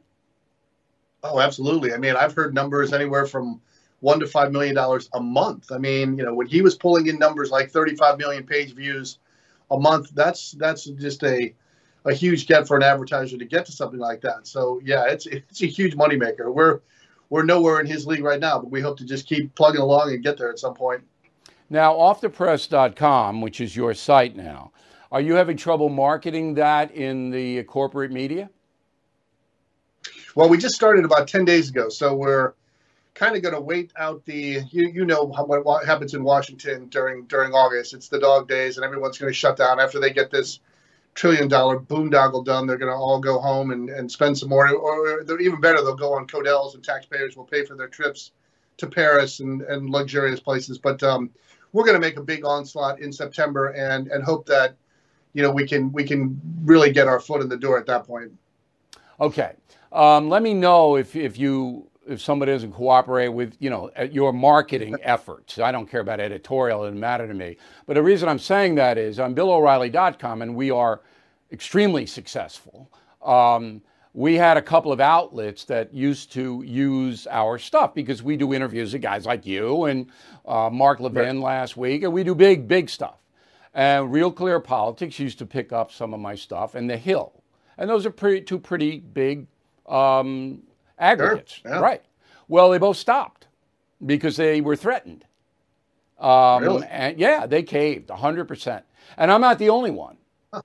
Oh, 1.24 1.40
absolutely. 1.40 1.94
I 1.94 1.98
mean, 1.98 2.16
I've 2.16 2.34
heard 2.34 2.54
numbers 2.54 2.94
anywhere 2.94 3.26
from 3.26 3.62
one 4.00 4.20
to 4.20 4.28
five 4.28 4.52
million 4.52 4.76
dollars 4.76 5.10
a 5.14 5.20
month. 5.20 5.72
I 5.72 5.78
mean, 5.78 6.18
you 6.18 6.24
know, 6.24 6.34
when 6.34 6.48
he 6.48 6.62
was 6.62 6.76
pulling 6.76 7.08
in 7.08 7.20
numbers 7.20 7.52
like 7.52 7.72
35 7.72 8.18
million 8.18 8.44
page 8.44 8.74
views 8.74 9.20
a 9.70 9.80
month, 9.80 10.12
that's 10.14 10.52
that's 10.54 10.86
just 10.86 11.24
a 11.24 11.54
a 12.08 12.14
huge 12.14 12.48
get 12.48 12.68
for 12.68 12.78
an 12.78 12.84
advertiser 12.84 13.38
to 13.38 13.46
get 13.46 13.66
to 13.66 13.72
something 13.72 14.00
like 14.00 14.22
that. 14.22 14.48
So 14.48 14.80
yeah, 14.84 15.06
it's 15.08 15.26
it's 15.26 15.62
a 15.62 15.68
huge 15.68 15.96
moneymaker. 15.96 16.54
We're 16.54 16.80
we're 17.30 17.44
nowhere 17.44 17.80
in 17.80 17.86
his 17.86 18.08
league 18.08 18.24
right 18.24 18.40
now, 18.40 18.60
but 18.60 18.72
we 18.72 18.82
hope 18.82 18.98
to 18.98 19.06
just 19.06 19.28
keep 19.28 19.54
plugging 19.56 19.82
along 19.82 20.14
and 20.14 20.24
get 20.24 20.38
there 20.38 20.50
at 20.50 20.60
some 20.60 20.74
point. 20.74 21.04
Now, 21.70 21.94
offthepress.com, 21.94 23.42
which 23.42 23.60
is 23.60 23.76
your 23.76 23.94
site 23.94 24.38
now, 24.38 24.72
are 25.12 25.20
you 25.20 25.34
having 25.34 25.58
trouble 25.58 25.90
marketing 25.90 26.54
that 26.54 26.92
in 26.92 27.30
the 27.30 27.64
corporate 27.64 28.12
media? 28.12 28.50
Well, 30.36 30.48
we 30.48 30.58
just 30.58 30.76
started 30.76 31.04
about 31.04 31.28
10 31.28 31.44
days 31.44 31.70
ago. 31.70 31.90
So 31.90 32.16
we're 32.16 32.54
kind 33.14 33.36
of 33.36 33.42
going 33.42 33.56
to 33.56 33.62
wait 33.62 33.92
out 33.98 34.24
the, 34.26 34.62
you, 34.72 34.88
you 34.88 35.06
know 35.06 35.26
what 35.26 35.86
happens 35.86 36.14
in 36.14 36.24
Washington 36.24 36.88
during, 36.88 37.26
during 37.26 37.52
August. 37.54 37.94
It's 37.94 38.08
the 38.08 38.20
dog 38.20 38.48
days 38.48 38.78
and 38.78 38.86
everyone's 38.86 39.18
going 39.18 39.32
to 39.32 39.38
shut 39.38 39.58
down 39.58 39.80
after 39.82 40.00
they 40.00 40.12
get 40.12 40.32
this 40.32 40.60
trillion 41.18 41.48
dollar 41.48 41.80
boondoggle 41.80 42.46
done. 42.46 42.68
They're 42.68 42.78
going 42.78 42.92
to 42.92 42.96
all 42.96 43.20
go 43.20 43.40
home 43.40 43.72
and, 43.72 43.90
and 43.90 44.10
spend 44.10 44.38
some 44.38 44.50
more, 44.50 44.70
or, 44.70 45.22
or 45.22 45.40
even 45.42 45.60
better, 45.60 45.82
they'll 45.82 45.96
go 45.96 46.14
on 46.14 46.28
CODELs 46.28 46.76
and 46.76 46.84
taxpayers 46.84 47.36
will 47.36 47.44
pay 47.44 47.66
for 47.66 47.76
their 47.76 47.88
trips 47.88 48.32
to 48.78 48.88
Paris 48.88 49.40
and, 49.40 49.64
and 49.64 49.90
luxurious 49.90 50.40
places. 50.40 50.78
But 50.78 51.02
um, 51.02 51.32
we're 51.74 51.86
going 51.86 51.96
to 51.96 52.08
make 52.08 52.18
a 52.18 52.24
big 52.24 52.46
onslaught 52.46 53.02
in 53.02 53.12
September 53.12 53.70
and, 53.70 54.08
and 54.08 54.24
hope 54.24 54.46
that 54.46 54.76
you 55.34 55.42
know 55.42 55.52
we 55.52 55.68
can 55.68 55.92
we 55.92 56.04
can 56.04 56.40
really 56.64 56.92
get 56.92 57.08
our 57.08 57.20
foot 57.20 57.42
in 57.42 57.50
the 57.50 57.58
door 57.58 57.80
at 57.80 57.88
that 57.88 58.06
point. 58.06 58.32
Okay. 59.20 59.54
Um, 59.92 60.30
let 60.30 60.44
me 60.44 60.54
know 60.54 60.98
if, 60.98 61.16
if 61.16 61.40
you 61.40 61.87
if 62.08 62.22
somebody 62.22 62.52
doesn't 62.52 62.74
cooperate 62.74 63.30
with 63.30 63.56
you 63.60 63.70
know 63.70 63.92
your 64.12 64.34
marketing 64.34 64.96
efforts. 65.04 65.60
I 65.60 65.72
don't 65.72 65.90
care 65.90 66.02
about 66.02 66.20
editorial; 66.20 66.84
it 66.84 66.88
doesn't 66.88 67.00
matter 67.00 67.28
to 67.28 67.34
me. 67.34 67.58
But 67.86 67.96
the 67.96 68.04
reason 68.04 68.30
I'm 68.30 68.40
saying 68.40 68.76
that 68.76 68.98
is 68.98 69.20
on 69.20 69.36
BillO'Reilly.com, 69.36 70.42
and 70.42 70.56
we 70.56 70.72
are 70.72 71.02
extremely 71.52 72.06
successful. 72.06 72.92
Um, 73.24 73.82
we 74.14 74.36
had 74.36 74.58
a 74.58 74.62
couple 74.64 74.92
of 74.92 75.00
outlets 75.00 75.66
that 75.66 75.94
used 75.94 76.32
to 76.32 76.64
use 76.66 77.28
our 77.28 77.60
stuff 77.60 77.94
because 77.94 78.24
we 78.24 78.36
do 78.36 78.52
interviews 78.52 78.94
with 78.94 79.04
guys 79.04 79.28
like 79.28 79.46
you 79.46 79.86
and 79.86 80.08
uh, 80.48 80.72
Mark 80.72 81.00
Levin 81.00 81.38
right. 81.38 81.46
last 81.46 81.78
week, 81.78 82.02
and 82.04 82.12
we 82.12 82.24
do 82.24 82.34
big, 82.34 82.68
big 82.68 82.90
stuff. 82.90 83.18
And 83.76 84.12
Real 84.12 84.32
Clear 84.32 84.60
Politics 84.60 85.20
used 85.20 85.38
to 85.38 85.46
pick 85.46 85.72
up 85.72 85.92
some 85.92 86.16
of 86.16 86.20
my 86.20 86.34
stuff, 86.34 86.74
and 86.74 86.90
The 86.90 86.98
Hill, 86.98 87.44
and 87.78 87.88
those 87.88 88.08
are 88.08 88.12
pretty, 88.12 88.42
two 88.42 88.58
pretty 88.58 89.00
big 89.00 89.46
um, 89.88 90.64
aggregates, 90.98 91.54
sure, 91.54 91.72
yeah. 91.72 91.80
right? 91.80 92.04
Well, 92.48 92.70
they 92.70 92.78
both 92.78 92.98
stopped 92.98 93.48
because 94.06 94.38
they 94.38 94.62
were 94.62 94.76
threatened. 94.76 95.26
Um, 96.20 96.64
really? 96.64 96.88
And 96.88 97.20
yeah, 97.20 97.46
they 97.46 97.64
caved 97.64 98.10
100%. 98.10 98.82
And 99.18 99.32
I'm 99.32 99.42
not 99.42 99.60
the 99.60 99.70
only 99.70 99.92
one. 99.92 100.18
Huh. 100.54 100.62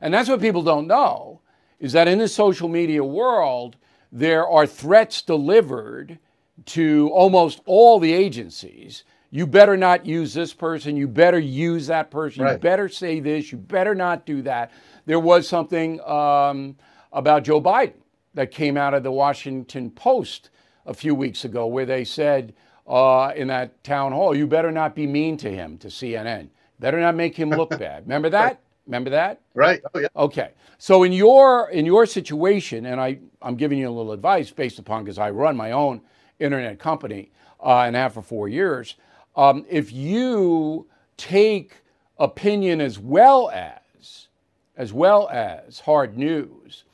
And 0.00 0.12
that's 0.12 0.28
what 0.28 0.40
people 0.40 0.62
don't 0.62 0.86
know 0.86 1.40
is 1.78 1.92
that 1.92 2.08
in 2.08 2.18
the 2.18 2.28
social 2.28 2.68
media 2.68 3.04
world, 3.04 3.76
there 4.10 4.48
are 4.48 4.66
threats 4.66 5.22
delivered 5.22 6.18
to 6.66 7.10
almost 7.12 7.60
all 7.66 7.98
the 7.98 8.12
agencies. 8.12 9.04
You 9.30 9.46
better 9.46 9.76
not 9.76 10.06
use 10.06 10.32
this 10.32 10.54
person. 10.54 10.96
You 10.96 11.06
better 11.06 11.38
use 11.38 11.88
that 11.88 12.10
person. 12.10 12.44
Right. 12.44 12.52
You 12.52 12.58
better 12.58 12.88
say 12.88 13.20
this. 13.20 13.52
You 13.52 13.58
better 13.58 13.94
not 13.94 14.24
do 14.24 14.40
that. 14.42 14.72
There 15.04 15.20
was 15.20 15.46
something 15.46 16.00
um, 16.00 16.76
about 17.12 17.44
Joe 17.44 17.60
Biden 17.60 17.94
that 18.36 18.50
came 18.52 18.76
out 18.76 18.94
of 18.94 19.02
the 19.02 19.10
Washington 19.10 19.90
Post 19.90 20.50
a 20.84 20.94
few 20.94 21.14
weeks 21.14 21.44
ago 21.44 21.66
where 21.66 21.86
they 21.86 22.04
said 22.04 22.54
uh, 22.86 23.32
in 23.34 23.48
that 23.48 23.82
town 23.82 24.12
hall, 24.12 24.36
you 24.36 24.46
better 24.46 24.70
not 24.70 24.94
be 24.94 25.06
mean 25.06 25.36
to 25.38 25.50
him, 25.50 25.76
to 25.78 25.88
CNN. 25.88 26.48
Better 26.78 27.00
not 27.00 27.16
make 27.16 27.34
him 27.34 27.50
look 27.50 27.70
bad. 27.78 28.04
Remember 28.04 28.30
that? 28.30 28.60
Remember 28.86 29.10
that? 29.10 29.40
Right. 29.54 29.82
Oh 29.94 29.98
yeah. 29.98 30.08
Okay. 30.14 30.52
So 30.78 31.02
in 31.02 31.12
your 31.12 31.70
in 31.70 31.86
your 31.86 32.06
situation, 32.06 32.86
and 32.86 33.00
I 33.00 33.18
I'm 33.42 33.56
giving 33.56 33.78
you 33.78 33.88
a 33.88 33.90
little 33.90 34.12
advice 34.12 34.50
based 34.50 34.78
upon 34.78 35.02
because 35.02 35.18
I 35.18 35.30
run 35.30 35.56
my 35.56 35.72
own 35.72 36.02
internet 36.38 36.78
company 36.78 37.32
uh, 37.64 37.80
and 37.80 37.96
have 37.96 38.14
for 38.14 38.22
four 38.22 38.48
years. 38.48 38.94
Um, 39.34 39.64
if 39.68 39.92
you 39.92 40.86
take 41.16 41.78
opinion 42.18 42.80
as 42.80 42.98
well 42.98 43.50
as 43.50 44.28
as 44.76 44.92
well 44.92 45.28
as 45.30 45.80
hard 45.80 46.16
news, 46.18 46.84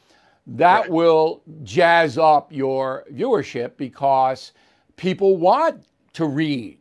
that 0.47 0.83
right. 0.83 0.91
will 0.91 1.43
jazz 1.63 2.19
up 2.19 2.53
your 2.53 3.05
viewership 3.13 3.77
because 3.77 4.53
people 4.97 5.37
want 5.37 5.85
to 6.15 6.27
read 6.27 6.79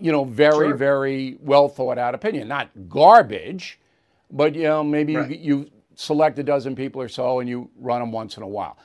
you 0.00 0.12
know 0.12 0.24
very 0.24 0.68
sure. 0.68 0.76
very 0.76 1.38
well 1.40 1.68
thought 1.68 1.98
out 1.98 2.14
opinion 2.14 2.48
not 2.48 2.70
garbage 2.88 3.78
but 4.30 4.54
you 4.54 4.64
know 4.64 4.82
maybe 4.82 5.16
right. 5.16 5.30
you, 5.30 5.58
you 5.58 5.70
select 5.94 6.38
a 6.38 6.42
dozen 6.42 6.76
people 6.76 7.00
or 7.00 7.08
so 7.08 7.40
and 7.40 7.48
you 7.48 7.70
run 7.78 8.00
them 8.00 8.12
once 8.12 8.36
in 8.36 8.42
a 8.42 8.48
while 8.48 8.76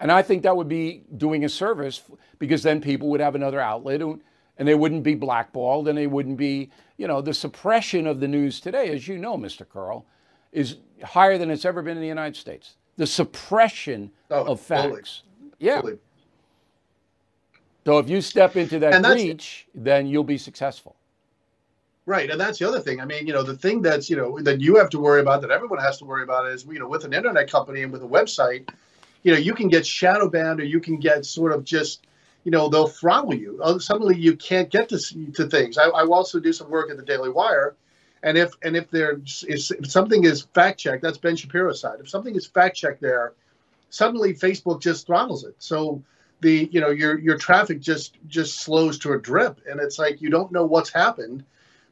and 0.00 0.10
i 0.10 0.22
think 0.22 0.42
that 0.42 0.56
would 0.56 0.68
be 0.68 1.02
doing 1.16 1.44
a 1.44 1.48
service 1.48 2.02
because 2.38 2.62
then 2.62 2.80
people 2.80 3.08
would 3.08 3.20
have 3.20 3.34
another 3.34 3.60
outlet 3.60 4.00
and, 4.00 4.20
and 4.58 4.66
they 4.66 4.74
wouldn't 4.74 5.02
be 5.02 5.14
blackballed 5.14 5.88
and 5.88 5.98
they 5.98 6.06
wouldn't 6.06 6.36
be 6.36 6.70
you 6.96 7.06
know 7.06 7.20
the 7.20 7.34
suppression 7.34 8.06
of 8.06 8.20
the 8.20 8.28
news 8.28 8.60
today 8.60 8.90
as 8.90 9.06
you 9.06 9.18
know 9.18 9.36
mr 9.36 9.68
curl 9.68 10.06
is 10.52 10.76
higher 11.02 11.36
than 11.36 11.50
it's 11.50 11.64
ever 11.64 11.82
been 11.82 11.96
in 11.96 12.02
the 12.02 12.08
united 12.08 12.36
states 12.36 12.74
the 12.96 13.06
suppression 13.06 14.10
oh, 14.30 14.44
of 14.44 14.60
facts 14.60 15.22
yeah 15.58 15.80
so 17.84 17.98
if 17.98 18.08
you 18.08 18.20
step 18.20 18.56
into 18.56 18.78
that 18.78 19.02
breach 19.02 19.66
then 19.74 20.06
you'll 20.06 20.24
be 20.24 20.38
successful 20.38 20.96
Right, 22.06 22.30
and 22.30 22.40
that's 22.40 22.60
the 22.60 22.68
other 22.68 22.78
thing. 22.78 23.00
I 23.00 23.04
mean, 23.04 23.26
you 23.26 23.32
know, 23.32 23.42
the 23.42 23.56
thing 23.56 23.82
that's 23.82 24.08
you 24.08 24.16
know 24.16 24.38
that 24.42 24.60
you 24.60 24.76
have 24.76 24.88
to 24.90 25.00
worry 25.00 25.20
about, 25.20 25.40
that 25.42 25.50
everyone 25.50 25.80
has 25.80 25.98
to 25.98 26.04
worry 26.04 26.22
about, 26.22 26.46
is 26.46 26.64
you 26.64 26.78
know, 26.78 26.86
with 26.86 27.04
an 27.04 27.12
internet 27.12 27.50
company 27.50 27.82
and 27.82 27.92
with 27.92 28.00
a 28.04 28.06
website, 28.06 28.70
you 29.24 29.32
know, 29.32 29.38
you 29.38 29.54
can 29.54 29.66
get 29.66 29.84
shadow 29.84 30.28
banned 30.28 30.60
or 30.60 30.64
you 30.64 30.78
can 30.78 31.00
get 31.00 31.26
sort 31.26 31.50
of 31.50 31.64
just, 31.64 32.06
you 32.44 32.52
know, 32.52 32.68
they'll 32.68 32.86
throttle 32.86 33.34
you. 33.34 33.58
Uh, 33.60 33.80
suddenly, 33.80 34.16
you 34.16 34.36
can't 34.36 34.70
get 34.70 34.88
to 34.90 34.98
to 35.32 35.48
things. 35.48 35.76
I, 35.78 35.86
I 35.88 36.06
also 36.06 36.38
do 36.38 36.52
some 36.52 36.70
work 36.70 36.92
at 36.92 36.96
the 36.96 37.02
Daily 37.02 37.28
Wire, 37.28 37.74
and 38.26 38.36
if 38.36 38.52
and 38.62 38.76
if 38.76 38.90
there 38.90 39.20
is 39.24 39.70
if 39.70 39.90
something 39.90 40.24
is 40.24 40.42
fact 40.52 40.78
checked, 40.78 41.02
that's 41.02 41.18
Ben 41.18 41.36
Shapiro's 41.36 41.80
side. 41.80 42.00
If 42.00 42.10
something 42.10 42.34
is 42.34 42.46
fact 42.46 42.76
checked 42.76 43.00
there, 43.00 43.32
suddenly 43.88 44.34
Facebook 44.34 44.82
just 44.82 45.06
throttles 45.06 45.44
it. 45.44 45.54
So 45.58 46.02
the 46.40 46.68
you 46.70 46.80
know 46.82 46.90
your 46.90 47.18
your 47.18 47.38
traffic 47.38 47.80
just 47.80 48.18
just 48.26 48.60
slows 48.60 48.98
to 48.98 49.12
a 49.12 49.18
drip, 49.18 49.60
and 49.70 49.80
it's 49.80 49.98
like 49.98 50.20
you 50.20 50.28
don't 50.28 50.52
know 50.52 50.66
what's 50.66 50.92
happened 50.92 51.44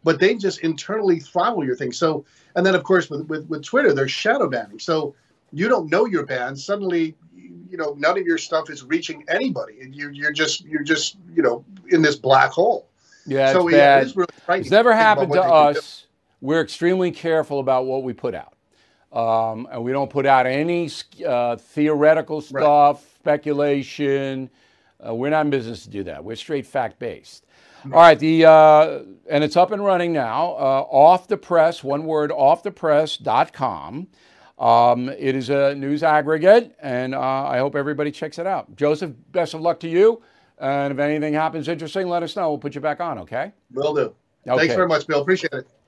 but 0.05 0.21
they 0.21 0.35
just 0.35 0.61
internally 0.61 1.19
throttle 1.19 1.65
your 1.65 1.75
thing. 1.75 1.91
So, 1.91 2.25
and 2.55 2.65
then 2.65 2.75
of 2.75 2.85
course 2.85 3.11
with, 3.11 3.27
with, 3.27 3.49
with 3.49 3.65
Twitter, 3.65 3.93
there's 3.93 4.13
shadow 4.13 4.49
banning. 4.49 4.79
So 4.79 5.15
you 5.53 5.69
don't 5.69 5.91
know 5.91 6.05
you're 6.05 6.27
banned. 6.27 6.61
Suddenly, 6.61 7.17
you 7.35 7.77
know, 7.79 7.97
none 7.99 8.19
of 8.19 8.25
your 8.25 8.39
stuff 8.39 8.71
is 8.71 8.85
reaching 8.85 9.25
anybody, 9.29 9.81
and 9.81 9.95
you 9.95 10.11
you're 10.11 10.33
just 10.33 10.65
you're 10.65 10.83
just 10.85 11.17
you 11.35 11.43
know 11.43 11.65
in 11.89 12.03
this 12.03 12.17
black 12.17 12.51
hole. 12.51 12.87
Yeah, 13.27 13.53
so, 13.53 13.67
it's 13.67 13.77
yeah, 13.77 13.99
bad. 14.01 14.07
It 14.07 14.17
really 14.17 14.61
it's 14.61 14.71
never 14.71 14.95
happened 14.95 15.33
to 15.33 15.43
us. 15.43 16.04
We're 16.45 16.61
extremely 16.61 17.11
careful 17.11 17.59
about 17.59 17.87
what 17.87 18.03
we 18.03 18.13
put 18.13 18.35
out. 18.35 18.53
Um, 19.15 19.67
and 19.73 19.83
we 19.83 19.93
don't 19.93 20.11
put 20.11 20.27
out 20.27 20.45
any 20.45 20.91
uh, 21.27 21.57
theoretical 21.57 22.43
stuff, 22.43 22.97
right. 22.97 23.15
speculation. 23.19 24.51
Uh, 25.01 25.15
we're 25.15 25.31
not 25.31 25.47
in 25.47 25.51
business 25.51 25.85
to 25.85 25.89
do 25.89 26.03
that. 26.03 26.23
We're 26.23 26.37
straight 26.37 26.67
fact 26.67 26.99
based. 26.99 27.47
All 27.87 27.93
right, 27.93 28.19
the 28.19 28.45
uh, 28.45 29.01
and 29.31 29.43
it's 29.43 29.57
up 29.57 29.73
and 29.73 29.83
running 29.83 30.13
now. 30.13 30.51
Uh, 30.53 30.87
off 30.91 31.29
the 31.29 31.39
press, 31.39 31.83
one 31.83 32.05
word, 32.05 32.31
offthepress.com. 32.31 34.07
Um, 34.59 35.09
it 35.09 35.35
is 35.37 35.49
a 35.49 35.75
news 35.75 36.03
aggregate, 36.03 36.77
and 36.83 37.15
uh, 37.15 37.21
I 37.21 37.57
hope 37.57 37.75
everybody 37.75 38.11
checks 38.11 38.39
it 38.39 38.47
out. 38.47 38.77
Joseph, 38.77 39.13
best 39.33 39.55
of 39.55 39.63
luck 39.63 39.81
to 39.81 39.89
you. 39.89 40.23
And 40.59 40.93
if 40.93 40.99
anything 40.99 41.33
happens 41.33 41.69
interesting, 41.69 42.07
let 42.07 42.23
us 42.23 42.37
know. 42.37 42.51
We'll 42.51 42.59
put 42.59 42.75
you 42.75 42.83
back 42.83 43.01
on, 43.01 43.19
okay? 43.21 43.53
Will 43.73 43.95
do. 43.95 44.15
Okay. 44.47 44.59
Thanks 44.59 44.75
very 44.75 44.89
much, 44.89 45.07
Bill. 45.07 45.23
Appreciate 45.23 45.55
it. 45.55 45.67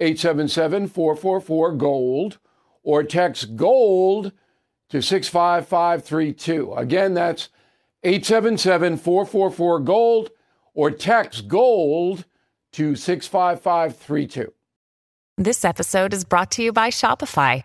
877 0.00 0.88
444 0.88 1.72
GOLD, 1.72 2.38
or 2.82 3.02
text 3.02 3.56
GOLD 3.56 4.32
to 4.90 5.02
65532. 5.02 6.74
Again, 6.74 7.14
that's 7.14 7.48
877 8.02 8.96
444 8.96 9.80
GOLD 9.80 10.30
or 10.74 10.90
text 10.90 11.48
GOLD 11.48 12.24
to 12.72 12.94
65532. 12.94 14.52
This 15.36 15.64
episode 15.64 16.12
is 16.12 16.24
brought 16.24 16.50
to 16.52 16.62
you 16.62 16.72
by 16.72 16.90
Shopify. 16.90 17.62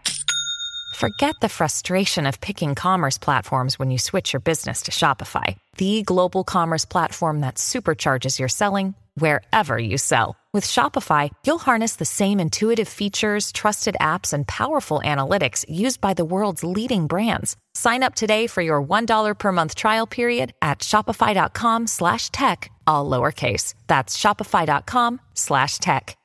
Forget 0.95 1.36
the 1.41 1.49
frustration 1.49 2.27
of 2.27 2.39
picking 2.39 2.75
commerce 2.75 3.17
platforms 3.17 3.79
when 3.79 3.89
you 3.89 3.97
switch 3.97 4.31
your 4.31 4.39
business 4.39 4.84
to 4.84 4.91
Shopify, 4.91 5.57
the 5.77 6.03
global 6.03 6.43
commerce 6.43 6.86
platform 6.86 7.39
that 7.41 7.55
supercharges 7.55 8.38
your 8.38 8.49
selling 8.49 8.93
wherever 9.15 9.79
you 9.79 9.97
sell 9.97 10.36
With 10.53 10.65
Shopify, 10.65 11.31
you'll 11.43 11.57
harness 11.57 11.95
the 11.95 12.05
same 12.05 12.39
intuitive 12.39 12.87
features, 12.87 13.51
trusted 13.51 13.97
apps, 13.99 14.33
and 14.33 14.47
powerful 14.47 15.01
analytics 15.03 15.65
used 15.67 15.99
by 15.99 16.13
the 16.13 16.23
world's 16.23 16.63
leading 16.63 17.07
brands. 17.07 17.55
Sign 17.73 18.03
up 18.03 18.13
today 18.13 18.45
for 18.45 18.61
your 18.61 18.79
$1 18.79 19.33
per 19.39 19.51
month 19.51 19.73
trial 19.73 20.05
period 20.05 20.53
at 20.61 20.79
shopify.com 20.79 21.87
slash 21.87 22.29
tech, 22.29 22.71
all 22.85 23.09
lowercase. 23.09 23.73
That's 23.87 24.15
shopify.com 24.15 25.21
slash 25.33 25.79
tech. 25.79 26.15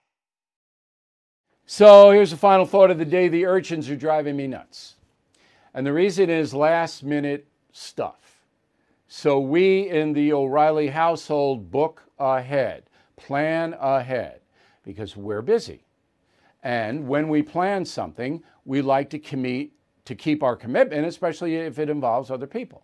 So 1.64 2.10
here's 2.10 2.30
the 2.30 2.36
final 2.36 2.66
thought 2.66 2.90
of 2.90 2.98
the 2.98 3.06
day. 3.06 3.28
The 3.28 3.46
urchins 3.46 3.88
are 3.88 3.96
driving 3.96 4.36
me 4.36 4.46
nuts. 4.46 4.96
And 5.72 5.86
the 5.86 5.92
reason 5.94 6.28
is 6.28 6.52
last 6.52 7.02
minute 7.02 7.46
stuff. 7.72 8.42
So 9.06 9.40
we 9.40 9.88
in 9.88 10.12
the 10.12 10.34
O'Reilly 10.34 10.88
household 10.88 11.70
book 11.70 12.02
ahead 12.18 12.87
plan 13.18 13.74
ahead 13.80 14.40
because 14.84 15.16
we're 15.16 15.42
busy. 15.42 15.82
And 16.62 17.06
when 17.06 17.28
we 17.28 17.42
plan 17.42 17.84
something, 17.84 18.42
we 18.64 18.82
like 18.82 19.10
to 19.10 19.18
commit 19.18 19.70
to 20.06 20.14
keep 20.14 20.42
our 20.42 20.56
commitment, 20.56 21.06
especially 21.06 21.56
if 21.56 21.78
it 21.78 21.90
involves 21.90 22.30
other 22.30 22.46
people. 22.46 22.82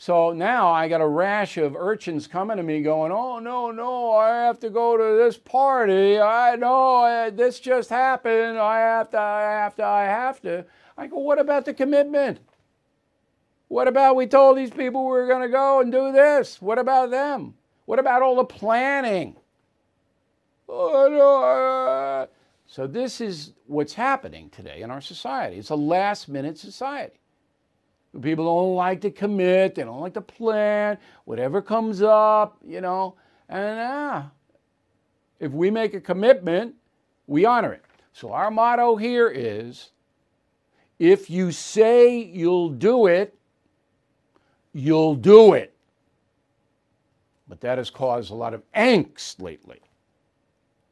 So 0.00 0.32
now 0.32 0.68
I 0.68 0.88
got 0.88 1.00
a 1.00 1.06
rash 1.06 1.56
of 1.56 1.74
urchins 1.74 2.28
coming 2.28 2.56
to 2.56 2.62
me 2.62 2.82
going, 2.82 3.10
oh, 3.10 3.40
no, 3.40 3.72
no, 3.72 4.12
I 4.12 4.28
have 4.44 4.60
to 4.60 4.70
go 4.70 4.96
to 4.96 5.22
this 5.22 5.36
party. 5.36 6.20
I 6.20 6.54
know 6.54 7.30
this 7.30 7.58
just 7.58 7.90
happened. 7.90 8.58
I 8.58 8.78
have 8.78 9.10
to, 9.10 9.18
I 9.18 9.40
have 9.42 9.74
to, 9.74 9.84
I 9.84 10.04
have 10.04 10.40
to. 10.42 10.64
I 10.96 11.08
go, 11.08 11.18
what 11.18 11.40
about 11.40 11.64
the 11.64 11.74
commitment? 11.74 12.38
What 13.66 13.88
about 13.88 14.16
we 14.16 14.26
told 14.26 14.56
these 14.56 14.70
people 14.70 15.02
we 15.02 15.10
were 15.10 15.26
going 15.26 15.42
to 15.42 15.48
go 15.48 15.80
and 15.80 15.90
do 15.90 16.12
this? 16.12 16.62
What 16.62 16.78
about 16.78 17.10
them? 17.10 17.54
What 17.88 17.98
about 17.98 18.20
all 18.20 18.36
the 18.36 18.44
planning? 18.44 19.34
So, 20.66 22.28
this 22.86 23.18
is 23.22 23.54
what's 23.66 23.94
happening 23.94 24.50
today 24.50 24.82
in 24.82 24.90
our 24.90 25.00
society. 25.00 25.56
It's 25.56 25.70
a 25.70 25.74
last 25.74 26.28
minute 26.28 26.58
society. 26.58 27.18
People 28.20 28.44
don't 28.44 28.74
like 28.74 29.00
to 29.00 29.10
commit, 29.10 29.74
they 29.74 29.84
don't 29.84 30.02
like 30.02 30.12
to 30.12 30.20
plan, 30.20 30.98
whatever 31.24 31.62
comes 31.62 32.02
up, 32.02 32.58
you 32.62 32.82
know. 32.82 33.14
And 33.48 33.80
uh, 33.80 34.22
if 35.40 35.52
we 35.52 35.70
make 35.70 35.94
a 35.94 36.00
commitment, 36.02 36.74
we 37.26 37.46
honor 37.46 37.72
it. 37.72 37.86
So, 38.12 38.32
our 38.32 38.50
motto 38.50 38.96
here 38.96 39.30
is 39.30 39.92
if 40.98 41.30
you 41.30 41.52
say 41.52 42.18
you'll 42.18 42.68
do 42.68 43.06
it, 43.06 43.34
you'll 44.74 45.14
do 45.14 45.54
it. 45.54 45.74
But 47.48 47.60
that 47.62 47.78
has 47.78 47.90
caused 47.90 48.30
a 48.30 48.34
lot 48.34 48.54
of 48.54 48.62
angst 48.72 49.40
lately. 49.40 49.80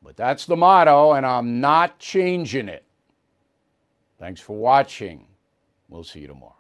But 0.03 0.17
that's 0.17 0.47
the 0.47 0.57
motto, 0.57 1.13
and 1.13 1.27
I'm 1.27 1.61
not 1.61 1.99
changing 1.99 2.69
it. 2.69 2.85
Thanks 4.19 4.41
for 4.41 4.57
watching. 4.57 5.27
We'll 5.89 6.05
see 6.05 6.21
you 6.21 6.29
tomorrow. 6.29 6.56